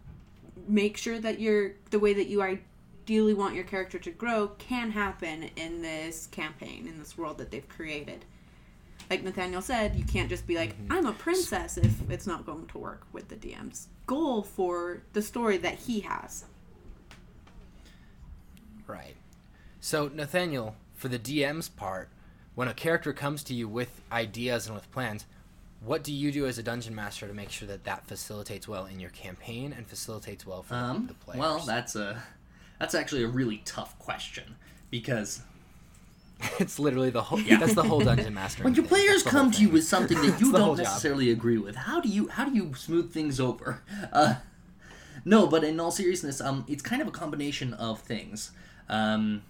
make 0.68 0.98
sure 0.98 1.20
that 1.20 1.40
your 1.40 1.74
the 1.92 2.00
way 2.00 2.16
that 2.16 2.26
you 2.26 2.42
ideally 2.42 3.36
want 3.36 3.54
your 3.54 3.64
character 3.64 4.00
to 4.00 4.10
grow 4.10 4.48
can 4.58 4.90
happen 4.90 5.52
in 5.56 5.84
this 5.84 6.26
campaign, 6.26 6.88
in 6.88 6.98
this 6.98 7.16
world 7.16 7.38
that 7.38 7.52
they've 7.52 7.70
created. 7.70 8.26
Like 9.08 9.24
Nathaniel 9.24 9.62
said, 9.62 9.96
you 9.96 10.04
can't 10.04 10.30
just 10.30 10.48
be 10.48 10.56
like, 10.56 10.76
mm-hmm. 10.76 10.94
I'm 10.94 11.06
a 11.06 11.14
princess 11.14 11.78
if 11.78 12.10
it's 12.10 12.26
not 12.26 12.44
going 12.44 12.66
to 12.66 12.80
work 12.80 13.04
with 13.14 13.28
the 13.28 13.36
DM's 13.36 13.88
goal 14.08 14.42
for 14.42 15.04
the 15.14 15.22
story 15.22 15.58
that 15.58 15.76
he 15.76 16.00
has. 16.00 16.46
Right. 18.88 19.16
So, 19.80 20.08
Nathaniel, 20.12 20.76
for 20.96 21.10
the 21.10 21.20
DM's 21.20 21.70
part, 21.70 22.10
when 22.56 22.68
a 22.68 22.74
character 22.74 23.14
comes 23.14 23.44
to 23.44 23.54
you 23.54 23.68
with 23.68 24.02
ideas 24.12 24.66
and 24.66 24.74
with 24.74 24.92
plans, 24.92 25.28
what 25.84 26.04
do 26.04 26.12
you 26.14 26.32
do 26.32 26.46
as 26.48 26.58
a 26.58 26.64
dungeon 26.64 26.96
master 26.96 27.28
to 27.28 27.34
make 27.34 27.50
sure 27.52 27.68
that 27.68 27.84
that 27.84 28.08
facilitates 28.08 28.68
well 28.68 28.86
in 28.86 29.00
your 29.00 29.12
campaign 29.12 29.74
and 29.76 29.86
facilitates 29.88 30.46
well 30.46 30.64
for 30.64 30.74
the- 30.74 30.80
Um, 30.80 31.08
the 31.08 31.14
players? 31.14 31.40
well, 31.40 31.60
that's 31.60 31.96
a 31.96 32.24
that's 32.80 32.94
actually 32.96 33.24
a 33.24 33.28
really 33.28 33.62
tough 33.66 33.98
question 34.00 34.56
because 34.90 35.42
it's 36.60 36.78
literally 36.80 37.10
the 37.10 37.22
whole. 37.24 37.40
Yeah. 37.40 37.58
That's 37.58 37.74
the 37.76 37.84
whole 37.84 38.02
dungeon 38.02 38.34
master. 38.42 38.64
when 38.64 38.74
your 38.76 38.84
thing. 38.84 38.90
players 38.90 39.24
come 39.24 39.52
to 39.52 39.62
you 39.62 39.70
with 39.70 39.86
something 39.86 40.18
that 40.18 40.26
you 40.42 40.50
It's 40.50 40.52
the 40.52 40.58
whole 40.60 40.76
don't 40.76 40.78
job. 40.78 40.86
necessarily 40.86 41.32
agree 41.32 41.58
with, 41.58 41.76
how 41.76 42.02
do 42.02 42.10
you 42.10 42.28
how 42.30 42.46
do 42.46 42.54
you 42.56 42.74
smooth 42.76 43.14
things 43.14 43.40
over? 43.40 43.82
Uh, 44.12 44.36
no, 45.24 45.48
but 45.48 45.64
in 45.64 45.80
all 45.80 45.92
seriousness, 45.92 46.42
um, 46.42 46.66
it's 46.68 46.84
kind 46.84 47.02
of 47.02 47.08
a 47.08 47.12
combination 47.12 47.74
of 47.74 48.00
things. 48.02 48.52
Um, 48.90 49.42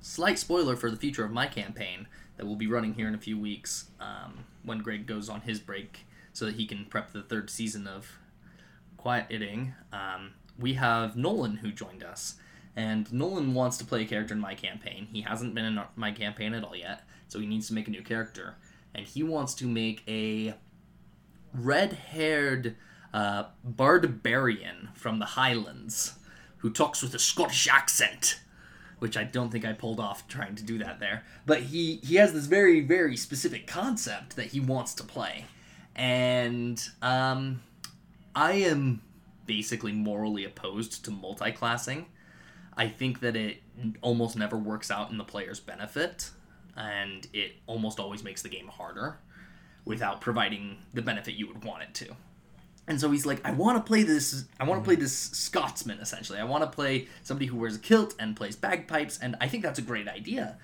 slight 0.00 0.38
spoiler 0.38 0.76
for 0.76 0.90
the 0.90 0.96
future 0.96 1.24
of 1.24 1.30
my 1.30 1.46
campaign 1.46 2.06
that 2.38 2.46
we'll 2.46 2.56
be 2.56 2.68
running 2.68 2.94
here 2.94 3.08
in 3.08 3.14
a 3.14 3.18
few 3.18 3.38
weeks 3.38 3.90
um, 4.00 4.44
when 4.64 4.78
Greg 4.78 5.06
goes 5.06 5.28
on 5.28 5.42
his 5.42 5.58
break 5.58 6.06
so 6.32 6.46
that 6.46 6.54
he 6.54 6.66
can 6.66 6.86
prep 6.86 7.12
the 7.12 7.22
third 7.22 7.50
season 7.50 7.86
of 7.86 8.18
Quieting. 8.96 9.74
Um, 9.92 10.34
we 10.58 10.74
have 10.74 11.16
Nolan 11.16 11.56
who 11.56 11.70
joined 11.70 12.02
us, 12.02 12.36
and 12.74 13.12
Nolan 13.12 13.54
wants 13.54 13.76
to 13.78 13.84
play 13.84 14.02
a 14.02 14.06
character 14.06 14.34
in 14.34 14.40
my 14.40 14.54
campaign. 14.54 15.08
He 15.12 15.22
hasn't 15.22 15.54
been 15.54 15.64
in 15.64 15.80
my 15.96 16.12
campaign 16.12 16.54
at 16.54 16.64
all 16.64 16.76
yet, 16.76 17.02
so 17.26 17.40
he 17.40 17.46
needs 17.46 17.68
to 17.68 17.74
make 17.74 17.88
a 17.88 17.90
new 17.90 18.02
character, 18.02 18.54
and 18.94 19.04
he 19.04 19.22
wants 19.22 19.54
to 19.54 19.66
make 19.66 20.02
a 20.08 20.54
red-haired 21.52 22.76
uh, 23.12 23.44
barbarian 23.64 24.90
from 24.94 25.18
the 25.18 25.24
Highlands 25.26 26.14
who 26.58 26.70
talks 26.70 27.02
with 27.02 27.14
a 27.14 27.18
Scottish 27.18 27.68
accent 27.68 28.40
which 28.98 29.16
I 29.16 29.24
don't 29.24 29.50
think 29.50 29.64
I 29.64 29.72
pulled 29.72 30.00
off 30.00 30.26
trying 30.28 30.54
to 30.56 30.62
do 30.62 30.78
that 30.78 31.00
there. 31.00 31.24
But 31.46 31.62
he 31.62 31.96
he 32.02 32.16
has 32.16 32.32
this 32.32 32.46
very 32.46 32.80
very 32.80 33.16
specific 33.16 33.66
concept 33.66 34.36
that 34.36 34.46
he 34.46 34.60
wants 34.60 34.94
to 34.94 35.04
play, 35.04 35.46
and 35.94 36.82
um, 37.02 37.62
I 38.34 38.52
am 38.52 39.02
basically 39.46 39.92
morally 39.92 40.44
opposed 40.44 41.04
to 41.06 41.10
multi-classing. 41.10 42.06
I 42.76 42.88
think 42.88 43.20
that 43.20 43.34
it 43.34 43.58
almost 44.02 44.36
never 44.36 44.56
works 44.56 44.90
out 44.90 45.10
in 45.10 45.18
the 45.18 45.24
player's 45.24 45.58
benefit, 45.58 46.30
and 46.76 47.26
it 47.32 47.56
almost 47.66 47.98
always 47.98 48.22
makes 48.22 48.42
the 48.42 48.48
game 48.48 48.68
harder 48.68 49.18
without 49.84 50.20
providing 50.20 50.76
the 50.92 51.02
benefit 51.02 51.34
you 51.34 51.48
would 51.48 51.64
want 51.64 51.82
it 51.82 51.94
to. 51.94 52.14
And 52.88 52.98
so 52.98 53.10
he's 53.10 53.26
like, 53.26 53.44
I 53.44 53.52
want 53.52 53.76
to 53.76 53.86
play 53.86 54.02
this. 54.02 54.46
I 54.58 54.64
want 54.64 54.80
to 54.80 54.84
play 54.84 54.94
mm-hmm. 54.94 55.02
this 55.02 55.12
Scotsman 55.14 56.00
essentially. 56.00 56.38
I 56.38 56.44
want 56.44 56.64
to 56.64 56.70
play 56.70 57.06
somebody 57.22 57.46
who 57.46 57.56
wears 57.58 57.76
a 57.76 57.78
kilt 57.78 58.14
and 58.18 58.34
plays 58.34 58.56
bagpipes, 58.56 59.18
and 59.18 59.36
I 59.40 59.46
think 59.46 59.62
that's 59.62 59.78
a 59.78 59.82
great 59.82 60.08
idea. 60.08 60.56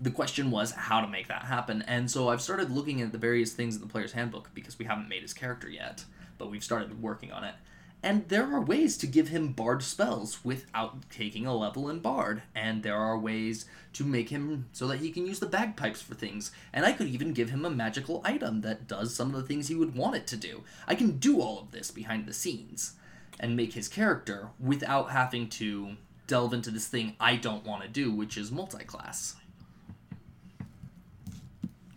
The 0.00 0.10
question 0.10 0.50
was 0.50 0.72
how 0.72 1.00
to 1.00 1.08
make 1.08 1.28
that 1.28 1.42
happen, 1.42 1.82
and 1.82 2.10
so 2.10 2.28
I've 2.28 2.40
started 2.40 2.70
looking 2.70 3.02
at 3.02 3.12
the 3.12 3.18
various 3.18 3.52
things 3.52 3.74
in 3.74 3.82
the 3.82 3.88
player's 3.88 4.12
handbook 4.12 4.48
because 4.54 4.78
we 4.78 4.86
haven't 4.86 5.08
made 5.08 5.22
his 5.22 5.34
character 5.34 5.68
yet, 5.68 6.04
but 6.38 6.50
we've 6.50 6.64
started 6.64 7.02
working 7.02 7.32
on 7.32 7.44
it. 7.44 7.54
And 8.02 8.28
there 8.28 8.54
are 8.54 8.60
ways 8.60 8.96
to 8.98 9.08
give 9.08 9.28
him 9.28 9.52
bard 9.52 9.82
spells 9.82 10.44
without 10.44 11.10
taking 11.10 11.46
a 11.46 11.56
level 11.56 11.88
in 11.90 11.98
bard, 11.98 12.42
and 12.54 12.82
there 12.82 12.96
are 12.96 13.18
ways 13.18 13.66
to 13.94 14.04
make 14.04 14.28
him 14.28 14.68
so 14.72 14.86
that 14.86 15.00
he 15.00 15.10
can 15.10 15.26
use 15.26 15.40
the 15.40 15.46
bagpipes 15.46 16.00
for 16.00 16.14
things. 16.14 16.52
And 16.72 16.86
I 16.86 16.92
could 16.92 17.08
even 17.08 17.32
give 17.32 17.50
him 17.50 17.64
a 17.64 17.70
magical 17.70 18.20
item 18.24 18.60
that 18.60 18.86
does 18.86 19.14
some 19.14 19.34
of 19.34 19.40
the 19.40 19.46
things 19.46 19.66
he 19.66 19.74
would 19.74 19.96
want 19.96 20.14
it 20.14 20.28
to 20.28 20.36
do. 20.36 20.62
I 20.86 20.94
can 20.94 21.18
do 21.18 21.40
all 21.40 21.58
of 21.58 21.72
this 21.72 21.90
behind 21.90 22.26
the 22.26 22.32
scenes 22.32 22.92
and 23.40 23.56
make 23.56 23.72
his 23.72 23.88
character 23.88 24.50
without 24.60 25.10
having 25.10 25.48
to 25.48 25.96
delve 26.28 26.54
into 26.54 26.70
this 26.70 26.86
thing 26.86 27.16
I 27.18 27.34
don't 27.34 27.66
want 27.66 27.82
to 27.82 27.88
do, 27.88 28.12
which 28.12 28.36
is 28.36 28.52
multi-class. 28.52 29.34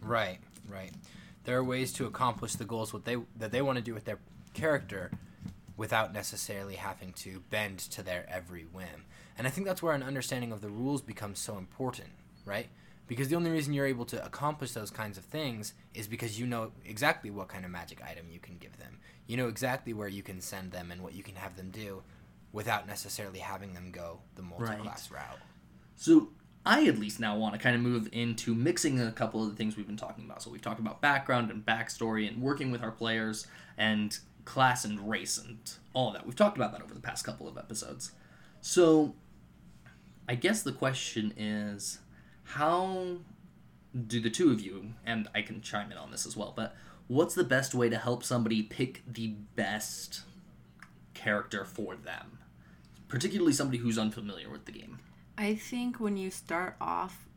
Right, 0.01 0.39
right. 0.67 0.91
There 1.43 1.57
are 1.57 1.63
ways 1.63 1.93
to 1.93 2.05
accomplish 2.05 2.53
the 2.53 2.65
goals 2.65 2.91
what 2.91 3.05
they 3.05 3.17
that 3.37 3.51
they 3.51 3.61
want 3.61 3.77
to 3.77 3.83
do 3.83 3.93
with 3.93 4.05
their 4.05 4.19
character 4.53 5.11
without 5.81 6.13
necessarily 6.13 6.75
having 6.75 7.11
to 7.11 7.39
bend 7.49 7.79
to 7.79 8.03
their 8.03 8.23
every 8.29 8.65
whim. 8.65 9.03
And 9.35 9.47
I 9.47 9.49
think 9.49 9.65
that's 9.65 9.81
where 9.81 9.95
an 9.95 10.03
understanding 10.03 10.51
of 10.51 10.61
the 10.61 10.69
rules 10.69 11.01
becomes 11.01 11.39
so 11.39 11.57
important, 11.57 12.11
right? 12.45 12.67
Because 13.07 13.29
the 13.29 13.35
only 13.35 13.49
reason 13.49 13.73
you're 13.73 13.87
able 13.87 14.05
to 14.05 14.23
accomplish 14.23 14.73
those 14.73 14.91
kinds 14.91 15.17
of 15.17 15.25
things 15.25 15.73
is 15.95 16.07
because 16.07 16.39
you 16.39 16.45
know 16.45 16.71
exactly 16.85 17.31
what 17.31 17.47
kind 17.47 17.65
of 17.65 17.71
magic 17.71 17.99
item 18.03 18.27
you 18.29 18.37
can 18.37 18.59
give 18.59 18.77
them. 18.77 18.99
You 19.25 19.37
know 19.37 19.47
exactly 19.47 19.91
where 19.91 20.07
you 20.07 20.21
can 20.21 20.39
send 20.39 20.71
them 20.71 20.91
and 20.91 21.01
what 21.01 21.15
you 21.15 21.23
can 21.23 21.33
have 21.33 21.57
them 21.57 21.71
do 21.71 22.03
without 22.53 22.85
necessarily 22.85 23.39
having 23.39 23.73
them 23.73 23.89
go 23.91 24.19
the 24.35 24.43
multi-class 24.43 25.09
route. 25.09 25.39
So 25.95 26.29
I 26.63 26.85
at 26.85 26.99
least 26.99 27.19
now 27.19 27.35
want 27.37 27.55
to 27.55 27.59
kind 27.59 27.75
of 27.75 27.81
move 27.81 28.07
into 28.11 28.53
mixing 28.53 29.01
a 29.01 29.11
couple 29.11 29.43
of 29.43 29.49
the 29.49 29.55
things 29.55 29.75
we've 29.75 29.87
been 29.87 29.97
talking 29.97 30.25
about. 30.25 30.43
So 30.43 30.51
we've 30.51 30.61
talked 30.61 30.79
about 30.79 31.01
background 31.01 31.49
and 31.49 31.65
backstory 31.65 32.27
and 32.27 32.39
working 32.39 32.69
with 32.69 32.83
our 32.83 32.91
players 32.91 33.47
and 33.79 34.15
class 34.45 34.85
and 34.85 35.09
race 35.09 35.37
and 35.37 35.57
all 35.93 36.09
of 36.09 36.13
that. 36.13 36.25
We've 36.25 36.35
talked 36.35 36.57
about 36.57 36.71
that 36.71 36.81
over 36.81 36.93
the 36.93 36.99
past 36.99 37.25
couple 37.25 37.47
of 37.47 37.57
episodes. 37.57 38.11
So 38.61 39.15
I 40.27 40.35
guess 40.35 40.63
the 40.63 40.71
question 40.71 41.33
is 41.37 41.99
how 42.43 43.17
do 44.07 44.19
the 44.19 44.29
two 44.29 44.51
of 44.51 44.61
you, 44.61 44.93
and 45.05 45.27
I 45.35 45.41
can 45.41 45.61
chime 45.61 45.91
in 45.91 45.97
on 45.97 46.11
this 46.11 46.25
as 46.25 46.37
well, 46.37 46.53
but 46.55 46.75
what's 47.07 47.35
the 47.35 47.43
best 47.43 47.73
way 47.75 47.89
to 47.89 47.97
help 47.97 48.23
somebody 48.23 48.63
pick 48.63 49.03
the 49.05 49.35
best 49.55 50.21
character 51.13 51.65
for 51.65 51.95
them, 51.95 52.39
particularly 53.07 53.53
somebody 53.53 53.77
who's 53.79 53.97
unfamiliar 53.97 54.49
with 54.49 54.65
the 54.65 54.71
game. 54.71 54.99
I 55.37 55.55
think 55.55 55.99
when 55.99 56.17
you 56.17 56.31
start 56.31 56.75
off, 56.79 57.27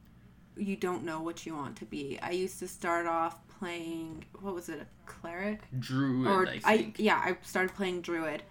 you 0.57 0.77
don't 0.77 1.05
know 1.05 1.21
what 1.21 1.45
you 1.45 1.55
want 1.55 1.77
to 1.79 1.85
be. 1.85 2.19
I 2.23 2.31
used 2.31 2.61
to 2.61 2.69
start 2.69 3.07
off 3.07 3.40
playing 3.59 4.25
what 4.40 4.55
was 4.55 4.69
it, 4.69 4.81
a 4.81 4.87
cleric? 5.11 5.61
Druid, 5.79 6.27
or 6.27 6.47
I 6.64 6.77
think. 6.77 6.97
yeah, 6.99 7.17
I 7.17 7.37
started 7.43 7.75
playing 7.75 8.03
druid, 8.03 8.43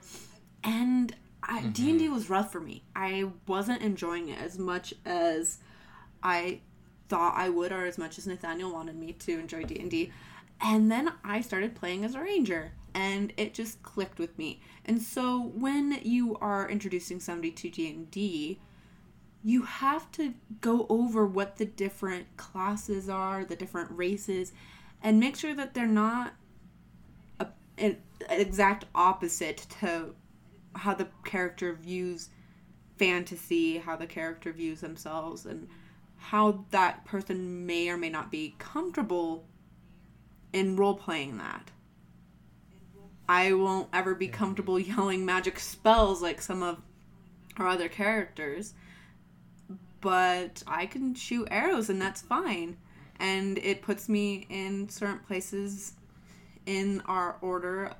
and 0.63 1.15
Mm-hmm. 1.49 1.69
D 1.71 1.89
and 1.89 1.99
D 1.99 2.09
was 2.09 2.29
rough 2.29 2.51
for 2.51 2.59
me. 2.59 2.83
I 2.95 3.29
wasn't 3.47 3.81
enjoying 3.81 4.29
it 4.29 4.39
as 4.39 4.57
much 4.57 4.93
as 5.05 5.59
I 6.21 6.61
thought 7.09 7.33
I 7.35 7.49
would, 7.49 7.71
or 7.71 7.85
as 7.85 7.97
much 7.97 8.17
as 8.17 8.27
Nathaniel 8.27 8.71
wanted 8.71 8.95
me 8.95 9.13
to 9.13 9.39
enjoy 9.39 9.63
D 9.63 9.77
and 9.79 9.91
D. 9.91 10.11
And 10.61 10.91
then 10.91 11.11
I 11.23 11.41
started 11.41 11.75
playing 11.75 12.05
as 12.05 12.15
a 12.15 12.21
ranger, 12.21 12.71
and 12.93 13.33
it 13.37 13.53
just 13.53 13.83
clicked 13.83 14.19
with 14.19 14.37
me. 14.37 14.61
And 14.85 15.01
so 15.01 15.51
when 15.55 15.99
you 16.03 16.37
are 16.37 16.69
introducing 16.69 17.19
somebody 17.19 17.51
to 17.51 17.69
D 17.69 17.89
and 17.89 18.09
D, 18.09 18.59
you 19.43 19.63
have 19.63 20.09
to 20.13 20.33
go 20.61 20.85
over 20.87 21.25
what 21.25 21.57
the 21.57 21.65
different 21.65 22.37
classes 22.37 23.09
are, 23.09 23.43
the 23.43 23.57
different 23.57 23.91
races, 23.91 24.53
and 25.03 25.19
make 25.19 25.35
sure 25.35 25.53
that 25.53 25.73
they're 25.73 25.85
not 25.85 26.33
a, 27.39 27.47
an 27.77 27.97
exact 28.29 28.85
opposite 28.95 29.67
to 29.81 30.15
how 30.75 30.95
the 30.95 31.07
character 31.25 31.73
views 31.73 32.29
fantasy, 32.97 33.77
how 33.77 33.95
the 33.95 34.07
character 34.07 34.51
views 34.53 34.81
themselves, 34.81 35.45
and 35.45 35.67
how 36.17 36.63
that 36.71 37.03
person 37.03 37.65
may 37.65 37.89
or 37.89 37.97
may 37.97 38.09
not 38.09 38.31
be 38.31 38.55
comfortable 38.57 39.45
in 40.53 40.77
role 40.77 40.95
playing 40.95 41.37
that. 41.37 41.69
I 43.27 43.53
won't 43.53 43.89
ever 43.91 44.15
be 44.15 44.27
comfortable 44.27 44.79
yelling 44.79 45.25
magic 45.25 45.59
spells 45.59 46.21
like 46.21 46.41
some 46.41 46.63
of 46.63 46.81
our 47.57 47.67
other 47.67 47.89
characters, 47.89 48.73
but 50.01 50.63
I 50.65 50.85
can 50.85 51.13
shoot 51.13 51.47
arrows 51.51 51.89
and 51.89 52.01
that's 52.01 52.21
fine. 52.21 52.77
And 53.19 53.57
it 53.59 53.81
puts 53.81 54.09
me 54.09 54.47
in 54.49 54.89
certain 54.89 55.19
places 55.19 55.93
in 56.65 57.01
our 57.05 57.37
order 57.41 57.93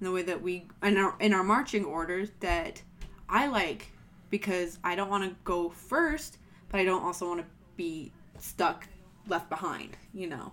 in 0.00 0.06
the 0.06 0.12
way 0.12 0.22
that 0.22 0.42
we 0.42 0.66
in 0.82 0.96
our 0.96 1.16
in 1.20 1.32
our 1.32 1.44
marching 1.44 1.84
order 1.84 2.26
that 2.40 2.82
I 3.28 3.46
like 3.46 3.92
because 4.30 4.78
I 4.82 4.96
don't 4.96 5.08
want 5.08 5.24
to 5.24 5.36
go 5.44 5.70
first, 5.70 6.38
but 6.70 6.80
I 6.80 6.84
don't 6.84 7.02
also 7.02 7.28
want 7.28 7.40
to 7.40 7.46
be 7.76 8.10
stuck 8.38 8.88
left 9.28 9.48
behind, 9.48 9.96
you 10.12 10.26
know. 10.26 10.52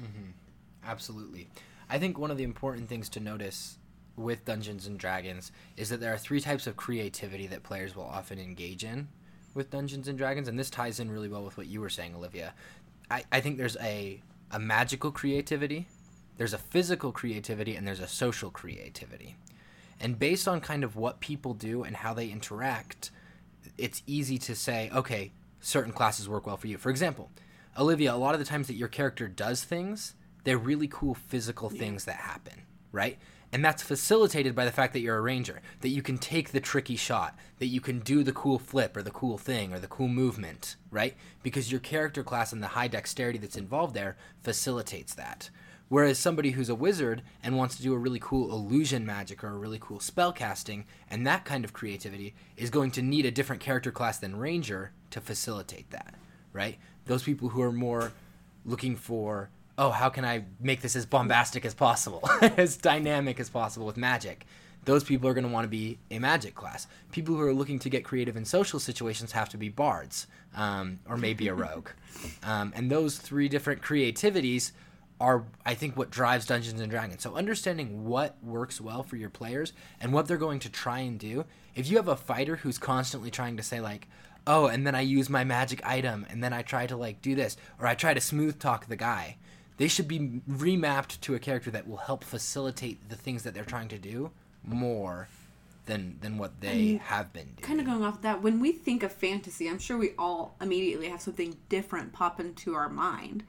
Mm-hmm. 0.00 0.30
Absolutely. 0.84 1.48
I 1.88 1.98
think 1.98 2.18
one 2.18 2.30
of 2.30 2.38
the 2.38 2.44
important 2.44 2.88
things 2.88 3.08
to 3.10 3.20
notice 3.20 3.78
with 4.16 4.44
Dungeons 4.44 4.86
and 4.86 4.98
Dragons 4.98 5.52
is 5.76 5.90
that 5.90 6.00
there 6.00 6.12
are 6.12 6.18
three 6.18 6.40
types 6.40 6.66
of 6.66 6.76
creativity 6.76 7.46
that 7.46 7.62
players 7.62 7.94
will 7.94 8.04
often 8.04 8.38
engage 8.38 8.82
in 8.82 9.08
with 9.56 9.70
Dungeons 9.70 10.06
and 10.06 10.16
Dragons, 10.16 10.46
and 10.48 10.58
this 10.58 10.70
ties 10.70 11.00
in 11.00 11.10
really 11.10 11.28
well 11.28 11.42
with 11.42 11.56
what 11.56 11.66
you 11.66 11.80
were 11.80 11.88
saying, 11.88 12.14
Olivia. 12.14 12.54
I, 13.10 13.24
I 13.32 13.40
think 13.40 13.56
there's 13.56 13.76
a, 13.78 14.20
a 14.50 14.58
magical 14.58 15.10
creativity, 15.10 15.88
there's 16.36 16.52
a 16.52 16.58
physical 16.58 17.12
creativity, 17.12 17.74
and 17.74 17.86
there's 17.86 18.00
a 18.00 18.08
social 18.08 18.50
creativity. 18.50 19.36
And 19.98 20.18
based 20.18 20.46
on 20.46 20.60
kind 20.60 20.84
of 20.84 20.94
what 20.94 21.20
people 21.20 21.54
do 21.54 21.82
and 21.82 21.96
how 21.96 22.12
they 22.12 22.28
interact, 22.28 23.10
it's 23.78 24.02
easy 24.06 24.38
to 24.38 24.54
say, 24.54 24.90
okay, 24.94 25.32
certain 25.60 25.92
classes 25.92 26.28
work 26.28 26.46
well 26.46 26.56
for 26.56 26.66
you. 26.66 26.78
For 26.78 26.90
example, 26.90 27.30
Olivia, 27.78 28.14
a 28.14 28.16
lot 28.16 28.34
of 28.34 28.40
the 28.40 28.46
times 28.46 28.66
that 28.66 28.74
your 28.74 28.88
character 28.88 29.28
does 29.28 29.64
things, 29.64 30.14
they're 30.44 30.58
really 30.58 30.88
cool 30.88 31.14
physical 31.14 31.70
things 31.70 32.04
that 32.04 32.16
happen, 32.16 32.62
right? 32.92 33.18
And 33.52 33.64
that's 33.64 33.82
facilitated 33.82 34.54
by 34.54 34.64
the 34.64 34.72
fact 34.72 34.92
that 34.92 35.00
you're 35.00 35.16
a 35.16 35.20
ranger, 35.20 35.62
that 35.80 35.88
you 35.88 36.02
can 36.02 36.18
take 36.18 36.50
the 36.50 36.60
tricky 36.60 36.96
shot, 36.96 37.36
that 37.58 37.66
you 37.66 37.80
can 37.80 38.00
do 38.00 38.22
the 38.22 38.32
cool 38.32 38.58
flip 38.58 38.96
or 38.96 39.02
the 39.02 39.10
cool 39.10 39.38
thing 39.38 39.72
or 39.72 39.78
the 39.78 39.86
cool 39.86 40.08
movement, 40.08 40.76
right? 40.90 41.14
Because 41.42 41.70
your 41.70 41.80
character 41.80 42.22
class 42.22 42.52
and 42.52 42.62
the 42.62 42.68
high 42.68 42.88
dexterity 42.88 43.38
that's 43.38 43.56
involved 43.56 43.94
there 43.94 44.16
facilitates 44.42 45.14
that. 45.14 45.50
Whereas 45.88 46.18
somebody 46.18 46.50
who's 46.50 46.68
a 46.68 46.74
wizard 46.74 47.22
and 47.42 47.56
wants 47.56 47.76
to 47.76 47.82
do 47.82 47.94
a 47.94 47.98
really 47.98 48.18
cool 48.20 48.52
illusion 48.52 49.06
magic 49.06 49.44
or 49.44 49.50
a 49.50 49.56
really 49.56 49.78
cool 49.80 50.00
spell 50.00 50.32
casting 50.32 50.84
and 51.08 51.24
that 51.26 51.44
kind 51.44 51.64
of 51.64 51.72
creativity 51.72 52.34
is 52.56 52.70
going 52.70 52.90
to 52.92 53.02
need 53.02 53.24
a 53.24 53.30
different 53.30 53.62
character 53.62 53.92
class 53.92 54.18
than 54.18 54.36
ranger 54.36 54.90
to 55.10 55.20
facilitate 55.20 55.90
that, 55.90 56.16
right? 56.52 56.78
Those 57.04 57.22
people 57.22 57.50
who 57.50 57.62
are 57.62 57.72
more 57.72 58.12
looking 58.64 58.96
for, 58.96 59.48
oh, 59.78 59.90
how 59.90 60.08
can 60.08 60.24
I 60.24 60.44
make 60.60 60.80
this 60.80 60.96
as 60.96 61.06
bombastic 61.06 61.64
as 61.64 61.74
possible, 61.74 62.28
as 62.40 62.76
dynamic 62.76 63.40
as 63.40 63.48
possible 63.48 63.86
with 63.86 63.96
magic? 63.96 64.46
Those 64.84 65.02
people 65.02 65.28
are 65.28 65.34
going 65.34 65.46
to 65.46 65.52
want 65.52 65.64
to 65.64 65.68
be 65.68 65.98
a 66.10 66.20
magic 66.20 66.54
class. 66.54 66.86
People 67.10 67.34
who 67.34 67.42
are 67.42 67.52
looking 67.52 67.80
to 67.80 67.90
get 67.90 68.04
creative 68.04 68.36
in 68.36 68.44
social 68.44 68.78
situations 68.78 69.32
have 69.32 69.48
to 69.48 69.56
be 69.56 69.68
bards 69.68 70.28
um, 70.54 71.00
or 71.08 71.16
maybe 71.16 71.48
a 71.48 71.54
rogue. 71.54 71.88
Um, 72.44 72.72
and 72.76 72.90
those 72.90 73.18
three 73.18 73.48
different 73.48 73.82
creativities 73.82 74.72
are 75.20 75.44
I 75.64 75.74
think 75.74 75.96
what 75.96 76.10
drives 76.10 76.46
Dungeons 76.46 76.80
and 76.80 76.90
Dragons. 76.90 77.22
So 77.22 77.34
understanding 77.34 78.04
what 78.04 78.36
works 78.42 78.80
well 78.80 79.02
for 79.02 79.16
your 79.16 79.30
players 79.30 79.72
and 80.00 80.12
what 80.12 80.26
they're 80.26 80.36
going 80.36 80.60
to 80.60 80.70
try 80.70 81.00
and 81.00 81.18
do. 81.18 81.44
If 81.74 81.90
you 81.90 81.96
have 81.96 82.08
a 82.08 82.16
fighter 82.16 82.56
who's 82.56 82.78
constantly 82.78 83.30
trying 83.30 83.56
to 83.56 83.62
say 83.62 83.80
like, 83.80 84.08
"Oh, 84.46 84.66
and 84.66 84.86
then 84.86 84.94
I 84.94 85.00
use 85.00 85.30
my 85.30 85.42
magic 85.42 85.84
item 85.86 86.26
and 86.28 86.44
then 86.44 86.52
I 86.52 86.62
try 86.62 86.86
to 86.86 86.96
like 86.96 87.22
do 87.22 87.34
this 87.34 87.56
or 87.80 87.86
I 87.86 87.94
try 87.94 88.14
to 88.14 88.20
smooth 88.20 88.58
talk 88.58 88.86
the 88.86 88.96
guy." 88.96 89.36
They 89.78 89.88
should 89.88 90.08
be 90.08 90.40
remapped 90.50 91.20
to 91.22 91.34
a 91.34 91.38
character 91.38 91.70
that 91.70 91.86
will 91.86 91.98
help 91.98 92.24
facilitate 92.24 93.08
the 93.10 93.16
things 93.16 93.42
that 93.42 93.52
they're 93.54 93.64
trying 93.64 93.88
to 93.88 93.98
do 93.98 94.30
more 94.64 95.28
than 95.84 96.18
than 96.20 96.38
what 96.38 96.60
they 96.60 96.92
And 96.92 97.00
have 97.02 97.32
been 97.32 97.44
doing. 97.56 97.62
Kind 97.62 97.80
of 97.80 97.86
going 97.86 98.02
off 98.02 98.22
that, 98.22 98.42
when 98.42 98.58
we 98.60 98.72
think 98.72 99.02
of 99.02 99.12
fantasy, 99.12 99.68
I'm 99.68 99.78
sure 99.78 99.96
we 99.98 100.12
all 100.18 100.56
immediately 100.60 101.08
have 101.08 101.20
something 101.20 101.56
different 101.68 102.12
pop 102.12 102.40
into 102.40 102.74
our 102.74 102.88
mind. 102.88 103.44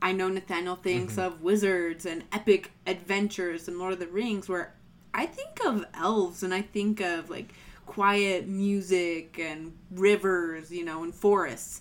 I 0.00 0.12
know 0.12 0.28
Nathaniel 0.28 0.76
thinks 0.76 1.14
Mm-hmm. 1.14 1.22
of 1.34 1.42
wizards 1.42 2.06
and 2.06 2.22
epic 2.30 2.70
adventures 2.86 3.66
and 3.66 3.78
Lord 3.78 3.94
of 3.94 3.98
the 3.98 4.06
Rings, 4.06 4.48
where 4.48 4.74
I 5.12 5.26
think 5.26 5.58
of 5.66 5.84
elves 5.94 6.42
and 6.44 6.54
I 6.54 6.62
think 6.62 7.00
of 7.00 7.30
like 7.30 7.52
quiet 7.86 8.46
music 8.46 9.38
and 9.40 9.76
rivers, 9.90 10.70
you 10.70 10.84
know, 10.84 11.02
and 11.02 11.12
forests. 11.14 11.80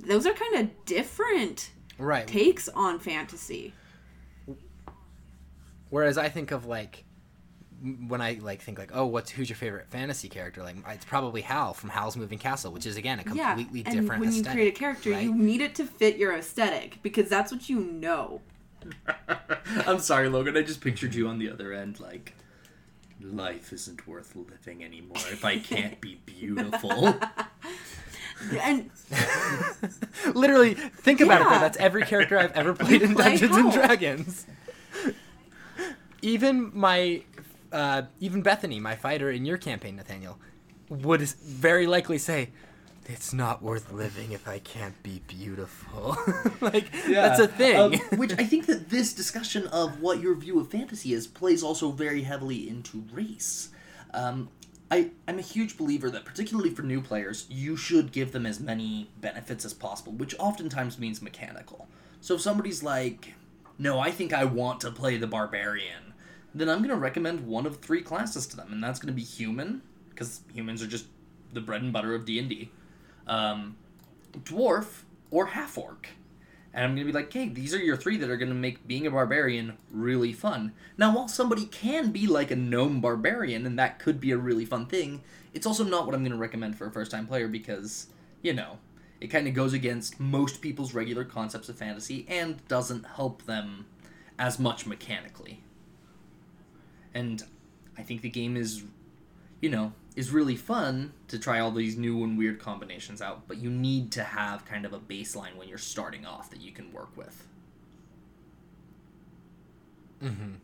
Those 0.00 0.26
are 0.26 0.32
kind 0.32 0.56
of 0.56 0.84
different 0.86 1.70
right. 2.00 2.26
takes 2.26 2.68
on 2.68 2.98
fantasy. 2.98 3.72
Whereas 5.90 6.18
I 6.18 6.28
think 6.28 6.52
of 6.52 6.66
like 6.66 7.04
when 8.08 8.20
I 8.20 8.38
like 8.42 8.60
think 8.60 8.78
like, 8.78 8.90
oh, 8.92 9.06
what's 9.06 9.30
who's 9.30 9.48
your 9.48 9.56
favorite 9.56 9.86
fantasy 9.88 10.28
character? 10.28 10.62
Like 10.62 10.76
it's 10.88 11.04
probably 11.04 11.40
Howl 11.40 11.74
from 11.74 11.90
Howl's 11.90 12.16
Moving 12.16 12.38
Castle, 12.38 12.72
which 12.72 12.86
is 12.86 12.96
again 12.96 13.18
a 13.18 13.24
completely 13.24 13.80
yeah, 13.80 13.88
and 13.88 14.00
different 14.00 14.20
when 14.20 14.32
you 14.32 14.40
aesthetic. 14.40 14.52
create 14.52 14.74
a 14.74 14.78
character, 14.78 15.10
right? 15.10 15.22
you 15.22 15.34
need 15.34 15.60
it 15.60 15.74
to 15.76 15.84
fit 15.84 16.16
your 16.16 16.34
aesthetic 16.34 16.98
because 17.02 17.28
that's 17.28 17.50
what 17.50 17.68
you 17.68 17.80
know. 17.80 18.40
I'm 19.86 19.98
sorry, 19.98 20.28
Logan. 20.28 20.56
I 20.56 20.62
just 20.62 20.80
pictured 20.80 21.14
you 21.14 21.28
on 21.28 21.38
the 21.38 21.50
other 21.50 21.72
end, 21.72 22.00
like, 22.00 22.34
life 23.20 23.72
isn't 23.72 24.06
worth 24.06 24.34
living 24.34 24.84
anymore 24.84 25.16
if 25.30 25.44
I 25.44 25.58
can't 25.58 26.00
be 26.00 26.20
beautiful. 26.26 27.14
And 28.60 28.90
Literally, 30.34 30.74
think 30.74 31.20
about 31.20 31.40
it. 31.40 31.44
Though. 31.44 31.58
That's 31.58 31.76
every 31.78 32.02
character 32.02 32.38
I've 32.38 32.52
ever 32.52 32.74
played 32.74 33.02
in 33.02 33.14
play 33.14 33.36
Dungeons 33.36 33.56
and 33.56 33.72
Dragons. 33.72 34.46
even 36.22 36.70
my, 36.74 37.22
uh, 37.72 38.02
even 38.20 38.42
Bethany, 38.42 38.80
my 38.80 38.96
fighter 38.96 39.30
in 39.30 39.44
your 39.44 39.58
campaign, 39.58 39.96
Nathaniel, 39.96 40.38
would 40.88 41.20
very 41.22 41.86
likely 41.86 42.18
say, 42.18 42.50
"It's 43.06 43.32
not 43.32 43.62
worth 43.62 43.92
living 43.92 44.32
if 44.32 44.46
I 44.46 44.58
can't 44.58 45.00
be 45.02 45.22
beautiful." 45.26 46.16
like 46.60 46.90
that's 47.06 47.40
a 47.40 47.48
thing. 47.48 47.76
Um, 47.76 48.18
which 48.18 48.32
I 48.38 48.44
think 48.44 48.66
that 48.66 48.90
this 48.90 49.12
discussion 49.12 49.66
of 49.68 50.00
what 50.00 50.20
your 50.20 50.34
view 50.34 50.60
of 50.60 50.70
fantasy 50.70 51.12
is 51.12 51.26
plays 51.26 51.62
also 51.62 51.90
very 51.90 52.22
heavily 52.22 52.68
into 52.68 53.04
race. 53.12 53.70
Um, 54.12 54.48
I, 54.90 55.10
I'm 55.28 55.38
a 55.38 55.42
huge 55.42 55.76
believer 55.76 56.10
that, 56.10 56.24
particularly 56.24 56.70
for 56.70 56.82
new 56.82 57.00
players, 57.00 57.46
you 57.48 57.76
should 57.76 58.10
give 58.10 58.32
them 58.32 58.44
as 58.44 58.58
many 58.58 59.10
benefits 59.20 59.64
as 59.64 59.72
possible, 59.72 60.12
which 60.12 60.34
oftentimes 60.38 60.98
means 60.98 61.22
mechanical. 61.22 61.86
So 62.20 62.34
if 62.34 62.40
somebody's 62.40 62.82
like, 62.82 63.34
no, 63.78 64.00
I 64.00 64.10
think 64.10 64.32
I 64.32 64.44
want 64.44 64.80
to 64.80 64.90
play 64.90 65.16
the 65.16 65.28
barbarian, 65.28 66.12
then 66.54 66.68
I'm 66.68 66.78
going 66.78 66.90
to 66.90 66.96
recommend 66.96 67.46
one 67.46 67.66
of 67.66 67.76
three 67.76 68.02
classes 68.02 68.46
to 68.48 68.56
them, 68.56 68.72
and 68.72 68.82
that's 68.82 68.98
going 68.98 69.12
to 69.12 69.16
be 69.16 69.22
human, 69.22 69.82
because 70.10 70.40
humans 70.52 70.82
are 70.82 70.88
just 70.88 71.06
the 71.52 71.60
bread 71.60 71.82
and 71.82 71.92
butter 71.92 72.14
of 72.14 72.24
D&D, 72.24 72.70
um, 73.28 73.76
dwarf, 74.32 75.02
or 75.30 75.46
half-orc. 75.46 76.08
And 76.72 76.84
I'm 76.84 76.94
going 76.94 77.06
to 77.06 77.12
be 77.12 77.18
like, 77.18 77.32
hey, 77.32 77.48
these 77.48 77.74
are 77.74 77.78
your 77.78 77.96
three 77.96 78.16
that 78.18 78.30
are 78.30 78.36
going 78.36 78.48
to 78.48 78.54
make 78.54 78.86
being 78.86 79.06
a 79.06 79.10
barbarian 79.10 79.76
really 79.90 80.32
fun. 80.32 80.72
Now, 80.96 81.14
while 81.14 81.26
somebody 81.26 81.66
can 81.66 82.12
be 82.12 82.26
like 82.28 82.50
a 82.52 82.56
gnome 82.56 83.00
barbarian, 83.00 83.66
and 83.66 83.78
that 83.78 83.98
could 83.98 84.20
be 84.20 84.30
a 84.30 84.38
really 84.38 84.64
fun 84.64 84.86
thing, 84.86 85.22
it's 85.52 85.66
also 85.66 85.82
not 85.82 86.06
what 86.06 86.14
I'm 86.14 86.22
going 86.22 86.30
to 86.30 86.38
recommend 86.38 86.78
for 86.78 86.86
a 86.86 86.90
first 86.92 87.10
time 87.10 87.26
player 87.26 87.48
because, 87.48 88.06
you 88.40 88.52
know, 88.52 88.78
it 89.20 89.28
kind 89.28 89.48
of 89.48 89.54
goes 89.54 89.72
against 89.72 90.20
most 90.20 90.60
people's 90.62 90.94
regular 90.94 91.24
concepts 91.24 91.68
of 91.68 91.76
fantasy 91.76 92.24
and 92.28 92.66
doesn't 92.68 93.04
help 93.04 93.44
them 93.46 93.86
as 94.38 94.58
much 94.58 94.86
mechanically. 94.86 95.62
and 97.14 97.42
I 97.98 98.02
think 98.02 98.22
the 98.22 98.30
game 98.30 98.56
is, 98.56 98.82
you 99.60 99.68
know, 99.68 99.92
is 100.16 100.30
really 100.30 100.56
fun 100.56 101.12
to 101.28 101.38
try 101.38 101.60
all 101.60 101.70
these 101.70 101.96
new 101.96 102.22
and 102.24 102.36
weird 102.36 102.58
combinations 102.58 103.22
out. 103.22 103.46
But 103.46 103.58
you 103.58 103.70
need 103.70 104.10
to 104.12 104.22
have 104.24 104.64
kind 104.64 104.84
of 104.84 104.92
a 104.92 104.98
baseline 104.98 105.56
when 105.56 105.68
you're 105.68 105.78
starting 105.78 106.26
off 106.26 106.50
that 106.50 106.60
you 106.60 106.72
can 106.72 106.92
work 106.92 107.16
with. 107.16 107.46
Mm-hmm. 110.22 110.54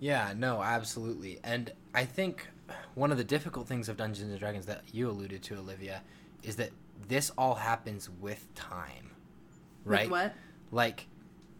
Yeah, 0.00 0.34
no, 0.36 0.62
absolutely. 0.62 1.38
And 1.42 1.72
I 1.94 2.04
think 2.04 2.48
one 2.94 3.10
of 3.12 3.18
the 3.18 3.24
difficult 3.24 3.66
things 3.66 3.88
of 3.88 3.96
Dungeons 3.96 4.30
and 4.30 4.38
Dragons 4.38 4.66
that 4.66 4.82
you 4.92 5.08
alluded 5.08 5.42
to, 5.44 5.56
Olivia, 5.56 6.02
is 6.42 6.56
that 6.56 6.70
this 7.08 7.30
all 7.38 7.54
happens 7.56 8.10
with 8.20 8.52
time. 8.54 9.10
Right? 9.84 10.02
With 10.02 10.10
what? 10.10 10.34
Like 10.72 11.06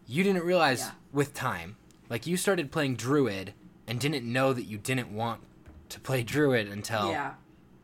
you 0.06 0.22
didn't 0.24 0.42
realize 0.42 0.80
Yeah. 0.80 0.90
with 1.12 1.34
time. 1.34 1.76
Like 2.10 2.26
you 2.26 2.36
started 2.36 2.70
playing 2.72 2.96
Druid 2.96 3.54
and 3.86 4.00
didn't 4.00 4.30
know 4.30 4.52
that 4.52 4.64
you 4.64 4.78
didn't 4.78 5.10
want 5.14 5.40
to 5.90 6.00
play 6.00 6.22
Druid 6.22 6.68
until 6.68 7.10
Yeah. 7.10 7.34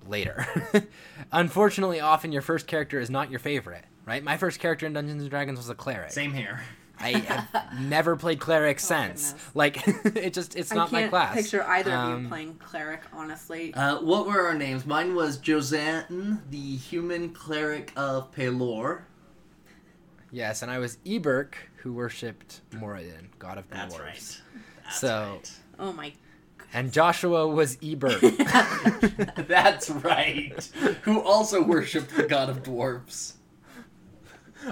later. 0.07 0.47
Unfortunately, 1.33 2.01
often 2.01 2.33
your 2.33 2.43
first 2.43 2.67
character 2.67 2.99
is 3.01 3.11
not 3.11 3.31
your 3.31 3.39
favorite, 3.41 3.85
right? 4.07 4.23
My 4.23 4.37
first 4.37 4.61
character 4.61 4.87
in 4.87 4.93
Dungeons 4.93 5.23
and 5.23 5.31
Dragons 5.31 5.59
was 5.59 5.69
a 5.69 5.75
cleric. 5.75 6.11
Same 6.13 6.33
here. 6.33 6.61
I 7.01 7.11
have 7.19 7.69
never 7.81 8.17
played 8.17 8.39
cleric 8.39 8.79
since. 8.79 9.33
goodness. 9.33 9.51
Like 9.55 9.87
it 10.17 10.35
just 10.35 10.55
it's 10.57 10.71
I 10.73 10.77
not 10.77 10.91
can't 10.91 11.05
my 11.05 11.09
class. 11.09 11.35
picture 11.35 11.63
either 11.65 11.91
of 11.93 11.99
Um, 11.99 12.23
you 12.25 12.29
playing 12.29 12.55
cleric, 12.57 13.01
honestly. 13.13 13.75
Uh, 13.75 14.01
what 14.01 14.27
were 14.27 14.47
our 14.47 14.55
names? 14.55 14.87
Mine 14.87 15.15
was 15.15 15.39
Josanne, 15.39 16.43
the 16.51 16.77
human 16.77 17.31
cleric 17.31 17.93
of 17.97 18.33
Pelor. 18.33 19.03
Yes, 20.31 20.63
and 20.63 20.71
I 20.71 20.79
was 20.79 20.97
Eberk, 21.05 21.55
who 21.77 21.93
worshipped 21.93 22.61
Moradin, 22.73 23.27
god 23.39 23.59
of 23.59 23.69
dwarves. 23.69 23.71
That's 23.71 23.99
right. 23.99 24.41
That's 24.85 24.99
So- 25.01 25.31
right. 25.33 25.53
oh 25.79 25.93
my. 25.93 26.13
And 26.75 26.93
Joshua 26.93 27.47
was 27.47 27.77
Eberk. 27.79 28.21
That's 29.49 29.91
right. 29.91 30.65
Who 31.03 31.21
also 31.21 31.63
worshipped 31.63 32.17
the 32.17 32.25
god 32.25 32.49
of 32.49 32.63
dwarves. 32.63 33.35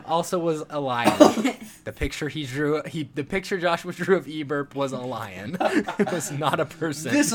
also 0.06 0.38
was 0.38 0.62
a 0.70 0.80
lion. 0.80 1.12
the 1.84 1.92
picture 1.92 2.28
he 2.28 2.46
drew, 2.46 2.82
he 2.84 3.10
the 3.14 3.24
picture 3.24 3.58
Joshua 3.58 3.92
drew 3.92 4.16
of 4.16 4.26
Eberk 4.26 4.74
was 4.74 4.92
a 4.92 4.98
lion. 4.98 5.56
it 5.60 6.12
was 6.12 6.30
not 6.30 6.60
a 6.60 6.66
person. 6.66 7.12
This 7.12 7.34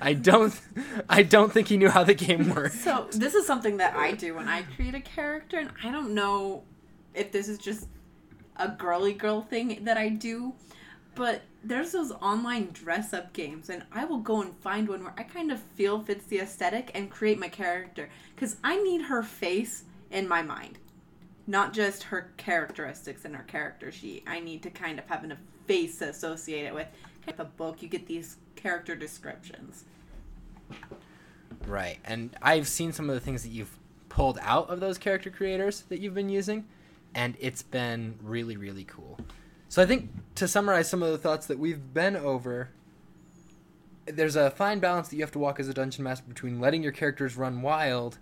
I 0.00 0.14
don't, 0.14 0.58
I 1.08 1.22
don't 1.22 1.52
think 1.52 1.68
he 1.68 1.76
knew 1.76 1.90
how 1.90 2.02
the 2.04 2.14
game 2.14 2.52
worked. 2.54 2.74
So 2.76 3.06
this 3.12 3.34
is 3.34 3.46
something 3.46 3.76
that 3.76 3.94
I 3.94 4.12
do 4.12 4.34
when 4.34 4.48
I 4.48 4.62
create 4.62 4.94
a 4.94 5.00
character, 5.00 5.58
and 5.58 5.70
I 5.84 5.92
don't 5.92 6.14
know 6.14 6.64
if 7.14 7.30
this 7.30 7.48
is 7.48 7.58
just 7.58 7.88
a 8.56 8.68
girly 8.68 9.12
girl 9.12 9.42
thing 9.42 9.84
that 9.84 9.96
I 9.96 10.08
do, 10.08 10.54
but 11.14 11.42
there's 11.64 11.92
those 11.92 12.12
online 12.12 12.70
dress 12.72 13.12
up 13.12 13.32
games, 13.32 13.70
and 13.70 13.84
I 13.92 14.04
will 14.04 14.18
go 14.18 14.42
and 14.42 14.54
find 14.56 14.88
one 14.88 15.02
where 15.02 15.14
I 15.16 15.22
kind 15.22 15.50
of 15.50 15.60
feel 15.60 16.00
fits 16.00 16.26
the 16.26 16.40
aesthetic 16.40 16.90
and 16.94 17.10
create 17.10 17.38
my 17.38 17.48
character 17.48 18.08
because 18.34 18.56
I 18.62 18.82
need 18.82 19.02
her 19.02 19.22
face 19.22 19.84
in 20.10 20.28
my 20.28 20.42
mind, 20.42 20.78
not 21.46 21.72
just 21.72 22.04
her 22.04 22.32
characteristics 22.36 23.24
in 23.24 23.34
her 23.34 23.44
character 23.44 23.90
sheet. 23.90 24.24
I 24.26 24.40
need 24.40 24.62
to 24.62 24.70
kind 24.70 24.98
of 24.98 25.06
have 25.06 25.24
a 25.24 25.36
face 25.66 26.00
associated 26.00 26.74
with. 26.74 26.88
With 27.26 27.40
a 27.40 27.44
book, 27.46 27.80
you 27.80 27.88
get 27.88 28.06
these 28.06 28.36
character 28.54 28.94
descriptions. 28.94 29.84
Right, 31.66 31.98
and 32.04 32.36
I've 32.42 32.68
seen 32.68 32.92
some 32.92 33.08
of 33.08 33.14
the 33.14 33.20
things 33.20 33.42
that 33.44 33.48
you've 33.48 33.78
pulled 34.10 34.38
out 34.42 34.68
of 34.68 34.80
those 34.80 34.98
character 34.98 35.30
creators 35.30 35.84
that 35.88 36.00
you've 36.00 36.12
been 36.12 36.28
using, 36.28 36.66
and 37.14 37.34
it's 37.40 37.62
been 37.62 38.18
really, 38.22 38.58
really 38.58 38.84
cool. 38.84 39.18
So 39.68 39.82
I 39.82 39.86
think 39.86 40.10
to 40.36 40.46
summarize 40.46 40.88
some 40.88 41.02
of 41.02 41.10
the 41.10 41.18
thoughts 41.18 41.46
that 41.46 41.58
we've 41.58 41.92
been 41.92 42.16
over, 42.16 42.70
there's 44.06 44.36
a 44.36 44.50
fine 44.50 44.78
balance 44.78 45.08
that 45.08 45.16
you 45.16 45.22
have 45.22 45.32
to 45.32 45.38
walk 45.38 45.58
as 45.58 45.68
a 45.68 45.74
dungeon 45.74 46.04
master 46.04 46.24
between 46.28 46.60
letting 46.60 46.82
your 46.82 46.92
characters 46.92 47.36
run 47.36 47.62
wild 47.62 48.18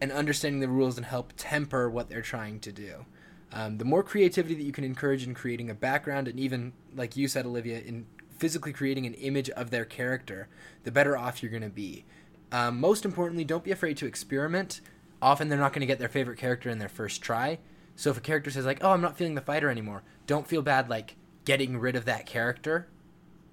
and 0.00 0.10
understanding 0.12 0.60
the 0.60 0.68
rules 0.68 0.96
and 0.96 1.06
help 1.06 1.32
temper 1.36 1.90
what 1.90 2.08
they're 2.08 2.22
trying 2.22 2.60
to 2.60 2.72
do. 2.72 3.04
Um, 3.52 3.78
the 3.78 3.84
more 3.84 4.02
creativity 4.02 4.54
that 4.54 4.62
you 4.62 4.72
can 4.72 4.84
encourage 4.84 5.26
in 5.26 5.34
creating 5.34 5.70
a 5.70 5.74
background, 5.74 6.28
and 6.28 6.38
even 6.38 6.72
like 6.94 7.16
you 7.16 7.28
said, 7.28 7.46
Olivia, 7.46 7.80
in 7.80 8.06
physically 8.38 8.72
creating 8.72 9.06
an 9.06 9.14
image 9.14 9.50
of 9.50 9.70
their 9.70 9.84
character, 9.84 10.48
the 10.84 10.92
better 10.92 11.16
off 11.16 11.42
you're 11.42 11.50
going 11.50 11.62
to 11.62 11.68
be. 11.68 12.04
Um, 12.52 12.80
most 12.80 13.04
importantly, 13.04 13.44
don't 13.44 13.64
be 13.64 13.72
afraid 13.72 13.96
to 13.98 14.06
experiment. 14.06 14.80
Often 15.20 15.48
they're 15.48 15.58
not 15.58 15.72
going 15.72 15.80
to 15.80 15.86
get 15.86 15.98
their 15.98 16.08
favorite 16.08 16.38
character 16.38 16.70
in 16.70 16.78
their 16.78 16.88
first 16.88 17.20
try. 17.20 17.58
So 17.98 18.10
if 18.10 18.16
a 18.16 18.20
character 18.20 18.48
says 18.52 18.64
like, 18.64 18.78
"Oh, 18.84 18.92
I'm 18.92 19.00
not 19.00 19.18
feeling 19.18 19.34
the 19.34 19.40
fighter 19.40 19.68
anymore," 19.68 20.04
don't 20.28 20.46
feel 20.46 20.62
bad 20.62 20.88
like 20.88 21.16
getting 21.44 21.78
rid 21.80 21.96
of 21.96 22.04
that 22.04 22.26
character 22.26 22.86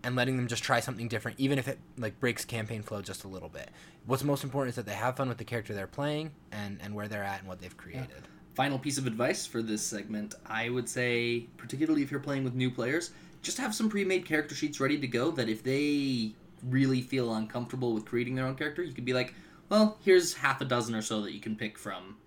and 0.03 0.15
letting 0.15 0.37
them 0.37 0.47
just 0.47 0.63
try 0.63 0.79
something 0.79 1.07
different, 1.07 1.39
even 1.39 1.57
if 1.57 1.67
it 1.67 1.79
like 1.97 2.19
breaks 2.19 2.45
campaign 2.45 2.83
flow 2.83 3.01
just 3.01 3.23
a 3.23 3.27
little 3.27 3.49
bit. 3.49 3.71
What's 4.05 4.23
most 4.23 4.43
important 4.43 4.69
is 4.69 4.75
that 4.75 4.85
they 4.85 4.93
have 4.93 5.17
fun 5.17 5.29
with 5.29 5.39
the 5.39 5.43
character 5.43 5.73
they're 5.73 5.87
playing 5.87 6.31
and 6.51 6.79
and 6.79 6.93
where 6.93 7.07
they're 7.07 7.23
at 7.23 7.39
and 7.39 7.47
what 7.47 7.59
they've 7.59 7.75
created. 7.75 8.27
Final 8.53 8.77
piece 8.77 8.99
of 8.99 9.07
advice 9.07 9.47
for 9.47 9.63
this 9.63 9.81
segment 9.81 10.35
I 10.45 10.69
would 10.69 10.87
say, 10.87 11.47
particularly 11.57 12.03
if 12.03 12.11
you're 12.11 12.19
playing 12.19 12.43
with 12.43 12.53
new 12.53 12.69
players, 12.69 13.13
just 13.41 13.57
have 13.57 13.73
some 13.73 13.89
pre 13.89 14.05
made 14.05 14.27
character 14.27 14.53
sheets 14.53 14.79
ready 14.79 14.99
to 14.99 15.07
go 15.07 15.31
that 15.31 15.49
if 15.49 15.63
they 15.63 16.35
really 16.61 17.01
feel 17.01 17.33
uncomfortable 17.33 17.95
with 17.95 18.05
creating 18.05 18.35
their 18.35 18.45
own 18.45 18.55
character, 18.55 18.83
you 18.83 18.93
could 18.93 19.05
be 19.05 19.13
like, 19.13 19.33
well, 19.69 19.97
here's 20.05 20.35
half 20.35 20.61
a 20.61 20.65
dozen 20.65 20.93
or 20.93 21.01
so 21.01 21.21
that 21.23 21.31
you 21.31 21.39
can 21.39 21.55
pick 21.55 21.79
from 21.79 22.17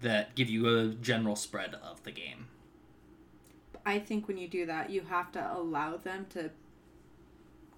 that 0.00 0.34
give 0.34 0.48
you 0.48 0.68
a 0.68 0.88
general 0.88 1.36
spread 1.36 1.74
of 1.74 2.02
the 2.04 2.10
game. 2.10 2.46
I 3.84 3.98
think 3.98 4.28
when 4.28 4.36
you 4.36 4.48
do 4.48 4.66
that, 4.66 4.90
you 4.90 5.02
have 5.02 5.32
to 5.32 5.52
allow 5.52 5.96
them 5.96 6.26
to 6.30 6.50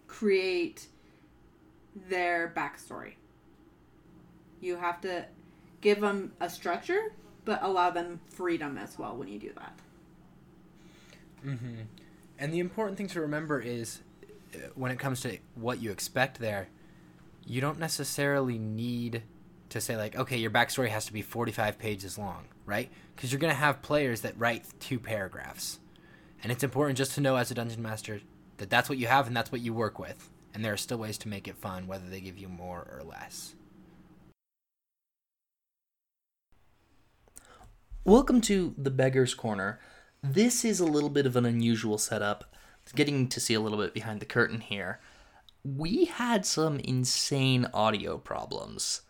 create 0.08 0.88
their 2.08 2.52
backstory. 2.56 3.14
You 4.60 4.76
have 4.76 5.00
to 5.02 5.26
give 5.80 6.00
them 6.00 6.32
a 6.40 6.50
structure, 6.50 7.12
but 7.44 7.62
allow 7.62 7.90
them 7.90 8.20
freedom 8.28 8.76
as 8.76 8.98
well 8.98 9.16
when 9.16 9.28
you 9.28 9.38
do 9.38 9.52
that. 9.54 9.78
Mm-hmm. 11.46 11.82
And 12.38 12.52
the 12.52 12.58
important 12.58 12.98
thing 12.98 13.08
to 13.08 13.20
remember 13.20 13.60
is 13.60 14.00
uh, 14.54 14.58
when 14.74 14.90
it 14.90 14.98
comes 14.98 15.20
to 15.22 15.38
what 15.54 15.80
you 15.80 15.90
expect 15.90 16.38
there, 16.38 16.68
you 17.46 17.60
don't 17.60 17.78
necessarily 17.78 18.58
need 18.58 19.22
to 19.70 19.80
say, 19.80 19.96
like, 19.96 20.16
okay, 20.16 20.36
your 20.36 20.50
backstory 20.50 20.88
has 20.88 21.06
to 21.06 21.12
be 21.12 21.22
45 21.22 21.78
pages 21.78 22.18
long, 22.18 22.44
right? 22.66 22.90
Because 23.14 23.32
you're 23.32 23.40
going 23.40 23.52
to 23.52 23.58
have 23.58 23.82
players 23.82 24.20
that 24.20 24.38
write 24.38 24.64
two 24.80 24.98
paragraphs. 24.98 25.78
And 26.42 26.52
it's 26.52 26.64
important 26.64 26.98
just 26.98 27.14
to 27.14 27.20
know 27.20 27.36
as 27.36 27.50
a 27.50 27.54
dungeon 27.54 27.82
master 27.82 28.20
that 28.58 28.70
that's 28.70 28.88
what 28.88 28.98
you 28.98 29.06
have 29.06 29.26
and 29.26 29.36
that's 29.36 29.52
what 29.52 29.60
you 29.60 29.72
work 29.72 29.98
with. 29.98 30.30
And 30.52 30.64
there 30.64 30.72
are 30.72 30.78
still 30.78 30.98
ways 30.98 31.18
to 31.18 31.28
make 31.28 31.46
it 31.46 31.56
fun, 31.56 31.86
whether 31.86 32.08
they 32.08 32.20
give 32.20 32.36
you 32.36 32.48
more 32.48 32.86
or 32.92 33.02
less. 33.04 33.54
Welcome 38.04 38.40
to 38.42 38.74
the 38.76 38.90
Beggar's 38.90 39.34
Corner. 39.34 39.78
This 40.22 40.64
is 40.64 40.80
a 40.80 40.86
little 40.86 41.10
bit 41.10 41.26
of 41.26 41.36
an 41.36 41.46
unusual 41.46 41.98
setup. 41.98 42.44
Getting 42.96 43.28
to 43.28 43.38
see 43.38 43.54
a 43.54 43.60
little 43.60 43.78
bit 43.78 43.94
behind 43.94 44.18
the 44.18 44.26
curtain 44.26 44.60
here. 44.60 44.98
We 45.62 46.06
had 46.06 46.44
some 46.44 46.80
insane 46.80 47.68
audio 47.72 48.18
problems 48.18 49.02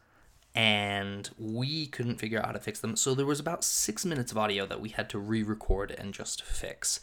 and 0.55 1.31
we 1.39 1.87
couldn't 1.87 2.19
figure 2.19 2.39
out 2.39 2.47
how 2.47 2.53
to 2.53 2.61
fix 2.61 2.81
them. 2.81 2.97
So 2.97 3.15
there 3.15 3.27
was 3.27 3.41
about 3.41 3.65
six 3.65 4.05
minutes 4.05 4.33
of 4.33 4.39
audio 4.39 4.67
that 4.67 4.81
we 4.81 4.91
had 4.91 5.09
to 5.11 5.19
re 5.19 5.43
record 5.43 5.91
and 5.93 6.13
just 6.13 6.43
fix. 6.43 7.01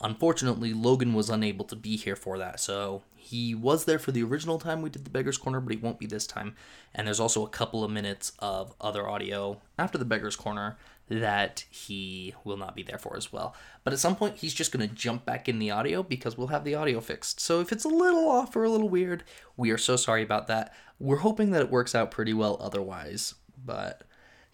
Unfortunately, 0.00 0.72
Logan 0.72 1.12
was 1.12 1.28
unable 1.28 1.64
to 1.64 1.74
be 1.74 1.96
here 1.96 2.14
for 2.14 2.38
that, 2.38 2.60
so 2.60 3.02
he 3.16 3.54
was 3.54 3.84
there 3.84 3.98
for 3.98 4.12
the 4.12 4.22
original 4.22 4.58
time 4.58 4.80
we 4.80 4.90
did 4.90 5.04
the 5.04 5.10
Beggar's 5.10 5.36
Corner, 5.36 5.60
but 5.60 5.74
he 5.74 5.78
won't 5.78 5.98
be 5.98 6.06
this 6.06 6.26
time. 6.26 6.54
And 6.94 7.06
there's 7.06 7.20
also 7.20 7.44
a 7.44 7.50
couple 7.50 7.82
of 7.84 7.90
minutes 7.90 8.32
of 8.38 8.74
other 8.80 9.08
audio 9.08 9.60
after 9.76 9.98
the 9.98 10.04
Beggar's 10.04 10.36
Corner 10.36 10.78
that 11.08 11.64
he 11.70 12.34
will 12.44 12.56
not 12.56 12.76
be 12.76 12.82
there 12.82 12.98
for 12.98 13.16
as 13.16 13.32
well. 13.32 13.54
But 13.84 13.92
at 13.92 13.98
some 13.98 14.16
point, 14.16 14.36
he's 14.36 14.54
just 14.54 14.72
going 14.72 14.86
to 14.86 14.94
jump 14.94 15.24
back 15.24 15.48
in 15.48 15.58
the 15.58 15.70
audio 15.70 16.02
because 16.02 16.36
we'll 16.36 16.48
have 16.48 16.64
the 16.64 16.74
audio 16.74 17.00
fixed. 17.00 17.40
So 17.40 17.60
if 17.60 17.72
it's 17.72 17.84
a 17.84 17.88
little 17.88 18.28
off 18.28 18.54
or 18.54 18.64
a 18.64 18.70
little 18.70 18.88
weird, 18.88 19.24
we 19.56 19.70
are 19.70 19.78
so 19.78 19.96
sorry 19.96 20.22
about 20.22 20.46
that. 20.48 20.74
We're 20.98 21.16
hoping 21.16 21.50
that 21.52 21.62
it 21.62 21.70
works 21.70 21.94
out 21.94 22.10
pretty 22.10 22.34
well 22.34 22.58
otherwise, 22.60 23.34
but 23.64 24.02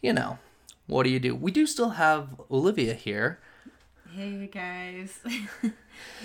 you 0.01 0.13
know, 0.13 0.39
what 0.87 1.05
do 1.05 1.11
you 1.11 1.19
do? 1.19 1.35
We 1.35 1.51
do 1.51 1.67
still 1.67 1.91
have 1.91 2.41
Olivia 2.51 2.95
here. 2.95 3.41
Hey 4.15 4.47
guys, 4.47 5.19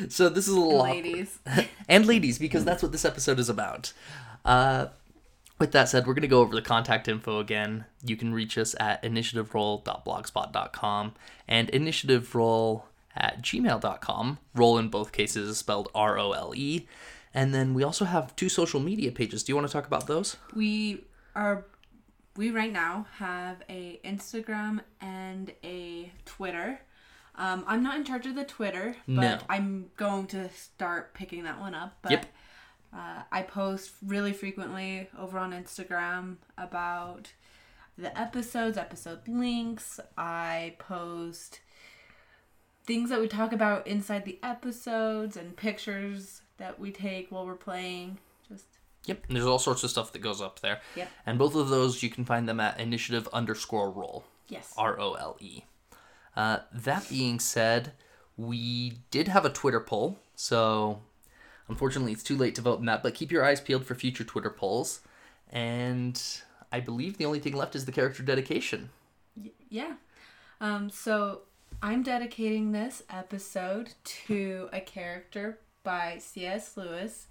So 0.09 0.29
this 0.29 0.47
is 0.47 0.53
a 0.53 0.59
little 0.59 0.83
ladies. 0.83 1.39
and 1.89 2.05
ladies, 2.05 2.37
because 2.37 2.65
that's 2.65 2.83
what 2.83 2.91
this 2.91 3.05
episode 3.05 3.39
is 3.39 3.49
about. 3.49 3.93
Uh, 4.45 4.87
with 5.59 5.71
that 5.73 5.89
said, 5.89 6.07
we're 6.07 6.13
going 6.13 6.21
to 6.21 6.27
go 6.27 6.41
over 6.41 6.55
the 6.55 6.61
contact 6.61 7.07
info 7.07 7.39
again. 7.39 7.85
You 8.03 8.15
can 8.15 8.33
reach 8.33 8.57
us 8.57 8.75
at 8.79 9.03
initiativerole.blogspot.com 9.03 11.13
and 11.47 11.71
initiativerole 11.71 12.83
at 13.15 13.41
gmail.com. 13.41 14.39
Role 14.55 14.77
in 14.77 14.89
both 14.89 15.11
cases 15.11 15.49
is 15.49 15.57
spelled 15.57 15.89
R 15.93 16.17
O 16.17 16.31
L 16.31 16.53
E. 16.55 16.87
And 17.33 17.53
then 17.53 17.73
we 17.73 17.83
also 17.83 18.05
have 18.05 18.35
two 18.35 18.49
social 18.49 18.79
media 18.79 19.11
pages. 19.11 19.43
Do 19.43 19.51
you 19.51 19.55
want 19.55 19.67
to 19.67 19.73
talk 19.73 19.85
about 19.85 20.07
those? 20.07 20.37
we 20.55 21.03
are 21.35 21.65
we 22.35 22.51
right 22.51 22.71
now 22.71 23.05
have 23.17 23.57
a 23.69 23.99
Instagram 24.03 24.79
and 25.01 25.51
a 25.63 26.11
Twitter. 26.25 26.79
Um, 27.35 27.63
I'm 27.67 27.83
not 27.83 27.95
in 27.97 28.03
charge 28.03 28.25
of 28.25 28.35
the 28.35 28.43
Twitter, 28.45 28.95
but 29.07 29.13
No. 29.21 29.39
I'm 29.49 29.91
going 29.95 30.27
to 30.27 30.49
start 30.49 31.13
picking 31.13 31.43
that 31.43 31.59
one 31.59 31.73
up. 31.75 31.97
But 32.01 32.11
Yep. 32.11 32.25
Uh, 32.93 33.21
I 33.31 33.43
post 33.43 33.91
really 34.05 34.33
frequently 34.33 35.09
over 35.17 35.37
on 35.37 35.51
Instagram 35.53 36.37
about 36.57 37.33
the 37.97 38.17
episodes, 38.19 38.77
episode 38.77 39.27
links. 39.27 39.99
I 40.17 40.75
post 40.79 41.59
things 42.85 43.09
that 43.11 43.21
we 43.21 43.27
talk 43.27 43.51
about 43.53 43.85
inside 43.85 44.25
the 44.25 44.39
episodes 44.41 45.37
and 45.37 45.55
pictures 45.55 46.41
that 46.57 46.79
we 46.79 46.91
take 46.91 47.31
while 47.31 47.45
we're 47.45 47.55
playing. 47.55 48.17
Just 48.47 48.65
Yep, 49.05 49.25
and 49.27 49.35
there's 49.35 49.45
all 49.45 49.59
sorts 49.59 49.83
of 49.83 49.89
stuff 49.89 50.11
that 50.11 50.19
goes 50.19 50.41
up 50.41 50.59
there. 50.59 50.81
Yep. 50.95 51.09
And 51.25 51.39
both 51.39 51.55
of 51.55 51.69
those 51.69 52.03
you 52.03 52.09
can 52.09 52.25
find 52.25 52.49
them 52.49 52.59
at 52.59 52.79
initiative 52.79 53.27
underscore 53.31 53.91
role. 53.91 54.23
yes. 54.47 54.73
R 54.77 54.99
O 54.99 55.13
L 55.13 55.37
E. 55.39 55.63
Uh, 56.35 56.59
that 56.73 57.07
being 57.09 57.39
said, 57.39 57.93
we 58.37 58.93
did 59.11 59.27
have 59.27 59.45
a 59.45 59.49
Twitter 59.49 59.79
poll, 59.79 60.19
so 60.35 61.01
unfortunately 61.69 62.11
it's 62.11 62.23
too 62.23 62.35
late 62.35 62.55
to 62.55 62.61
vote 62.61 62.79
in 62.79 62.85
that, 62.85 63.03
but 63.03 63.13
keep 63.13 63.31
your 63.31 63.45
eyes 63.45 63.61
peeled 63.61 63.85
for 63.85 63.95
future 63.95 64.23
Twitter 64.23 64.49
polls. 64.49 65.01
And 65.51 66.21
I 66.71 66.79
believe 66.79 67.17
the 67.17 67.25
only 67.25 67.39
thing 67.39 67.55
left 67.55 67.75
is 67.75 67.85
the 67.85 67.91
character 67.91 68.23
dedication. 68.23 68.89
Yeah. 69.69 69.93
Um, 70.59 70.89
so 70.89 71.41
I'm 71.81 72.03
dedicating 72.03 72.71
this 72.71 73.03
episode 73.09 73.93
to 74.27 74.69
a 74.73 74.81
character 74.81 75.59
by 75.83 76.17
C.S. 76.19 76.75
Lewis, 76.75 77.27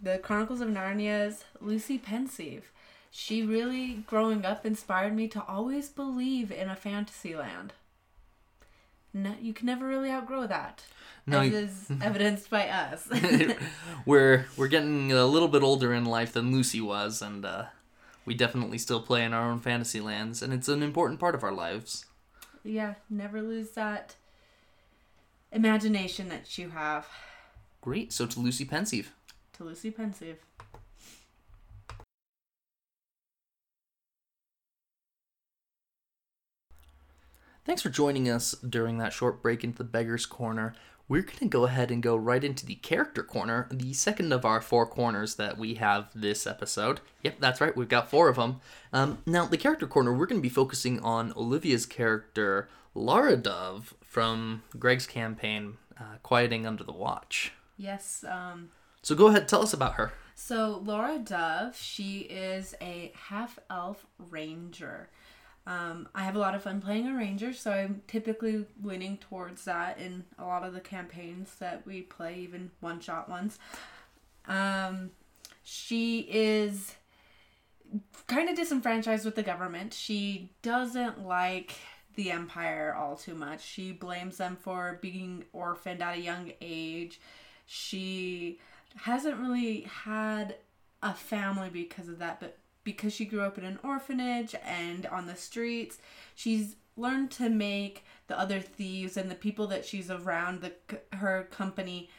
The 0.00 0.18
Chronicles 0.18 0.60
of 0.60 0.68
Narnia's 0.68 1.44
Lucy 1.60 1.98
Pevensie. 1.98 2.62
She 3.10 3.42
really, 3.42 4.04
growing 4.06 4.44
up, 4.44 4.64
inspired 4.64 5.16
me 5.16 5.26
to 5.28 5.44
always 5.46 5.88
believe 5.88 6.52
in 6.52 6.68
a 6.68 6.76
fantasy 6.76 7.34
land. 7.34 7.72
No, 9.12 9.34
you 9.40 9.52
can 9.52 9.66
never 9.66 9.86
really 9.86 10.10
outgrow 10.10 10.46
that. 10.46 10.84
No, 11.26 11.40
as 11.40 11.50
you- 11.50 11.56
is 11.58 11.90
evidenced 12.02 12.48
by 12.50 12.68
us. 12.68 13.08
we're 14.06 14.46
we're 14.56 14.68
getting 14.68 15.12
a 15.12 15.26
little 15.26 15.48
bit 15.48 15.62
older 15.62 15.92
in 15.92 16.04
life 16.04 16.32
than 16.32 16.52
Lucy 16.52 16.80
was, 16.80 17.20
and 17.22 17.44
uh, 17.44 17.64
we 18.24 18.34
definitely 18.34 18.78
still 18.78 19.00
play 19.02 19.24
in 19.24 19.32
our 19.34 19.50
own 19.50 19.58
fantasy 19.60 20.00
lands, 20.00 20.42
and 20.42 20.52
it's 20.52 20.68
an 20.68 20.82
important 20.82 21.18
part 21.20 21.34
of 21.34 21.42
our 21.44 21.52
lives. 21.52 22.06
yeah, 22.64 22.94
never 23.08 23.42
lose 23.42 23.70
that 23.72 24.16
imagination 25.52 26.28
that 26.28 26.56
you 26.58 26.70
have. 26.70 27.06
Great. 27.80 28.12
So 28.12 28.26
to 28.26 28.40
Lucy 28.40 28.64
Pevensie. 28.64 29.06
To 29.54 29.64
Lucy 29.64 29.90
Pevensie. 29.90 30.36
Thanks 37.70 37.82
for 37.82 37.88
joining 37.88 38.28
us 38.28 38.50
during 38.68 38.98
that 38.98 39.12
short 39.12 39.42
break 39.42 39.62
into 39.62 39.78
the 39.78 39.84
Beggar's 39.84 40.26
Corner. 40.26 40.74
We're 41.06 41.22
going 41.22 41.38
to 41.38 41.46
go 41.46 41.66
ahead 41.66 41.92
and 41.92 42.02
go 42.02 42.16
right 42.16 42.42
into 42.42 42.66
the 42.66 42.74
Character 42.74 43.22
Corner, 43.22 43.68
the 43.70 43.92
second 43.92 44.32
of 44.32 44.44
our 44.44 44.60
four 44.60 44.86
corners 44.86 45.36
that 45.36 45.56
we 45.56 45.74
have 45.74 46.10
this 46.12 46.48
episode. 46.48 46.98
Yep, 47.22 47.36
that's 47.38 47.60
right, 47.60 47.76
we've 47.76 47.88
got 47.88 48.10
four 48.10 48.28
of 48.28 48.34
them. 48.34 48.60
Um, 48.92 49.18
now, 49.24 49.44
the 49.44 49.56
Character 49.56 49.86
Corner, 49.86 50.12
we're 50.12 50.26
going 50.26 50.40
to 50.40 50.42
be 50.42 50.48
focusing 50.48 50.98
on 50.98 51.32
Olivia's 51.36 51.86
character, 51.86 52.68
Lara 52.92 53.36
Dove, 53.36 53.94
from 54.02 54.64
Greg's 54.76 55.06
campaign, 55.06 55.74
uh, 55.96 56.16
Quieting 56.24 56.66
Under 56.66 56.82
the 56.82 56.90
Watch. 56.90 57.52
Yes, 57.76 58.24
um, 58.28 58.70
So 59.02 59.14
go 59.14 59.28
ahead, 59.28 59.46
tell 59.46 59.62
us 59.62 59.72
about 59.72 59.94
her. 59.94 60.10
So 60.34 60.82
Laura 60.84 61.20
Dove, 61.20 61.76
she 61.76 62.22
is 62.22 62.74
a 62.80 63.12
half 63.14 63.60
elf 63.70 64.06
ranger. 64.18 65.08
Um, 65.70 66.08
I 66.16 66.24
have 66.24 66.34
a 66.34 66.40
lot 66.40 66.56
of 66.56 66.64
fun 66.64 66.80
playing 66.80 67.06
a 67.06 67.14
ranger, 67.14 67.52
so 67.52 67.70
I'm 67.70 68.02
typically 68.08 68.66
leaning 68.82 69.18
towards 69.18 69.66
that 69.66 70.00
in 70.00 70.24
a 70.36 70.44
lot 70.44 70.64
of 70.64 70.74
the 70.74 70.80
campaigns 70.80 71.54
that 71.60 71.86
we 71.86 72.02
play, 72.02 72.40
even 72.40 72.72
one 72.80 72.98
shot 72.98 73.28
ones. 73.28 73.56
Um, 74.48 75.12
she 75.62 76.26
is 76.28 76.96
kind 78.26 78.48
of 78.48 78.56
disenfranchised 78.56 79.24
with 79.24 79.36
the 79.36 79.44
government. 79.44 79.94
She 79.94 80.50
doesn't 80.62 81.24
like 81.24 81.76
the 82.16 82.32
empire 82.32 82.92
all 82.98 83.14
too 83.14 83.36
much. 83.36 83.64
She 83.64 83.92
blames 83.92 84.38
them 84.38 84.56
for 84.60 84.98
being 85.00 85.44
orphaned 85.52 86.02
at 86.02 86.16
a 86.16 86.20
young 86.20 86.50
age. 86.60 87.20
She 87.66 88.58
hasn't 88.96 89.38
really 89.38 89.82
had 89.82 90.56
a 91.00 91.14
family 91.14 91.70
because 91.70 92.08
of 92.08 92.18
that, 92.18 92.40
but 92.40 92.58
because 92.92 93.12
she 93.14 93.24
grew 93.24 93.42
up 93.42 93.58
in 93.58 93.64
an 93.64 93.78
orphanage 93.82 94.54
and 94.64 95.06
on 95.06 95.26
the 95.26 95.36
streets, 95.36 95.98
she's 96.34 96.76
learned 96.96 97.30
to 97.30 97.48
make 97.48 98.04
the 98.26 98.38
other 98.38 98.60
thieves 98.60 99.16
and 99.16 99.30
the 99.30 99.34
people 99.34 99.66
that 99.68 99.84
she's 99.84 100.10
around 100.10 100.60
the 100.60 100.72
her 101.16 101.48
company 101.50 102.10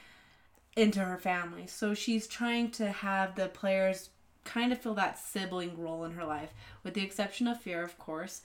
into 0.76 1.00
her 1.00 1.18
family. 1.18 1.68
So 1.68 1.94
she's 1.94 2.28
trying 2.28 2.72
to 2.72 2.92
have 2.92 3.36
the 3.36 3.48
players 3.48 4.10
kind 4.44 4.72
of 4.72 4.80
feel 4.80 4.94
that 4.96 5.20
sibling 5.20 5.78
role 5.78 6.04
in 6.04 6.12
her 6.12 6.26
life, 6.26 6.54
with 6.84 6.94
the 6.94 7.04
exception 7.04 7.48
of 7.48 7.60
Fear, 7.62 7.84
of 7.84 7.98
course. 8.00 8.42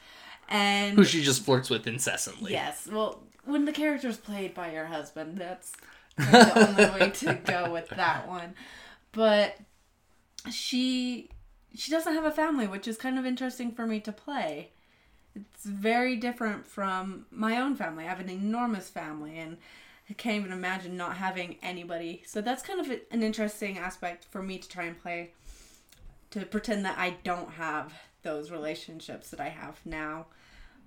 And 0.48 0.96
Who 0.96 1.04
she 1.04 1.22
just 1.22 1.44
flirts 1.44 1.70
with 1.70 1.86
incessantly. 1.86 2.52
Yes. 2.52 2.88
Well, 2.90 3.22
when 3.44 3.64
the 3.64 3.72
character's 3.72 4.16
played 4.16 4.54
by 4.54 4.72
your 4.72 4.86
husband, 4.86 5.38
that's 5.38 5.72
the 6.16 6.68
only 6.68 7.00
way 7.00 7.10
to 7.10 7.34
go 7.44 7.72
with 7.72 7.88
that 7.90 8.28
one. 8.28 8.54
But 9.12 9.56
she 10.50 11.30
she 11.76 11.90
doesn't 11.90 12.14
have 12.14 12.24
a 12.24 12.30
family, 12.30 12.66
which 12.66 12.88
is 12.88 12.96
kind 12.96 13.18
of 13.18 13.26
interesting 13.26 13.72
for 13.72 13.86
me 13.86 14.00
to 14.00 14.12
play. 14.12 14.70
It's 15.34 15.64
very 15.64 16.16
different 16.16 16.66
from 16.66 17.26
my 17.30 17.58
own 17.58 17.76
family. 17.76 18.04
I 18.04 18.08
have 18.08 18.20
an 18.20 18.30
enormous 18.30 18.88
family 18.88 19.38
and 19.38 19.58
I 20.08 20.14
can't 20.14 20.36
even 20.36 20.52
imagine 20.52 20.96
not 20.96 21.16
having 21.16 21.56
anybody. 21.62 22.22
So 22.26 22.40
that's 22.40 22.62
kind 22.62 22.80
of 22.80 22.90
an 23.10 23.22
interesting 23.22 23.76
aspect 23.76 24.24
for 24.24 24.42
me 24.42 24.58
to 24.58 24.68
try 24.68 24.84
and 24.84 25.00
play 25.00 25.32
to 26.30 26.44
pretend 26.46 26.84
that 26.84 26.98
I 26.98 27.16
don't 27.24 27.50
have 27.50 27.92
those 28.22 28.50
relationships 28.50 29.30
that 29.30 29.40
I 29.40 29.48
have 29.48 29.80
now. 29.84 30.26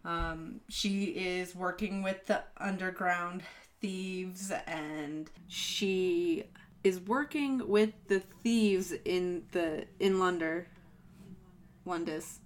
Um, 0.05 0.61
she 0.69 1.05
is 1.05 1.55
working 1.55 2.01
with 2.01 2.25
the 2.27 2.43
underground 2.57 3.43
thieves 3.81 4.51
and 4.67 5.29
she 5.47 6.45
is 6.83 6.99
working 6.99 7.67
with 7.67 7.91
the 8.07 8.19
thieves 8.19 8.93
in 9.05 9.43
the 9.51 9.85
in 9.99 10.19
London. 10.19 10.65
Lundis. 11.89 12.37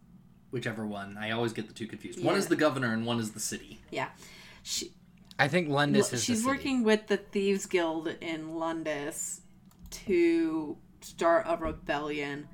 Whichever 0.52 0.86
one. 0.86 1.18
I 1.20 1.32
always 1.32 1.54
get 1.54 1.68
the 1.68 1.74
two 1.74 1.88
confused. 1.88 2.24
One 2.24 2.36
is 2.36 2.48
the 2.48 2.56
governor 2.56 2.94
and 2.94 3.06
one 3.06 3.20
is 3.20 3.32
the 3.32 3.40
city. 3.40 3.82
Yeah. 3.92 4.10
She 4.62 4.92
I 5.40 5.48
think 5.48 5.68
Lundis 5.68 5.98
is 5.98 6.10
the 6.10 6.18
she's 6.18 6.38
city. 6.38 6.48
working 6.48 6.84
with 6.84 7.08
the 7.08 7.18
thieves 7.18 7.66
guild 7.66 8.08
in 8.22 8.50
Lundis 8.50 9.42
to 10.06 10.78
start 11.02 11.46
a 11.48 11.58
rebellion 11.58 12.48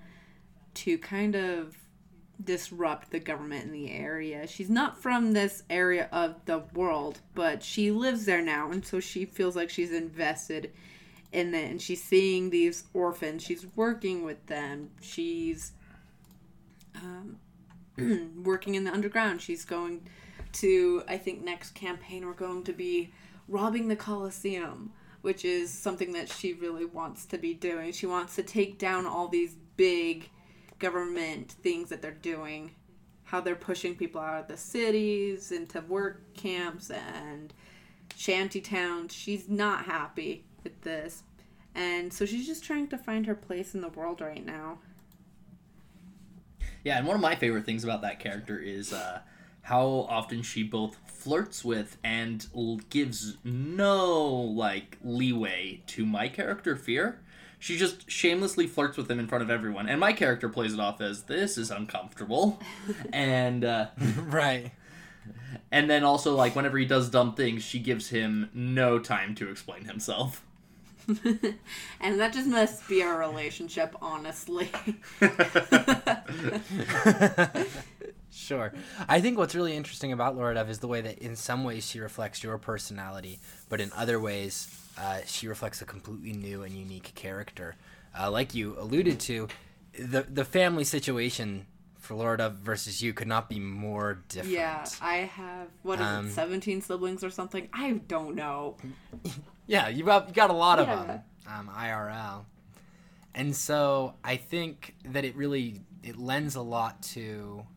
to 0.76 0.98
kind 0.98 1.36
of 1.36 1.76
disrupt 2.42 3.12
the 3.12 3.20
government 3.20 3.66
in 3.66 3.72
the 3.74 3.92
area. 3.92 4.48
She's 4.48 4.70
not 4.70 5.02
from 5.02 5.34
this 5.34 5.64
area 5.70 6.08
of 6.12 6.46
the 6.46 6.60
world, 6.74 7.20
but 7.36 7.62
she 7.64 7.92
lives 7.92 8.26
there 8.26 8.42
now 8.42 8.72
and 8.72 8.86
so 8.86 9.00
she 9.02 9.26
feels 9.26 9.56
like 9.58 9.70
she's 9.70 9.92
invested 9.92 10.72
in 11.32 11.54
it 11.54 11.70
and 11.70 11.82
she's 11.82 12.04
seeing 12.04 12.50
these 12.50 12.86
orphans. 12.94 13.44
She's 13.44 13.68
working 13.76 14.24
with 14.24 14.46
them. 14.48 14.90
She's 15.02 15.74
um, 16.96 17.38
working 18.44 18.76
in 18.76 18.84
the 18.84 18.94
underground. 18.94 19.42
She's 19.42 19.66
going 19.66 20.08
to 20.52 21.04
I 21.08 21.18
think 21.18 21.44
next 21.44 21.76
campaign 21.76 22.26
we're 22.26 22.34
going 22.34 22.64
to 22.64 22.74
be 22.74 23.12
robbing 23.48 23.88
the 23.88 23.96
Colosseum, 23.96 24.92
which 25.22 25.44
is 25.44 25.72
something 25.72 26.14
that 26.14 26.30
she 26.30 26.54
really 26.54 26.86
wants 26.86 27.26
to 27.28 27.38
be 27.38 27.54
doing. 27.54 27.92
She 27.92 28.06
wants 28.06 28.36
to 28.36 28.44
take 28.44 28.78
down 28.78 29.06
all 29.06 29.28
these 29.28 29.56
big 29.76 30.30
government 30.78 31.52
things 31.64 31.90
that 31.90 32.02
they're 32.02 32.12
doing, 32.12 32.72
how 33.24 33.42
they're 33.42 33.56
pushing 33.56 33.96
people 33.96 34.22
out 34.22 34.42
of 34.42 34.48
the 34.48 34.58
cities 34.58 35.52
into 35.52 35.82
work 35.82 36.34
camps 36.36 36.90
and 36.90 37.54
shanty 38.16 38.62
towns. 38.62 39.14
She's 39.14 39.50
not 39.50 39.86
happy 39.86 40.46
with 40.64 40.82
this. 40.82 41.24
And 41.76 42.12
so 42.12 42.26
she's 42.26 42.48
just 42.48 42.64
trying 42.64 42.88
to 42.90 42.98
find 42.98 43.26
her 43.26 43.36
place 43.36 43.76
in 43.76 43.82
the 43.82 43.90
world 43.90 44.22
right 44.22 44.46
now. 44.46 44.80
Yeah, 46.84 46.98
and 46.98 47.06
one 47.06 47.16
of 47.16 47.22
my 47.22 47.36
favorite 47.36 47.66
things 47.66 47.84
about 47.84 48.02
that 48.04 48.20
character 48.20 48.58
is 48.58 48.94
uh, 48.94 49.20
how 49.64 50.08
often 50.10 50.42
she 50.42 50.64
both 50.64 50.98
flirts 51.08 51.64
with 51.66 51.98
and 52.04 52.46
l- 52.56 52.80
gives 52.90 53.38
no 53.44 54.26
like 54.32 54.98
leeway 55.04 55.82
to 55.88 56.06
my 56.06 56.30
character 56.30 56.76
Fear. 56.76 57.20
She 57.62 57.78
just 57.78 58.10
shamelessly 58.10 58.68
flirts 58.68 58.96
with 58.96 59.12
him 59.12 59.20
in 59.20 59.28
front 59.28 59.44
of 59.44 59.50
everyone, 59.50 59.90
and 59.90 60.00
my 60.00 60.14
character 60.14 60.48
plays 60.48 60.74
it 60.74 60.80
off 60.80 61.02
as 61.02 61.24
this 61.24 61.58
is 61.58 61.72
uncomfortable, 61.72 62.62
and 63.14 63.66
uh, 63.66 63.88
right. 64.24 64.72
and 65.70 65.90
then 65.90 66.06
also 66.06 66.36
like 66.36 66.56
whenever 66.56 66.78
he 66.78 66.86
does 66.86 67.10
dumb 67.10 67.34
things, 67.36 67.62
she 67.62 67.80
gives 67.80 68.10
him 68.10 68.50
no 68.54 68.98
time 68.98 69.36
to 69.36 69.50
explain 69.50 69.84
himself. 69.86 70.46
and 72.02 72.20
that 72.20 72.34
just 72.34 72.48
must 72.48 72.88
be 72.88 73.02
our 73.04 73.18
relationship, 73.18 73.96
honestly. 74.02 74.70
sure. 78.32 78.74
I 79.08 79.22
think 79.22 79.38
what's 79.38 79.56
really 79.56 79.76
interesting 79.76 80.12
about 80.12 80.36
Laura 80.36 80.54
Dove 80.56 80.70
is 80.70 80.80
the 80.80 80.88
way 80.88 81.02
that 81.02 81.20
in 81.20 81.36
some 81.36 81.64
ways 81.64 81.86
she 81.88 82.00
reflects 82.00 82.44
your 82.44 82.58
personality, 82.58 83.40
but 83.70 83.82
in 83.82 83.92
other 83.96 84.20
ways 84.20 84.68
uh, 84.98 85.20
she 85.26 85.48
reflects 85.48 85.82
a 85.82 85.86
completely 85.86 86.34
new 86.34 86.64
and 86.64 86.74
unique 86.74 87.14
character. 87.16 87.76
Uh, 88.20 88.30
like 88.32 88.54
you 88.56 88.76
alluded 88.80 89.20
to, 89.20 89.48
the 89.98 90.24
the 90.24 90.46
family 90.46 90.84
situation 90.84 91.66
for 92.00 92.16
Laura 92.16 92.38
Dove 92.38 92.54
versus 92.56 93.02
you 93.02 93.14
could 93.14 93.28
not 93.28 93.50
be 93.50 93.60
more 93.60 94.24
different. 94.30 94.54
Yeah, 94.54 94.86
I 95.02 95.18
have 95.18 95.68
what 95.84 96.00
is 96.00 96.06
Um, 96.06 96.28
it, 96.28 96.32
seventeen 96.32 96.82
siblings 96.82 97.24
or 97.24 97.30
something? 97.30 97.70
I 97.74 97.94
don't 98.08 98.36
know. 98.36 98.78
Yeah, 99.70 99.88
you 99.88 100.04
got 100.04 100.28
you 100.28 100.34
got 100.34 100.50
a 100.50 100.54
lot 100.54 100.80
of 100.80 100.88
Yeah. 100.88 101.06
them, 101.06 101.22
um, 101.48 101.70
IRL, 101.70 102.46
and 103.36 103.56
so 103.56 104.16
I 104.24 104.36
think 104.36 104.96
that 105.06 105.24
it 105.24 105.36
really 105.36 105.82
it 106.02 106.18
lends 106.18 106.56
a 106.56 106.62
lot 106.62 107.04
to 107.04 107.68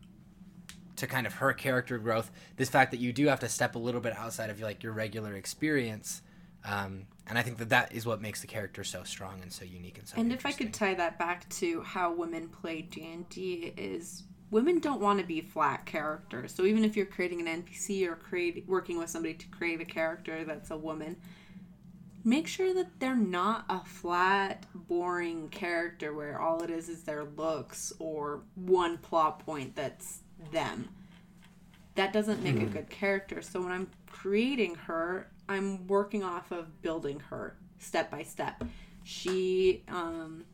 to 0.95 1.05
kind 1.05 1.27
of 1.27 1.35
her 1.35 1.53
character 1.53 1.99
growth. 1.99 2.31
This 2.57 2.67
fact 2.67 2.89
that 2.91 2.99
you 2.99 3.13
do 3.13 3.27
have 3.27 3.39
to 3.41 3.49
step 3.49 3.75
a 3.75 3.79
little 3.79 4.01
bit 4.01 4.17
outside 4.17 4.49
of 4.49 4.59
like 4.59 4.81
your 4.81 4.91
regular 4.91 5.35
experience, 5.35 6.23
um, 6.65 7.05
and 7.27 7.37
I 7.37 7.43
think 7.43 7.59
that 7.59 7.69
that 7.69 7.93
is 7.93 8.07
what 8.07 8.19
makes 8.21 8.41
the 8.41 8.47
character 8.47 8.83
so 8.83 9.03
strong 9.03 9.43
and 9.43 9.53
so 9.53 9.63
unique 9.63 9.99
and 9.99 10.07
so. 10.07 10.17
And 10.17 10.33
if 10.33 10.47
I 10.47 10.51
could 10.51 10.73
tie 10.73 10.95
that 10.95 11.19
back 11.19 11.47
to 11.61 11.83
how 11.83 12.11
women 12.11 12.49
play 12.49 12.81
D&D 12.81 13.73
is 13.77 14.23
women 14.49 14.79
don't 14.79 14.99
want 14.99 15.19
to 15.19 15.25
be 15.25 15.41
flat 15.41 15.85
characters. 15.85 16.55
So 16.55 16.65
even 16.65 16.83
if 16.83 16.97
you're 16.97 17.05
creating 17.05 17.47
an 17.47 17.63
NPC 17.63 18.07
or 18.07 18.15
create 18.15 18.63
working 18.67 18.97
with 18.97 19.11
somebody 19.11 19.35
to 19.35 19.47
create 19.49 19.79
a 19.79 19.85
character 19.85 20.43
that's 20.43 20.71
a 20.71 20.77
woman, 20.77 21.17
make 22.23 22.47
sure 22.47 22.73
that 22.73 22.99
they're 22.99 23.15
not 23.15 23.65
a 23.69 23.79
flat, 23.83 24.65
boring 24.73 25.49
character 25.49 26.13
where 26.13 26.39
all 26.39 26.63
it 26.63 26.69
is 26.69 26.89
is 26.89 27.03
their 27.03 27.25
looks 27.25 27.91
or 27.99 28.41
one 28.55 28.97
plot 28.97 29.39
point 29.39 29.75
that's 29.75 30.21
them. 30.51 30.89
That 31.95 32.13
doesn't 32.13 32.41
make 32.41 32.59
a 32.61 32.65
good 32.65 32.89
character. 32.89 33.41
So 33.41 33.61
when 33.61 33.71
I'm 33.71 33.87
creating 34.07 34.75
her, 34.75 35.29
I'm 35.47 35.85
working 35.87 36.23
off 36.23 36.51
of 36.51 36.81
building 36.81 37.19
her 37.29 37.55
step 37.77 38.09
by 38.09 38.23
step. 38.23 38.63
She 39.03 39.83
um, 39.89 40.45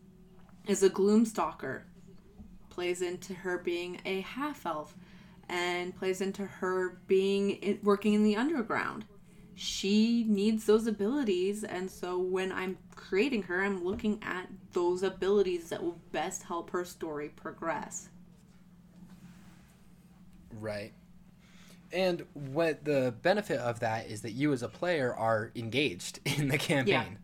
is 0.68 0.84
a 0.84 0.90
gloomstalker, 0.90 1.84
plays 2.70 3.02
into 3.02 3.34
her 3.34 3.60
being 3.60 4.02
a 4.06 4.22
half 4.22 4.66
elf, 4.66 4.96
and 5.48 5.96
plays 5.96 6.20
into 6.20 6.46
her 6.46 7.00
being 7.08 7.80
working 7.84 8.14
in 8.14 8.24
the 8.24 8.36
underground. 8.36 9.06
She 9.62 10.24
needs 10.26 10.64
those 10.66 10.88
abilities, 10.88 11.66
and 11.66 11.91
so 11.91 12.18
when 12.18 12.49
I'm 12.49 12.78
creating 12.95 13.43
her, 13.43 13.62
I'm 13.62 13.84
looking 13.84 14.18
at 14.24 14.47
those 14.72 15.03
abilities 15.03 15.68
that 15.68 15.84
will 15.84 15.99
best 16.14 16.43
help 16.43 16.70
her 16.70 16.86
story 16.86 17.28
progress. 17.28 18.07
Right. 20.62 20.93
And 21.91 22.26
what 22.34 22.86
the 22.86 23.14
benefit 23.22 23.60
of 23.60 23.82
that 23.82 24.07
is 24.07 24.22
that 24.22 24.32
you 24.32 24.53
as 24.53 24.64
a 24.64 24.70
player 24.70 25.14
are 25.14 25.51
engaged 25.55 26.20
in 26.39 26.47
the 26.47 26.57
campaign. 26.57 27.18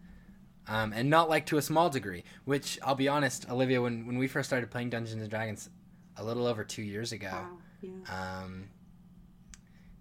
Um, 0.67 0.91
and 0.91 1.09
not 1.09 1.29
like 1.29 1.45
to 1.47 1.57
a 1.57 1.61
small 1.61 1.89
degree, 1.89 2.25
which 2.43 2.79
I'll 2.83 2.95
be 2.95 3.07
honest, 3.07 3.49
Olivia, 3.49 3.81
when, 3.81 4.07
when 4.07 4.17
we 4.17 4.27
first 4.27 4.49
started 4.49 4.71
playing 4.71 4.89
Dungeons 4.89 5.21
and 5.21 5.29
Dragons 5.29 5.69
a 6.17 6.23
little 6.23 6.47
over 6.47 6.65
two 6.65 6.81
years 6.81 7.13
ago, 7.13 7.29
Wow. 7.31 7.57
Yeah. 7.81 8.41
um, 8.43 8.69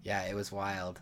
yeah, 0.03 0.23
it 0.23 0.35
was 0.35 0.51
wild. 0.51 0.99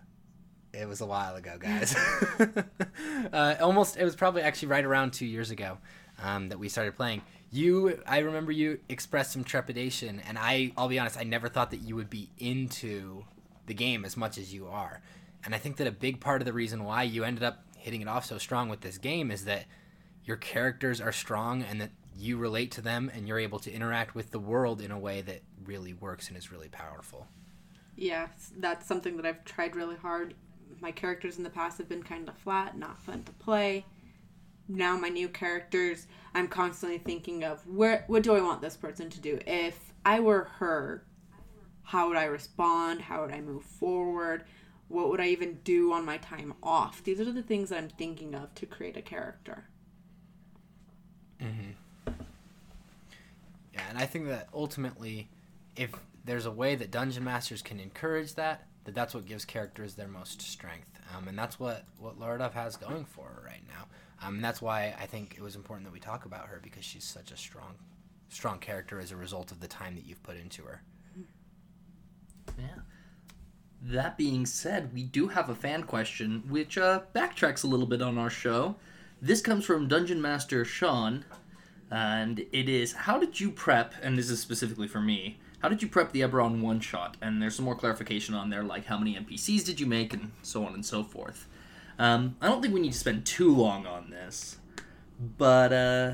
It 0.74 0.88
was 0.88 1.01
a 1.01 1.05
while 1.05 1.36
ago, 1.36 1.57
guys. 1.59 1.95
uh, 3.34 3.55
almost, 3.61 3.95
it 3.95 4.03
was 4.03 4.15
probably 4.15 4.41
actually 4.41 4.69
right 4.69 4.84
around 4.84 5.13
two 5.13 5.26
years 5.26 5.51
ago 5.51 5.78
um, 6.21 6.49
that 6.49 6.57
we 6.57 6.67
started 6.67 6.95
playing. 6.95 7.21
You, 7.51 8.01
I 8.07 8.19
remember 8.19 8.51
you 8.51 8.80
expressed 8.89 9.32
some 9.34 9.43
trepidation, 9.43 10.19
and 10.28 10.38
I, 10.39 10.71
I'll 10.76 10.88
be 10.88 10.97
honest, 10.97 11.17
I 11.17 11.24
never 11.24 11.47
thought 11.47 11.69
that 11.71 11.82
you 11.82 11.95
would 11.95 12.09
be 12.09 12.30
into 12.39 13.24
the 13.67 13.76
game 13.76 14.03
as 14.03 14.17
much 14.17 14.39
as 14.39 14.51
you 14.51 14.67
are. 14.67 15.01
And 15.45 15.53
I 15.53 15.59
think 15.59 15.78
that 15.78 15.86
a 15.86 15.91
big 15.91 16.19
part 16.19 16.41
of 16.41 16.45
the 16.45 16.53
reason 16.53 16.84
why 16.84 17.03
you 17.03 17.24
ended 17.24 17.43
up 17.43 17.63
hitting 17.78 18.01
it 18.01 18.07
off 18.07 18.26
so 18.26 18.38
strong 18.38 18.69
with 18.69 18.82
this 18.82 18.97
game 18.97 19.30
is 19.30 19.45
that 19.45 19.65
your 20.26 20.38
characters 20.38 21.01
are 21.01 21.11
strong 21.11 21.61
and 21.61 21.82
that 21.82 21.91
you 22.17 22.38
relate 22.38 22.71
to 22.71 22.82
them 22.82 23.11
and 23.13 23.28
you're 23.28 23.39
able 23.39 23.59
to 23.59 23.71
interact 23.71 24.15
with 24.15 24.32
the 24.32 24.39
world 24.39 24.82
in 24.82 24.91
a 24.91 24.97
way 24.97 25.21
that 25.21 25.41
really 25.65 25.93
works 25.93 26.30
and 26.30 26.38
is 26.38 26.51
really 26.51 26.69
powerful. 26.69 27.28
Yeah, 27.95 28.28
that's 28.57 28.88
something 28.88 29.17
that 29.17 29.26
I've 29.26 29.43
tried 29.45 29.76
really 29.76 29.97
hard. 29.97 30.34
My 30.84 30.91
characters 30.91 31.38
in 31.38 31.45
the 31.45 31.49
past 31.49 31.77
have 31.77 31.88
been 31.88 32.03
kind 32.03 32.27
of 32.27 32.38
flat, 32.38 32.77
not 32.77 33.01
fun 33.01 33.23
to 33.23 33.31
play. 33.31 33.86
Now 34.67 34.97
my 34.97 35.07
new 35.07 35.29
characters, 35.29 36.07
I'm 36.36 36.49
constantly 36.49 36.97
thinking 36.97 37.45
of 37.45 37.65
where 37.65 38.03
what 38.07 38.21
do 38.21 38.36
I 38.36 38.41
want 38.41 38.61
this 38.61 38.75
person 38.75 39.09
to 39.11 39.21
do? 39.21 39.39
If 39.47 39.93
I 40.03 40.19
were 40.19 40.49
her, 40.57 41.05
how 41.84 42.09
would 42.09 42.17
I 42.17 42.25
respond? 42.25 42.99
How 42.99 43.21
would 43.21 43.34
I 43.34 43.39
move 43.39 43.63
forward? 43.63 44.43
What 44.89 45.09
would 45.09 45.21
I 45.21 45.27
even 45.27 45.59
do 45.63 45.93
on 45.93 46.03
my 46.03 46.17
time 46.17 46.53
off? 46.61 47.01
These 47.01 47.21
are 47.21 47.31
the 47.31 47.41
things 47.41 47.69
that 47.69 47.77
I'm 47.77 47.88
thinking 47.88 48.36
of 48.36 48.53
to 48.55 48.65
create 48.65 48.97
a 48.97 49.01
character. 49.01 49.63
Mm-hmm. 51.41 52.11
Yeah, 53.73 53.81
and 53.88 53.97
I 53.97 54.05
think 54.05 54.27
that 54.27 54.49
ultimately, 54.53 55.29
if 55.77 55.91
there's 56.25 56.45
a 56.45 56.51
way 56.51 56.75
that 56.75 56.91
dungeon 56.91 57.23
masters 57.23 57.61
can 57.61 57.79
encourage 57.79 58.36
that, 58.36 58.67
that 58.86 58.95
that's 58.95 59.13
what 59.13 59.25
gives 59.25 59.45
characters 59.45 59.95
their 59.95 60.07
most 60.07 60.41
strength, 60.41 60.88
um, 61.15 61.27
and 61.27 61.38
that's 61.38 61.59
what 61.59 61.86
what 61.97 62.19
Laura 62.19 62.38
Duff 62.38 62.53
has 62.53 62.75
going 62.77 63.05
for 63.05 63.25
her 63.25 63.43
right 63.45 63.63
now. 63.67 63.86
Um, 64.21 64.36
and 64.36 64.43
that's 64.43 64.61
why 64.61 64.95
I 64.99 65.05
think 65.05 65.36
it 65.38 65.41
was 65.41 65.55
important 65.55 65.86
that 65.86 65.93
we 65.93 65.99
talk 65.99 66.25
about 66.25 66.47
her 66.47 66.59
because 66.63 66.86
she's 66.86 67.03
such 67.03 67.31
a 67.31 67.38
strong, 67.38 67.75
strong 68.29 68.59
character 68.59 68.99
as 68.99 69.11
a 69.11 69.17
result 69.17 69.51
of 69.51 69.59
the 69.59 69.67
time 69.67 69.95
that 69.95 70.05
you've 70.05 70.23
put 70.23 70.38
into 70.38 70.63
her. 70.63 70.81
Yeah. 72.57 72.81
That 73.81 74.17
being 74.17 74.45
said, 74.45 74.93
we 74.93 75.03
do 75.03 75.27
have 75.27 75.49
a 75.49 75.55
fan 75.55 75.84
question 75.84 76.43
which 76.47 76.77
uh, 76.77 77.01
backtracks 77.13 77.65
a 77.65 77.67
little 77.67 77.86
bit 77.86 78.01
on 78.01 78.17
our 78.17 78.29
show. 78.29 78.75
This 79.21 79.41
comes 79.41 79.65
from 79.65 79.89
Dungeon 79.89 80.21
Master 80.21 80.63
Sean, 80.63 81.25
and 81.94 82.39
it 82.52 82.68
is 82.68 82.94
How 82.94 83.20
did 83.20 83.39
you 83.39 83.52
prep, 83.52 83.94
and 84.02 84.18
this 84.18 84.32
is 84.32 84.39
specifically 84.39 84.88
for 84.88 85.00
me, 85.00 85.38
how 85.62 85.70
did 85.70 85.84
you 85.84 85.88
prep 85.88 86.12
the 86.12 86.22
Eberron 86.22 86.60
one 86.60 86.80
shot? 86.80 87.16
And 87.22 87.39
there's 87.39 87.56
some 87.56 87.66
more 87.66 87.76
clarification 87.76 88.34
on 88.34 88.50
there, 88.50 88.64
like 88.64 88.88
how 88.88 88.98
many 88.98 89.16
NPCs 89.16 89.64
did 89.64 89.80
you 89.80 89.86
make, 89.86 90.12
and 90.12 90.32
so 90.41 90.66
on 90.66 90.74
and 90.74 90.84
so 90.84 91.04
forth. 91.04 91.48
Um, 92.00 92.36
I 92.41 92.48
don't 92.48 92.64
think 92.64 92.74
we 92.74 92.82
need 92.82 92.94
to 92.94 92.98
spend 92.98 93.28
too 93.28 93.56
long 93.56 93.86
on 93.86 94.10
this, 94.10 94.58
but 95.38 95.72
uh, 95.72 96.14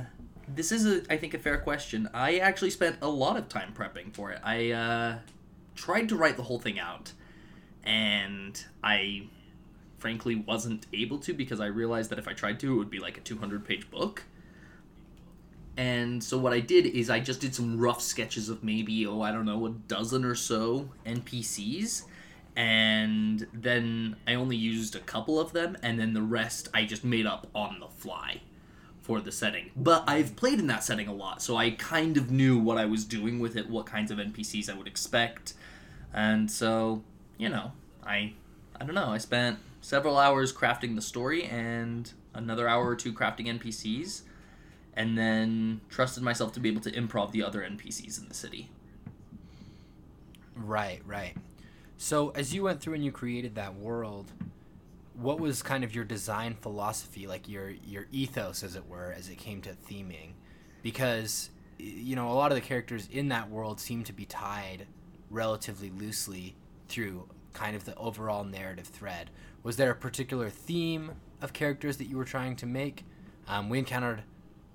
this 0.54 0.74
is, 0.74 0.86
a, 0.86 1.12
I 1.12 1.16
think, 1.16 1.34
a 1.34 1.40
fair 1.40 1.58
question. 1.58 2.10
I 2.14 2.40
actually 2.40 2.72
spent 2.72 2.98
a 3.02 3.08
lot 3.08 3.38
of 3.38 3.48
time 3.48 3.74
prepping 3.74 4.14
for 4.14 4.32
it. 4.32 4.42
I 4.44 4.72
uh, 4.72 5.20
tried 5.76 6.10
to 6.10 6.18
write 6.18 6.36
the 6.36 6.44
whole 6.44 6.60
thing 6.60 6.78
out, 6.78 7.14
and 7.86 8.62
I 8.84 9.30
frankly 9.98 10.36
wasn't 10.36 10.88
able 10.92 11.20
to 11.20 11.34
because 11.34 11.62
I 11.62 11.68
realized 11.68 12.10
that 12.10 12.20
if 12.20 12.28
I 12.28 12.34
tried 12.34 12.60
to, 12.60 12.74
it 12.74 12.78
would 12.78 12.90
be 12.90 13.00
like 13.00 13.18
a 13.18 13.22
200 13.22 13.64
page 13.64 13.90
book. 13.90 14.24
And 15.80 16.22
so 16.22 16.38
what 16.38 16.52
I 16.52 16.60
did 16.60 16.88
is 16.88 17.10
I 17.10 17.22
just 17.22 17.40
did 17.40 17.56
some 17.56 17.80
rough 17.80 18.02
sketches 18.02 18.50
of 18.50 18.66
maybe, 18.66 19.08
oh, 19.08 19.22
I 19.22 19.32
don't 19.32 19.46
know, 19.46 19.66
a 19.66 19.70
dozen 19.70 20.26
or 20.26 20.36
so 20.36 20.90
NPCs. 21.06 22.04
And 22.58 23.48
then 23.54 24.18
I 24.28 24.34
only 24.34 24.58
used 24.58 24.98
a 24.98 25.00
couple 25.00 25.40
of 25.40 25.54
them, 25.54 25.78
and 25.82 25.98
then 25.98 26.14
the 26.14 26.22
rest 26.22 26.68
I 26.74 26.84
just 26.84 27.06
made 27.06 27.26
up 27.26 27.48
on 27.56 27.80
the 27.80 27.88
fly 27.88 28.42
for 29.00 29.22
the 29.22 29.32
setting. 29.32 29.72
But 29.74 30.04
I've 30.06 30.36
played 30.36 30.60
in 30.60 30.68
that 30.68 30.84
setting 30.84 31.08
a 31.08 31.14
lot, 31.14 31.42
so 31.42 31.56
I 31.56 31.72
kind 31.72 32.18
of 32.18 32.30
knew 32.30 32.60
what 32.60 32.78
I 32.78 32.84
was 32.84 33.06
doing 33.06 33.40
with 33.40 33.56
it, 33.56 33.70
what 33.70 33.86
kinds 33.86 34.12
of 34.12 34.18
NPCs 34.18 34.70
I 34.70 34.74
would 34.74 34.88
expect. 34.88 35.54
And 36.14 36.52
so, 36.52 37.04
you 37.38 37.48
know, 37.48 37.72
I 38.06 38.34
I 38.76 38.84
don't 38.84 38.96
know, 38.96 39.12
I 39.12 39.18
spent 39.18 39.60
several 39.80 40.18
hours 40.18 40.52
crafting 40.52 40.96
the 40.96 41.02
story 41.02 41.46
and 41.46 42.12
another 42.34 42.68
hour 42.68 42.86
or 42.86 42.98
two 42.98 43.14
crafting 43.14 43.48
NPCs 43.48 44.24
and 45.00 45.18
then 45.18 45.80
trusted 45.90 46.22
myself 46.22 46.52
to 46.52 46.60
be 46.60 46.68
able 46.68 46.82
to 46.82 46.92
improv 46.92 47.32
the 47.32 47.42
other 47.42 47.62
NPCs 47.62 48.20
in 48.22 48.28
the 48.28 48.34
city. 48.34 48.70
Right, 50.58 51.02
right. 51.06 51.38
So 51.98 52.32
as 52.32 52.54
you 52.54 52.64
went 52.64 52.82
through 52.82 52.96
and 52.96 53.06
you 53.06 53.12
created 53.14 53.56
that 53.56 53.76
world, 53.76 54.30
what 55.14 55.40
was 55.40 55.64
kind 55.64 55.86
of 55.86 55.96
your 55.96 56.04
design 56.04 56.54
philosophy, 56.54 57.28
like 57.28 57.48
your 57.48 57.70
your 57.70 58.08
ethos, 58.12 58.62
as 58.62 58.76
it 58.76 58.88
were, 58.90 59.14
as 59.18 59.30
it 59.30 59.38
came 59.38 59.62
to 59.62 59.70
theming? 59.70 60.32
Because 60.84 61.50
you 61.78 62.18
know 62.18 62.30
a 62.30 62.36
lot 62.36 62.52
of 62.52 62.56
the 62.56 62.62
characters 62.62 63.08
in 63.10 63.30
that 63.30 63.50
world 63.50 63.80
seem 63.80 64.04
to 64.04 64.12
be 64.12 64.26
tied 64.26 64.86
relatively 65.30 65.92
loosely 65.92 66.56
through 66.90 67.26
kind 67.54 67.78
of 67.78 67.86
the 67.86 67.96
overall 67.96 68.44
narrative 68.44 68.88
thread. 68.88 69.30
Was 69.64 69.78
there 69.78 69.92
a 69.92 69.96
particular 69.96 70.50
theme 70.50 71.12
of 71.42 71.54
characters 71.54 71.96
that 71.98 72.06
you 72.06 72.18
were 72.18 72.26
trying 72.26 72.58
to 72.58 72.66
make? 72.66 73.06
Um, 73.48 73.70
we 73.70 73.80
encountered 73.80 74.24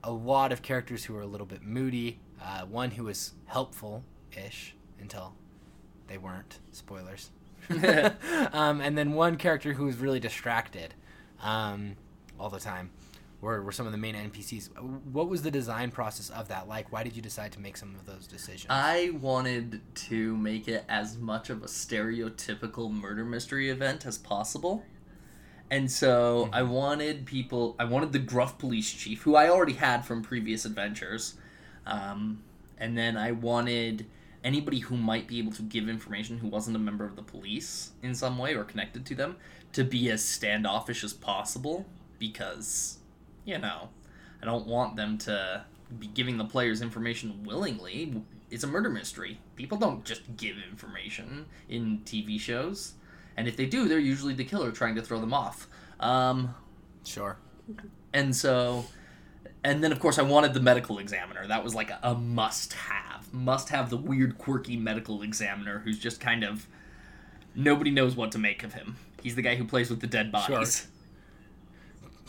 a 0.05 0.13
lot 0.13 0.53
of 0.53 0.63
characters 0.63 1.05
who 1.05 1.15
were 1.15 1.23
a 1.23 1.27
little 1.27 1.47
bit 1.47 1.63
moody. 1.63 2.21
Uh, 2.41 2.67
one 2.67 2.91
who 2.93 3.05
was 3.05 3.33
helpful-ish 3.47 4.75
until 5.01 5.35
they 6.07 6.19
weren't. 6.19 6.59
Spoilers. 6.73 7.31
um, 8.53 8.81
and 8.81 8.97
then 8.97 9.13
one 9.13 9.37
character 9.37 9.73
who 9.73 9.87
was 9.87 9.97
really 9.97 10.21
distracted 10.21 10.95
um, 11.43 11.97
all 12.39 12.51
the 12.51 12.61
time. 12.61 12.91
were, 13.41 13.63
were 13.63 13.73
some 13.73 13.87
of 13.87 13.93
the 13.93 13.99
main 13.99 14.15
NPCs. 14.15 14.79
What 15.11 15.29
was 15.29 15.43
the 15.43 15.51
design 15.51 15.91
process 15.91 16.29
of 16.29 16.49
that 16.49 16.69
like? 16.69 16.93
Why 16.93 17.03
did 17.03 17.17
you 17.17 17.23
decide 17.23 17.53
to 17.53 17.61
make 17.61 17.77
some 17.79 17.95
of 17.95 18.05
those 18.05 18.27
decisions? 18.27 18.67
I 18.69 19.11
wanted 19.21 19.81
to 19.95 20.37
make 20.37 20.69
it 20.69 20.85
as 20.89 21.17
much 21.17 21.49
of 21.49 21.63
a 21.63 21.67
stereotypical 21.67 22.93
murder 22.93 23.25
mystery 23.25 23.71
event 23.71 24.05
as 24.05 24.19
possible. 24.19 24.85
And 25.75 25.91
so 25.91 26.49
I 26.53 26.62
wanted 26.62 27.27
people, 27.27 27.75
I 27.81 27.85
wanted 27.85 28.12
the 28.12 28.20
gruff 28.20 28.59
police 28.59 28.93
chief, 28.93 29.22
who 29.22 29.35
I 29.35 29.49
already 29.49 29.72
had 29.72 30.05
from 30.05 30.22
previous 30.22 30.64
adventures. 30.64 31.35
Um, 31.85 32.45
and 32.79 32.97
then 32.97 33.16
I 33.16 33.33
wanted 33.33 34.07
anybody 34.45 34.79
who 34.79 34.97
might 34.97 35.27
be 35.27 35.41
able 35.41 35.51
to 35.51 35.62
give 35.62 35.89
information 35.89 36.39
who 36.39 36.47
wasn't 36.47 36.77
a 36.77 36.79
member 36.79 37.05
of 37.05 37.16
the 37.16 37.25
police 37.25 37.91
in 38.05 38.14
some 38.14 38.39
way 38.39 38.55
or 38.55 38.62
connected 38.62 39.05
to 39.07 39.16
them 39.16 39.35
to 39.72 39.83
be 39.83 40.12
as 40.12 40.25
standoffish 40.25 41.03
as 41.03 41.12
possible 41.12 41.87
because, 42.20 42.99
you 43.45 43.59
know, 43.59 43.89
I 44.41 44.45
don't 44.45 44.68
want 44.68 44.95
them 44.95 45.18
to 45.18 45.64
be 45.99 46.07
giving 46.07 46.37
the 46.37 46.45
players 46.45 46.83
information 46.83 47.43
willingly. 47.43 48.22
It's 48.49 48.62
a 48.62 48.68
murder 48.68 48.91
mystery. 48.91 49.41
People 49.57 49.79
don't 49.79 50.05
just 50.05 50.37
give 50.37 50.55
information 50.70 51.47
in 51.68 52.03
TV 52.05 52.39
shows. 52.39 52.95
And 53.37 53.49
if 53.49 53.57
they 53.57 53.66
do, 53.66 53.89
they're 53.89 53.99
usually 53.99 54.35
the 54.35 54.45
killer 54.45 54.70
trying 54.70 54.95
to 54.95 55.03
throw 55.03 55.20
them 55.20 55.35
off. 55.35 55.66
Um, 56.01 56.55
sure. 57.05 57.39
and 58.12 58.35
so, 58.35 58.85
and 59.62 59.82
then 59.82 59.93
of 59.93 60.01
course 60.01 60.18
I 60.18 60.22
wanted 60.22 60.55
the 60.55 60.61
medical 60.61 60.99
examiner. 60.99 61.47
That 61.47 61.64
was 61.64 61.74
like 61.74 61.91
a, 61.91 61.99
a 62.03 62.14
must 62.14 62.74
have. 62.74 63.32
Must 63.32 63.70
have 63.70 63.91
the 63.91 63.97
weird, 63.97 64.39
quirky 64.39 64.76
medical 64.76 65.22
examiner 65.22 65.80
who's 65.80 65.99
just 65.99 66.20
kind 66.20 66.45
of 66.45 66.66
nobody 67.55 67.91
knows 67.91 68.16
what 68.16 68.32
to 68.32 68.39
make 68.39 68.62
of 68.62 68.74
him. 68.74 68.97
He's 69.22 69.35
the 69.35 69.43
guy 69.43 69.57
who 69.57 69.64
plays 69.64 69.91
with 69.91 70.01
the 70.01 70.07
dead 70.07 70.30
bodies. 70.30 70.76
Sure 70.82 70.91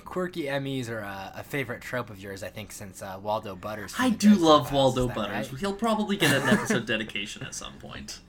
Quirky 0.06 0.48
MEs 0.60 0.88
are 0.88 1.00
a, 1.00 1.34
a 1.38 1.44
favorite 1.44 1.82
trope 1.82 2.10
of 2.10 2.22
yours, 2.22 2.44
I 2.44 2.48
think, 2.48 2.72
since 2.72 3.02
uh, 3.02 3.20
Waldo 3.22 3.56
Butters. 3.56 3.94
I 4.00 4.12
do 4.12 4.36
love 4.36 4.72
Waldo 4.72 5.08
Butters. 5.08 5.52
right? 5.52 5.60
He'll 5.60 5.74
probably 5.74 6.16
get 6.16 6.32
an 6.32 6.48
episode 6.48 6.86
dedication 6.88 7.44
at 7.44 7.56
some 7.56 7.74
point. 7.74 8.20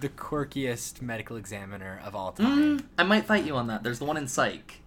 The 0.00 0.08
quirkiest 0.08 1.02
medical 1.02 1.36
examiner 1.36 2.00
of 2.04 2.14
all 2.16 2.32
time. 2.32 2.78
Mm, 2.80 2.84
I 2.98 3.02
might 3.02 3.26
fight 3.26 3.44
you 3.44 3.56
on 3.56 3.66
that. 3.68 3.82
There's 3.82 3.98
the 3.98 4.04
one 4.06 4.16
in 4.16 4.26
Psych. 4.28 4.80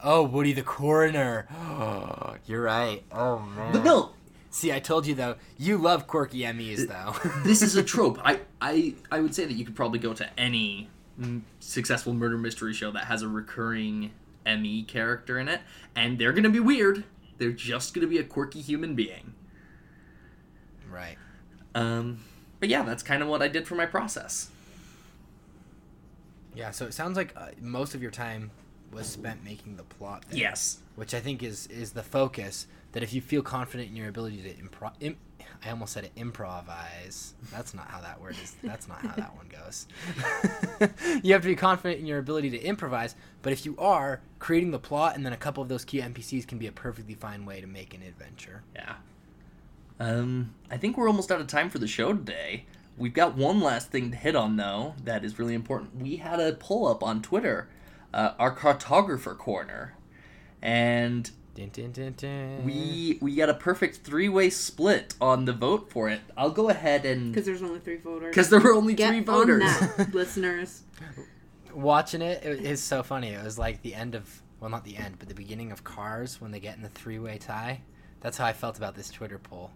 Oh, 0.00 0.22
Woody 0.24 0.52
the 0.52 0.62
coroner. 0.62 1.46
You're 2.46 2.62
right. 2.62 3.02
Oh 3.12 3.38
man. 3.40 3.72
But 3.72 3.84
no, 3.84 4.10
See, 4.56 4.72
I 4.72 4.80
told 4.80 5.06
you 5.06 5.14
though. 5.14 5.36
You 5.58 5.76
love 5.76 6.06
quirky 6.06 6.50
MEs 6.50 6.86
though. 6.86 7.14
this 7.44 7.60
is 7.60 7.76
a 7.76 7.82
trope. 7.92 8.18
I, 8.24 8.40
I 8.58 8.94
I 9.10 9.20
would 9.20 9.34
say 9.34 9.44
that 9.44 9.52
you 9.52 9.66
could 9.66 9.76
probably 9.76 9.98
go 9.98 10.14
to 10.14 10.26
any 10.40 10.88
mm, 11.20 11.42
successful 11.60 12.14
murder 12.14 12.38
mystery 12.38 12.72
show 12.72 12.90
that 12.92 13.04
has 13.04 13.20
a 13.20 13.28
recurring 13.28 14.12
ME 14.46 14.82
character 14.84 15.38
in 15.38 15.48
it, 15.48 15.60
and 15.94 16.18
they're 16.18 16.32
gonna 16.32 16.48
be 16.48 16.58
weird. 16.60 17.04
They're 17.36 17.52
just 17.52 17.92
gonna 17.92 18.06
be 18.06 18.16
a 18.16 18.24
quirky 18.24 18.62
human 18.62 18.94
being. 18.94 19.34
right. 20.90 21.18
Um, 21.74 22.20
but 22.60 22.68
yeah, 22.68 22.82
that's 22.82 23.02
kind 23.02 23.22
of 23.22 23.28
what 23.28 23.42
I 23.42 23.48
did 23.48 23.66
for 23.66 23.74
my 23.74 23.86
process. 23.86 24.50
Yeah. 26.54 26.70
So 26.70 26.86
it 26.86 26.94
sounds 26.94 27.16
like 27.16 27.32
uh, 27.36 27.48
most 27.60 27.94
of 27.94 28.02
your 28.02 28.10
time 28.10 28.50
was 28.92 29.06
spent 29.06 29.44
making 29.44 29.76
the 29.76 29.82
plot. 29.82 30.24
There, 30.30 30.38
Yes. 30.40 30.78
Which 30.94 31.12
I 31.14 31.20
think 31.20 31.42
is 31.42 31.66
is 31.66 31.92
the 31.92 32.02
focus. 32.02 32.66
That 32.92 33.02
if 33.02 33.12
you 33.12 33.20
feel 33.20 33.42
confident 33.42 33.90
in 33.90 33.96
your 33.96 34.08
ability 34.08 34.40
to 34.42 34.54
improv, 34.54 34.92
Im- 35.00 35.18
I 35.62 35.70
almost 35.70 35.92
said 35.92 36.04
it 36.04 36.12
improvise. 36.16 37.34
That's 37.52 37.74
not 37.74 37.88
how 37.88 38.00
that 38.00 38.20
word 38.22 38.36
is. 38.42 38.54
That's 38.62 38.88
not 38.88 38.98
how 39.04 39.14
that 39.16 39.36
one 39.36 39.48
goes. 39.48 39.86
you 41.22 41.34
have 41.34 41.42
to 41.42 41.48
be 41.48 41.56
confident 41.56 42.00
in 42.00 42.06
your 42.06 42.18
ability 42.18 42.48
to 42.50 42.62
improvise. 42.62 43.14
But 43.42 43.52
if 43.52 43.66
you 43.66 43.76
are 43.78 44.20
creating 44.38 44.70
the 44.70 44.78
plot, 44.78 45.14
and 45.14 45.26
then 45.26 45.34
a 45.34 45.36
couple 45.36 45.62
of 45.62 45.68
those 45.68 45.84
key 45.84 46.00
NPCs 46.00 46.46
can 46.46 46.56
be 46.56 46.66
a 46.68 46.72
perfectly 46.72 47.14
fine 47.14 47.44
way 47.44 47.60
to 47.60 47.66
make 47.66 47.92
an 47.92 48.00
adventure. 48.02 48.62
Yeah. 48.74 48.94
Um, 49.98 50.54
I 50.70 50.76
think 50.76 50.96
we're 50.96 51.08
almost 51.08 51.30
out 51.32 51.40
of 51.40 51.46
time 51.46 51.70
for 51.70 51.78
the 51.78 51.86
show 51.88 52.12
today. 52.12 52.66
We've 52.98 53.14
got 53.14 53.36
one 53.36 53.60
last 53.60 53.90
thing 53.90 54.10
to 54.10 54.16
hit 54.16 54.34
on, 54.36 54.56
though, 54.56 54.94
that 55.04 55.24
is 55.24 55.38
really 55.38 55.54
important. 55.54 55.96
We 55.96 56.16
had 56.16 56.40
a 56.40 56.52
pull 56.54 56.86
up 56.86 57.02
on 57.02 57.22
Twitter, 57.22 57.68
uh, 58.14 58.32
our 58.38 58.54
cartographer 58.54 59.36
corner, 59.36 59.94
and 60.62 61.30
Dun, 61.54 61.70
dun, 61.72 61.92
dun, 61.92 62.14
dun. 62.18 62.64
we 62.66 63.16
we 63.22 63.34
got 63.34 63.48
a 63.48 63.54
perfect 63.54 63.98
three 63.98 64.28
way 64.28 64.50
split 64.50 65.14
on 65.22 65.46
the 65.46 65.54
vote 65.54 65.90
for 65.90 66.10
it. 66.10 66.20
I'll 66.36 66.50
go 66.50 66.68
ahead 66.68 67.06
and 67.06 67.32
Because 67.32 67.46
there's 67.46 67.62
only 67.62 67.78
three 67.80 67.96
voters. 67.96 68.30
because 68.30 68.50
there 68.50 68.60
were 68.60 68.74
only 68.74 68.92
Get 68.92 69.08
three 69.08 69.18
on 69.20 69.24
voters. 69.24 69.62
that, 69.96 70.10
listeners. 70.14 70.82
watching 71.72 72.20
it, 72.22 72.44
it 72.44 72.60
is 72.60 72.82
so 72.82 73.02
funny. 73.02 73.28
It 73.30 73.42
was 73.42 73.58
like 73.58 73.80
the 73.82 73.94
end 73.94 74.14
of 74.14 74.42
well, 74.60 74.70
not 74.70 74.84
the 74.84 74.96
end, 74.98 75.16
but 75.18 75.28
the 75.28 75.34
beginning 75.34 75.72
of 75.72 75.82
Cars 75.84 76.40
when 76.40 76.50
they 76.50 76.60
get 76.60 76.76
in 76.76 76.82
the 76.82 76.88
three 76.90 77.18
way 77.18 77.38
tie. 77.38 77.80
That's 78.20 78.36
how 78.38 78.46
I 78.46 78.52
felt 78.52 78.76
about 78.78 78.94
this 78.94 79.10
Twitter 79.10 79.38
poll. 79.38 79.70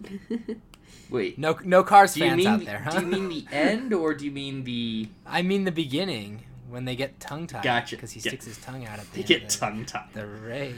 Wait, 1.10 1.38
No, 1.38 1.58
no 1.64 1.82
Cars 1.84 2.14
do 2.14 2.20
fans 2.20 2.36
mean 2.38 2.46
out 2.46 2.58
the- 2.60 2.64
there, 2.66 2.78
huh? 2.80 2.98
do 3.00 3.06
you 3.06 3.06
mean 3.06 3.28
the 3.28 3.46
end 3.52 3.92
or 3.92 4.14
do 4.14 4.24
you 4.24 4.30
mean 4.30 4.64
the 4.64 5.08
I 5.26 5.42
mean 5.42 5.64
the 5.64 5.72
beginning 5.72 6.42
when 6.68 6.84
they 6.86 6.96
get 6.96 7.20
tongue 7.20 7.46
tied. 7.46 7.62
Gotcha. 7.62 7.96
Because 7.96 8.12
he 8.12 8.20
Yeah. 8.20 8.30
sticks 8.30 8.46
his 8.46 8.58
tongue 8.58 8.86
out 8.86 8.98
at 8.98 9.06
the 9.12 9.22
they 9.22 9.34
end 9.34 9.42
get 9.42 9.48
tongue 9.50 9.84
tied? 9.84 10.08
the 10.12 10.26
race. 10.26 10.74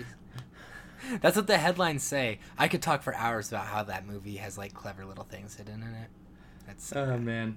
That's 1.20 1.36
what 1.36 1.46
the 1.46 1.56
headlines 1.58 2.02
say. 2.02 2.40
I 2.58 2.68
could 2.68 2.82
talk 2.82 3.02
for 3.02 3.14
hours 3.14 3.48
about 3.48 3.66
how 3.66 3.82
that 3.84 4.06
movie 4.06 4.36
has 4.36 4.58
like 4.58 4.74
clever 4.74 5.04
little 5.04 5.24
things 5.24 5.54
hidden 5.56 5.82
in 5.82 5.94
it. 5.94 6.08
That's 6.66 6.92
Oh 6.94 7.06
good. 7.06 7.22
man. 7.22 7.56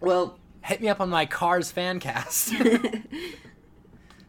Well, 0.00 0.38
hit 0.62 0.80
me 0.80 0.88
up 0.88 1.00
on 1.00 1.10
my 1.10 1.26
Cars 1.26 1.70
fan 1.72 1.98
cast. 2.00 2.52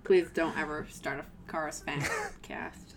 Please 0.03 0.30
don't 0.34 0.57
ever 0.57 0.88
start 0.89 1.20
a 1.20 1.26
Cars 1.51 1.82
fan 1.82 2.03
cast. 2.41 2.88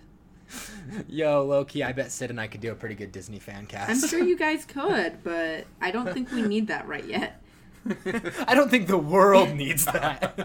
Yo, 1.09 1.45
Loki, 1.45 1.83
I 1.83 1.93
bet 1.93 2.13
Sid 2.13 2.31
and 2.31 2.41
I 2.41 2.47
could 2.47 2.61
do 2.61 2.73
a 2.73 2.75
pretty 2.75 2.95
good 2.95 3.13
Disney 3.13 3.39
fan 3.39 3.67
cast. 3.67 3.91
I'm 3.91 4.09
sure 4.09 4.23
you 4.23 4.37
guys 4.37 4.65
could, 4.69 5.23
but 5.23 5.67
I 5.81 5.91
don't 5.91 6.13
think 6.13 6.31
we 6.33 6.43
need 6.43 6.69
that 6.69 6.87
right 6.87 7.05
yet. 7.05 7.43
I 8.47 8.55
don't 8.55 8.71
think 8.71 8.87
the 8.87 8.99
world 8.99 9.55
needs 9.55 9.85
that. 9.87 10.39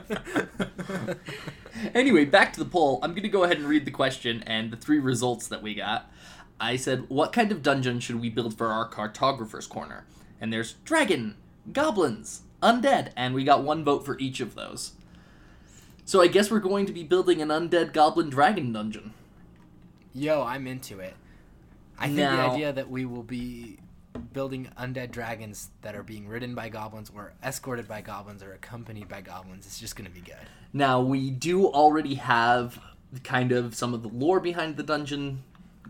Anyway, 1.93 2.25
back 2.25 2.53
to 2.53 2.59
the 2.59 2.69
poll. 2.69 2.99
I'm 3.03 3.11
going 3.11 3.23
to 3.23 3.29
go 3.29 3.43
ahead 3.43 3.57
and 3.57 3.67
read 3.67 3.85
the 3.85 3.91
question 3.91 4.43
and 4.47 4.71
the 4.71 4.77
three 4.77 4.99
results 4.99 5.47
that 5.47 5.61
we 5.61 5.75
got. 5.75 6.11
I 6.59 6.75
said, 6.75 7.05
What 7.09 7.33
kind 7.33 7.51
of 7.51 7.61
dungeon 7.61 7.99
should 7.99 8.19
we 8.19 8.29
build 8.29 8.57
for 8.57 8.67
our 8.67 8.89
cartographer's 8.89 9.67
corner? 9.67 10.05
And 10.41 10.51
there's 10.51 10.73
dragon, 10.85 11.35
goblins, 11.71 12.41
undead, 12.61 13.11
and 13.15 13.33
we 13.33 13.43
got 13.43 13.63
one 13.63 13.83
vote 13.83 14.05
for 14.05 14.17
each 14.19 14.39
of 14.39 14.55
those. 14.55 14.93
So 16.05 16.21
I 16.21 16.27
guess 16.27 16.49
we're 16.49 16.59
going 16.59 16.85
to 16.85 16.93
be 16.93 17.03
building 17.03 17.41
an 17.41 17.49
undead 17.49 17.93
goblin 17.93 18.29
dragon 18.29 18.71
dungeon. 18.71 19.13
Yo, 20.17 20.41
I'm 20.41 20.65
into 20.65 20.99
it. 20.99 21.15
I 21.97 22.07
think 22.07 22.17
Now- 22.17 22.35
the 22.47 22.53
idea 22.53 22.73
that 22.73 22.89
we 22.89 23.05
will 23.05 23.23
be 23.23 23.77
building 24.33 24.67
undead 24.77 25.11
dragons 25.11 25.69
that 25.83 25.95
are 25.95 26.01
being 26.01 26.27
ridden 26.27 26.55
by 26.55 26.69
goblins 26.69 27.11
or 27.13 27.33
escorted 27.43 27.87
by 27.87 28.01
goblins 28.01 28.41
or 28.41 28.51
accompanied 28.53 29.07
by 29.07 29.21
goblins 29.21 29.67
is 29.67 29.79
just 29.79 29.95
going 29.95 30.09
to 30.09 30.13
be 30.13 30.21
good. 30.21 30.47
Now, 30.73 31.01
we 31.01 31.29
do 31.29 31.67
already 31.67 32.15
have 32.15 32.79
kind 33.23 33.51
of 33.51 33.75
some 33.75 33.93
of 33.93 34.01
the 34.01 34.09
lore 34.09 34.39
behind 34.39 34.75
the 34.75 34.83
dungeon 34.83 35.43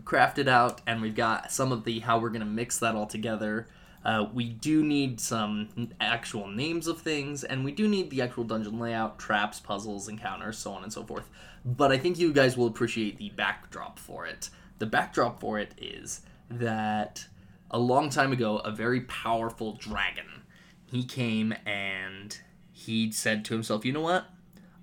crafted 0.04 0.46
out, 0.46 0.82
and 0.86 1.00
we've 1.00 1.14
got 1.16 1.50
some 1.50 1.72
of 1.72 1.84
the 1.84 2.00
how 2.00 2.18
we're 2.18 2.28
going 2.28 2.40
to 2.40 2.46
mix 2.46 2.78
that 2.78 2.94
all 2.94 3.06
together. 3.06 3.66
Uh, 4.08 4.26
we 4.32 4.48
do 4.48 4.82
need 4.82 5.20
some 5.20 5.68
actual 6.00 6.48
names 6.48 6.86
of 6.86 6.98
things, 6.98 7.44
and 7.44 7.62
we 7.62 7.70
do 7.70 7.86
need 7.86 8.08
the 8.08 8.22
actual 8.22 8.42
dungeon 8.42 8.78
layout, 8.78 9.18
traps, 9.18 9.60
puzzles, 9.60 10.08
encounters, 10.08 10.56
so 10.56 10.72
on 10.72 10.82
and 10.82 10.90
so 10.90 11.04
forth. 11.04 11.28
But 11.62 11.92
I 11.92 11.98
think 11.98 12.18
you 12.18 12.32
guys 12.32 12.56
will 12.56 12.68
appreciate 12.68 13.18
the 13.18 13.28
backdrop 13.28 13.98
for 13.98 14.24
it. 14.24 14.48
The 14.78 14.86
backdrop 14.86 15.38
for 15.38 15.58
it 15.58 15.74
is 15.76 16.22
that 16.48 17.26
a 17.70 17.78
long 17.78 18.08
time 18.08 18.32
ago, 18.32 18.60
a 18.60 18.70
very 18.70 19.02
powerful 19.02 19.74
dragon, 19.74 20.42
he 20.86 21.04
came 21.04 21.52
and 21.66 22.40
he 22.72 23.12
said 23.12 23.44
to 23.44 23.52
himself, 23.52 23.84
"You 23.84 23.92
know 23.92 24.00
what? 24.00 24.24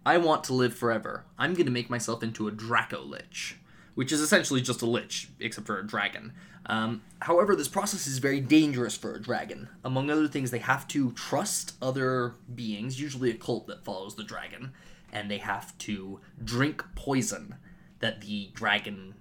I 0.05 0.19
want 0.19 0.43
to 0.43 0.53
live 0.53 0.76
forever. 0.76 1.26
I'm 1.39 1.55
going 1.55 1.65
to 1.65 1.71
make 1.71 1.89
myself 1.89 2.21
into 2.21 2.47
a 2.47 2.51
Dracolich, 2.51 3.53
which 3.95 4.11
is 4.11 4.21
essentially 4.21 4.61
just 4.61 4.84
a 4.84 4.86
Lich, 4.86 5.30
except 5.39 5.65
for 5.65 5.80
a 5.80 5.88
dragon. 5.88 6.34
Um, 6.68 7.03
however, 7.22 7.55
this 7.55 7.68
process 7.68 8.07
is 8.07 8.18
very 8.18 8.39
dangerous 8.39 8.97
for 8.97 9.13
a 9.13 9.22
dragon. 9.22 9.70
Among 9.84 10.09
other 10.09 10.28
things, 10.28 10.51
they 10.51 10.59
have 10.59 10.88
to 10.89 11.11
trust 11.11 11.74
other 11.82 12.36
beings, 12.53 12.99
usually 12.99 13.30
a 13.30 13.36
cult 13.36 13.68
that 13.68 13.84
follows 13.84 14.16
the 14.16 14.24
dragon, 14.24 14.74
and 15.11 15.30
they 15.30 15.38
have 15.38 15.78
to 15.80 16.20
drink 16.43 16.84
poison 16.95 17.55
that 17.99 18.22
the 18.22 18.49
dragon, 18.53 19.16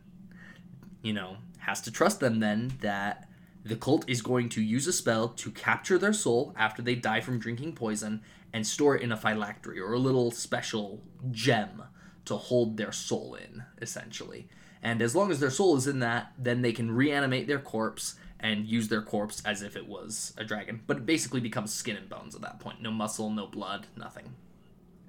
you 1.02 1.12
know, 1.12 1.36
has 1.58 1.80
to 1.82 1.90
trust 1.90 2.20
them 2.20 2.40
then 2.40 2.72
that 2.80 3.28
the 3.64 3.76
cult 3.76 4.08
is 4.08 4.20
going 4.20 4.48
to 4.50 4.62
use 4.62 4.86
a 4.86 4.92
spell 4.92 5.28
to 5.28 5.50
capture 5.50 5.98
their 5.98 6.12
soul 6.12 6.54
after 6.56 6.82
they 6.82 6.94
die 6.94 7.20
from 7.20 7.38
drinking 7.38 7.74
poison 7.74 8.20
and 8.52 8.66
store 8.66 8.96
it 8.96 9.02
in 9.02 9.10
a 9.10 9.16
phylactery 9.16 9.80
or 9.80 9.94
a 9.94 9.98
little 9.98 10.30
special 10.30 11.02
gem 11.30 11.82
to 12.26 12.36
hold 12.36 12.76
their 12.76 12.92
soul 12.92 13.34
in, 13.34 13.64
essentially. 13.80 14.48
And 14.84 15.02
as 15.02 15.16
long 15.16 15.30
as 15.32 15.40
their 15.40 15.50
soul 15.50 15.76
is 15.76 15.86
in 15.88 15.98
that, 16.00 16.32
then 16.38 16.62
they 16.62 16.72
can 16.72 16.90
reanimate 16.92 17.46
their 17.48 17.58
corpse 17.58 18.14
and 18.38 18.66
use 18.66 18.88
their 18.88 19.00
corpse 19.02 19.42
as 19.44 19.62
if 19.62 19.74
it 19.76 19.88
was 19.88 20.34
a 20.36 20.44
dragon. 20.44 20.82
But 20.86 20.98
it 20.98 21.06
basically 21.06 21.40
becomes 21.40 21.72
skin 21.72 21.96
and 21.96 22.08
bones 22.08 22.34
at 22.36 22.42
that 22.42 22.60
point. 22.60 22.82
No 22.82 22.90
muscle, 22.90 23.30
no 23.30 23.46
blood, 23.46 23.86
nothing. 23.96 24.34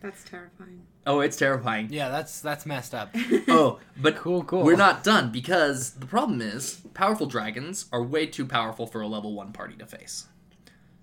That's 0.02 0.24
terrifying. 0.24 0.84
Oh, 1.06 1.20
it's 1.20 1.36
terrifying. 1.36 1.88
Yeah, 1.92 2.10
that's 2.10 2.40
that's 2.40 2.66
messed 2.66 2.94
up. 2.96 3.14
Oh, 3.48 3.80
but 3.98 4.16
Cool, 4.16 4.44
cool. 4.46 4.64
we're 4.64 4.76
not 4.78 5.04
done 5.04 5.32
because 5.32 5.92
the 5.92 6.06
problem 6.06 6.42
is 6.42 6.82
powerful 6.94 7.26
dragons 7.28 7.86
are 7.92 8.02
way 8.04 8.26
too 8.28 8.46
powerful 8.46 8.88
for 8.88 9.02
a 9.02 9.08
level 9.08 9.34
1 9.34 9.52
party 9.52 9.76
to 9.78 9.86
face. 9.86 10.28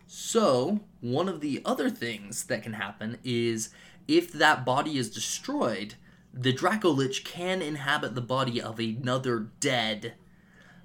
So, 0.07 0.81
one 1.01 1.29
of 1.29 1.41
the 1.41 1.63
other 1.65 1.91
things 1.91 2.45
that 2.45 2.63
can 2.63 2.75
happen 2.75 3.19
is 3.25 3.71
if 4.07 4.33
that 4.33 4.65
body 4.65 4.99
is 4.99 5.11
destroyed, 5.11 5.95
the 6.33 6.53
Dracolich 6.53 7.25
can 7.25 7.61
inhabit 7.61 8.15
the 8.15 8.21
body 8.21 8.61
of 8.61 8.79
another 8.79 9.51
dead 9.61 10.15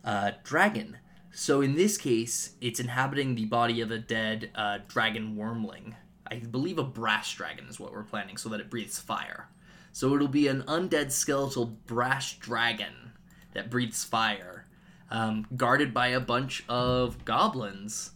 uh, 0.03 0.31
dragon. 0.43 0.97
So, 1.31 1.61
in 1.61 1.75
this 1.75 1.97
case, 1.97 2.55
it's 2.61 2.79
inhabiting 2.79 3.35
the 3.35 3.45
body 3.45 3.81
of 3.81 3.91
a 3.91 3.99
dead 3.99 4.49
uh, 4.55 4.79
dragon 4.87 5.35
wyrmling. 5.35 5.93
I 6.29 6.35
believe 6.35 6.77
a 6.77 6.83
brass 6.83 7.31
dragon 7.33 7.67
is 7.67 7.79
what 7.79 7.93
we're 7.93 8.03
planning 8.03 8.37
so 8.37 8.49
that 8.49 8.59
it 8.59 8.69
breathes 8.69 8.99
fire. 8.99 9.47
So 9.91 10.13
it'll 10.13 10.27
be 10.27 10.47
an 10.47 10.63
undead 10.63 11.11
skeletal 11.11 11.65
brass 11.65 12.33
dragon 12.33 13.13
that 13.53 13.71
breathes 13.71 14.03
fire, 14.03 14.67
um, 15.09 15.47
guarded 15.55 15.93
by 15.93 16.09
a 16.09 16.19
bunch 16.19 16.63
of 16.67 17.23
goblins. 17.25 18.11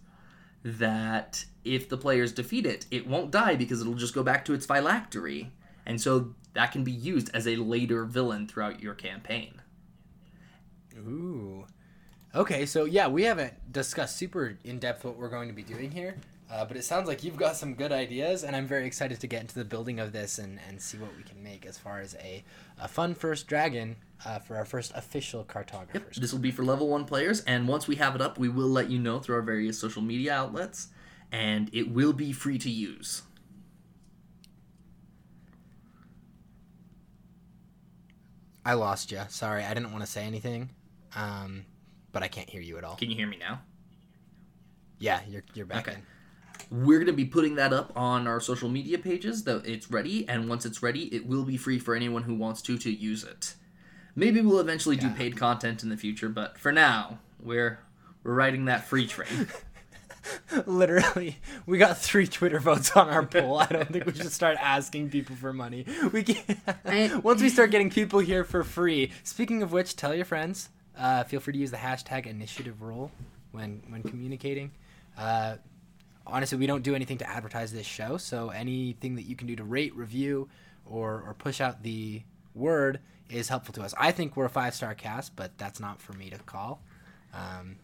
That 0.64 1.46
if 1.64 1.90
the 1.90 1.98
players 1.98 2.34
defeat 2.34 2.68
it, 2.68 2.86
it 2.92 3.08
won't 3.08 3.32
die 3.32 3.56
because 3.56 3.82
it'll 3.82 3.96
just 3.96 4.14
go 4.14 4.22
back 4.22 4.46
to 4.46 4.54
its 4.54 4.68
phylactery, 4.68 5.52
and 5.88 6.00
so 6.00 6.36
that 6.54 6.72
can 6.72 6.84
be 6.84 6.92
used 6.92 7.30
as 7.34 7.48
a 7.48 7.56
later 7.56 8.06
villain 8.06 8.48
throughout 8.48 8.82
your 8.82 8.94
campaign. 8.94 9.62
Ooh. 10.98 11.66
Okay, 12.34 12.66
so 12.66 12.86
yeah, 12.86 13.08
we 13.08 13.24
haven't 13.24 13.54
discussed 13.72 14.18
super 14.18 14.58
in 14.64 14.80
depth 14.80 15.04
what 15.04 15.18
we're 15.18 15.30
going 15.30 15.50
to 15.50 15.54
be 15.54 15.64
doing 15.64 15.92
here, 15.92 16.16
uh, 16.50 16.64
but 16.64 16.78
it 16.78 16.84
sounds 16.84 17.08
like 17.08 17.24
you've 17.24 17.36
got 17.36 17.58
some 17.58 17.74
good 17.74 17.92
ideas, 17.92 18.44
and 18.44 18.56
I'm 18.56 18.68
very 18.68 18.86
excited 18.86 19.20
to 19.20 19.28
get 19.28 19.42
into 19.42 19.56
the 19.56 19.66
building 19.66 20.00
of 20.00 20.14
this 20.14 20.38
and, 20.38 20.60
and 20.68 20.82
see 20.82 20.98
what 20.98 21.16
we 21.18 21.24
can 21.24 21.44
make 21.44 21.66
as 21.66 21.78
far 21.78 22.00
as 22.00 22.16
a, 22.16 22.44
a 22.80 22.88
fun 22.88 23.16
first 23.16 23.48
dragon 23.48 23.98
uh, 24.26 24.40
for 24.40 24.56
our 24.56 24.64
first 24.64 24.94
official 24.96 25.44
cartographers. 25.44 26.18
This 26.18 26.32
will 26.32 26.40
be 26.40 26.52
for 26.52 26.64
level 26.64 26.88
one 26.88 27.04
players, 27.04 27.42
and 27.42 27.68
once 27.68 27.88
we 27.88 27.96
have 27.98 28.16
it 28.16 28.22
up, 28.22 28.38
we 28.38 28.48
will 28.48 28.70
let 28.70 28.90
you 28.90 29.00
know 29.00 29.20
through 29.20 29.36
our 29.36 29.42
various 29.42 29.78
social 29.78 30.02
media 30.02 30.34
outlets, 30.34 30.88
and 31.34 31.70
it 31.74 31.92
will 31.92 32.14
be 32.14 32.32
free 32.32 32.58
to 32.60 32.70
use. 32.70 33.24
I 38.66 38.74
lost 38.74 39.12
you. 39.12 39.22
Sorry, 39.30 39.64
I 39.64 39.74
didn't 39.74 39.92
want 39.92 40.04
to 40.06 40.10
say 40.10 40.24
anything, 40.26 40.70
um, 41.16 41.66
but 42.12 42.24
I 42.24 42.28
can't 42.28 42.50
hear 42.50 42.62
you 42.62 42.78
at 42.78 42.84
all. 42.84 42.96
Can 42.96 43.10
you 43.10 43.16
hear 43.16 43.28
me 43.28 43.38
now? 43.38 43.62
Yeah, 45.00 45.22
you're 45.28 45.44
you're 45.54 45.66
back 45.66 45.88
Okay. 45.88 45.98
in. 45.98 46.86
We're 46.86 47.00
going 47.00 47.08
to 47.08 47.14
be 47.14 47.26
putting 47.26 47.56
that 47.56 47.74
up 47.74 47.92
on 47.96 48.28
our 48.28 48.40
social 48.40 48.70
media 48.70 49.00
pages 49.00 49.44
that 49.46 49.66
it's 49.66 49.90
ready, 49.90 50.28
and 50.30 50.48
once 50.48 50.66
it's 50.66 50.84
ready, 50.84 51.14
it 51.14 51.26
will 51.26 51.44
be 51.44 51.58
free 51.58 51.80
for 51.80 51.96
anyone 51.96 52.24
who 52.24 52.36
wants 52.36 52.62
to 52.64 52.78
to 52.78 52.92
use 52.92 53.24
it. 53.24 53.56
Maybe 54.16 54.42
we'll 54.42 54.60
eventually 54.60 54.96
do 54.96 55.10
paid 55.10 55.36
content 55.38 55.82
in 55.84 55.90
the 55.90 55.98
future, 55.98 56.30
but 56.30 56.58
for 56.60 56.72
now, 56.72 57.20
we're 57.42 57.80
we're 58.24 58.36
riding 58.36 58.66
that 58.66 58.88
free 58.88 59.08
train. 59.08 59.48
Literally, 60.66 61.38
we 61.66 61.78
got 61.78 61.98
three 61.98 62.28
Twitter 62.28 62.60
votes 62.60 62.92
on 62.92 63.10
our 63.10 63.26
poll. 63.26 63.58
I 63.60 63.68
don't 63.68 63.90
think 63.92 64.06
we 64.06 64.14
should 64.14 64.32
start 64.32 64.58
asking 64.60 65.10
people 65.10 65.36
for 65.36 65.54
money. 65.54 65.86
We 66.12 66.24
can 66.24 66.58
I- 66.86 67.20
once 67.24 67.42
we 67.42 67.50
start 67.50 67.72
getting 67.72 67.90
people 67.90 68.20
here 68.20 68.44
for 68.44 68.64
free. 68.64 69.12
Speaking 69.24 69.64
of 69.64 69.72
which, 69.72 69.96
tell 69.96 70.14
your 70.14 70.26
friends. 70.26 70.70
Uh, 70.98 71.24
feel 71.24 71.40
free 71.40 71.54
to 71.54 71.60
use 71.60 71.72
the 71.72 71.78
hashtag 71.78 72.26
initiative 72.26 72.82
rule 72.82 73.12
when 73.52 73.82
when 73.90 74.04
communicating. 74.04 74.72
Uh, 75.18 75.56
honestly, 76.28 76.58
we 76.58 76.68
don't 76.68 76.84
do 76.84 76.96
anything 76.96 77.18
to 77.20 77.30
advertise 77.30 77.72
this 77.72 77.86
show, 77.86 78.18
so 78.18 78.50
anything 78.50 79.16
that 79.16 79.24
you 79.24 79.36
can 79.36 79.48
do 79.48 79.56
to 79.56 79.64
rate, 79.64 79.96
review, 79.96 80.50
or 80.86 81.24
or 81.26 81.34
push 81.38 81.62
out 81.62 81.84
the 81.84 82.22
word 82.54 83.00
is 83.30 83.48
helpful 83.48 83.74
to 83.74 83.82
us. 83.82 83.94
I 83.98 84.12
think 84.12 84.36
we're 84.36 84.46
a 84.46 84.50
five 84.50 84.76
star 84.76 84.94
cast, 84.94 85.36
but 85.36 85.58
that's 85.58 85.80
not 85.80 86.02
for 86.02 86.14
me 86.14 86.30
to 86.30 86.38
call. 86.40 86.82
Um, 87.34 87.78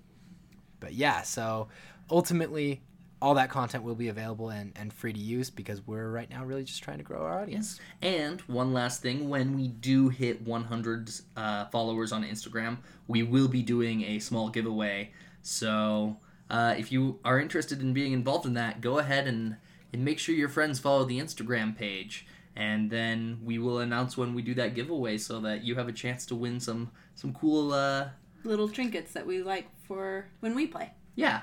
but 0.79 0.93
yeah, 0.93 1.21
so 1.23 1.69
ultimately, 2.09 2.81
all 3.21 3.33
that 3.33 3.49
content 3.49 3.83
will 3.83 3.95
be 3.95 4.09
available 4.09 4.49
and, 4.49 4.71
and 4.75 4.93
free 4.93 5.11
to 5.11 5.19
use 5.19 5.49
because 5.49 5.85
we're 5.87 6.09
right 6.11 6.29
now 6.29 6.43
really 6.45 6.63
just 6.63 6.83
trying 6.83 6.99
to 6.99 7.03
grow 7.03 7.23
our 7.25 7.39
audience. 7.41 7.79
and 8.01 8.41
one 8.41 8.73
last 8.73 9.01
thing, 9.01 9.29
when 9.29 9.55
we 9.55 9.67
do 9.67 10.09
hit 10.09 10.41
100 10.43 11.11
uh, 11.35 11.65
followers 11.65 12.11
on 12.11 12.23
Instagram, 12.23 12.77
we 13.07 13.23
will 13.23 13.47
be 13.47 13.63
doing 13.63 14.03
a 14.03 14.19
small 14.19 14.49
giveaway. 14.49 15.11
So 15.41 16.17
uh, 16.49 16.75
if 16.77 16.91
you 16.91 17.19
are 17.25 17.39
interested 17.39 17.81
in 17.81 17.93
being 17.93 18.13
involved 18.13 18.45
in 18.45 18.53
that, 18.53 18.81
go 18.81 18.99
ahead 18.99 19.27
and, 19.27 19.57
and 19.91 20.05
make 20.05 20.19
sure 20.19 20.35
your 20.35 20.49
friends 20.49 20.77
follow 20.79 21.03
the 21.03 21.19
Instagram 21.19 21.75
page. 21.75 22.27
And 22.55 22.89
then 22.89 23.39
we 23.43 23.57
will 23.59 23.79
announce 23.79 24.17
when 24.17 24.33
we 24.33 24.41
do 24.41 24.53
that 24.55 24.73
giveaway 24.75 25.17
so 25.17 25.39
that 25.41 25.63
you 25.63 25.75
have 25.75 25.87
a 25.87 25.91
chance 25.91 26.25
to 26.27 26.35
win 26.35 26.59
some 26.59 26.89
some 27.13 27.31
cool 27.33 27.71
uh 27.71 28.09
Little 28.43 28.67
trinkets 28.67 29.13
that 29.13 29.27
we 29.27 29.43
like 29.43 29.67
for 29.87 30.27
when 30.39 30.55
we 30.55 30.65
play. 30.65 30.91
yeah. 31.15 31.41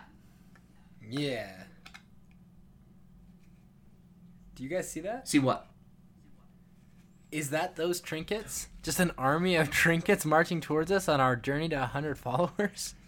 Yeah. 1.10 1.50
Do 4.54 4.62
you 4.62 4.68
guys 4.68 4.90
see 4.90 5.00
that? 5.00 5.28
See 5.28 5.38
what? 5.38 5.66
Is 7.32 7.50
that 7.50 7.76
those 7.76 8.00
trinkets? 8.00 8.68
Just 8.82 9.00
an 9.00 9.12
army 9.18 9.56
of 9.56 9.70
trinkets 9.70 10.24
marching 10.24 10.60
towards 10.60 10.92
us 10.92 11.08
on 11.08 11.20
our 11.20 11.36
journey 11.36 11.68
to 11.70 11.76
100 11.76 12.18
followers? 12.18 12.94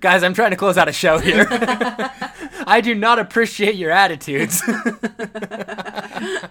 Guys, 0.00 0.22
I'm 0.22 0.34
trying 0.34 0.50
to 0.50 0.56
close 0.56 0.78
out 0.78 0.88
a 0.88 0.92
show 0.92 1.18
here. 1.18 1.46
I 1.50 2.80
do 2.82 2.94
not 2.94 3.18
appreciate 3.18 3.74
your 3.76 3.90
attitudes. 3.90 4.60
The 4.62 6.50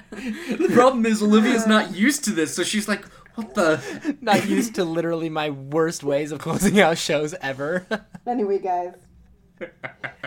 problem 0.74 1.06
is 1.06 1.22
Olivia's 1.22 1.68
not 1.68 1.95
used 1.95 2.24
to 2.26 2.32
this, 2.32 2.56
so 2.56 2.64
she's 2.64 2.88
like, 2.88 3.06
"What 3.36 3.56
the?" 3.56 4.18
not 4.22 4.47
used 4.47 4.76
to 4.76 4.84
literally 4.84 5.30
my 5.30 5.49
worst 5.49 6.03
ways 6.03 6.32
of 6.32 6.39
closing 6.39 6.80
out 6.80 6.97
shows 6.97 7.34
ever. 7.41 7.86
Anyway, 8.26 8.60
guys, 8.60 8.95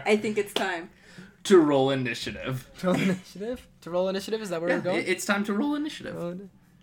I 0.07 0.17
think 0.17 0.39
it's 0.39 0.53
time. 0.53 0.91
to 1.45 1.59
roll 1.61 1.91
initiative. 1.91 2.69
to 2.79 2.87
roll 2.89 2.97
initiative? 2.97 3.67
To 3.83 3.91
roll 3.91 4.09
initiative? 4.09 4.43
Is 4.43 4.51
that 4.51 4.61
where 4.61 4.71
Yeah, 4.71 4.77
we're 4.77 4.83
going? 4.83 5.05
it's 5.07 5.25
time 5.25 5.45
to 5.45 5.53
roll 5.55 5.75
initiative. 5.75 6.15
Roll 6.17 6.33
ini- 6.35 6.49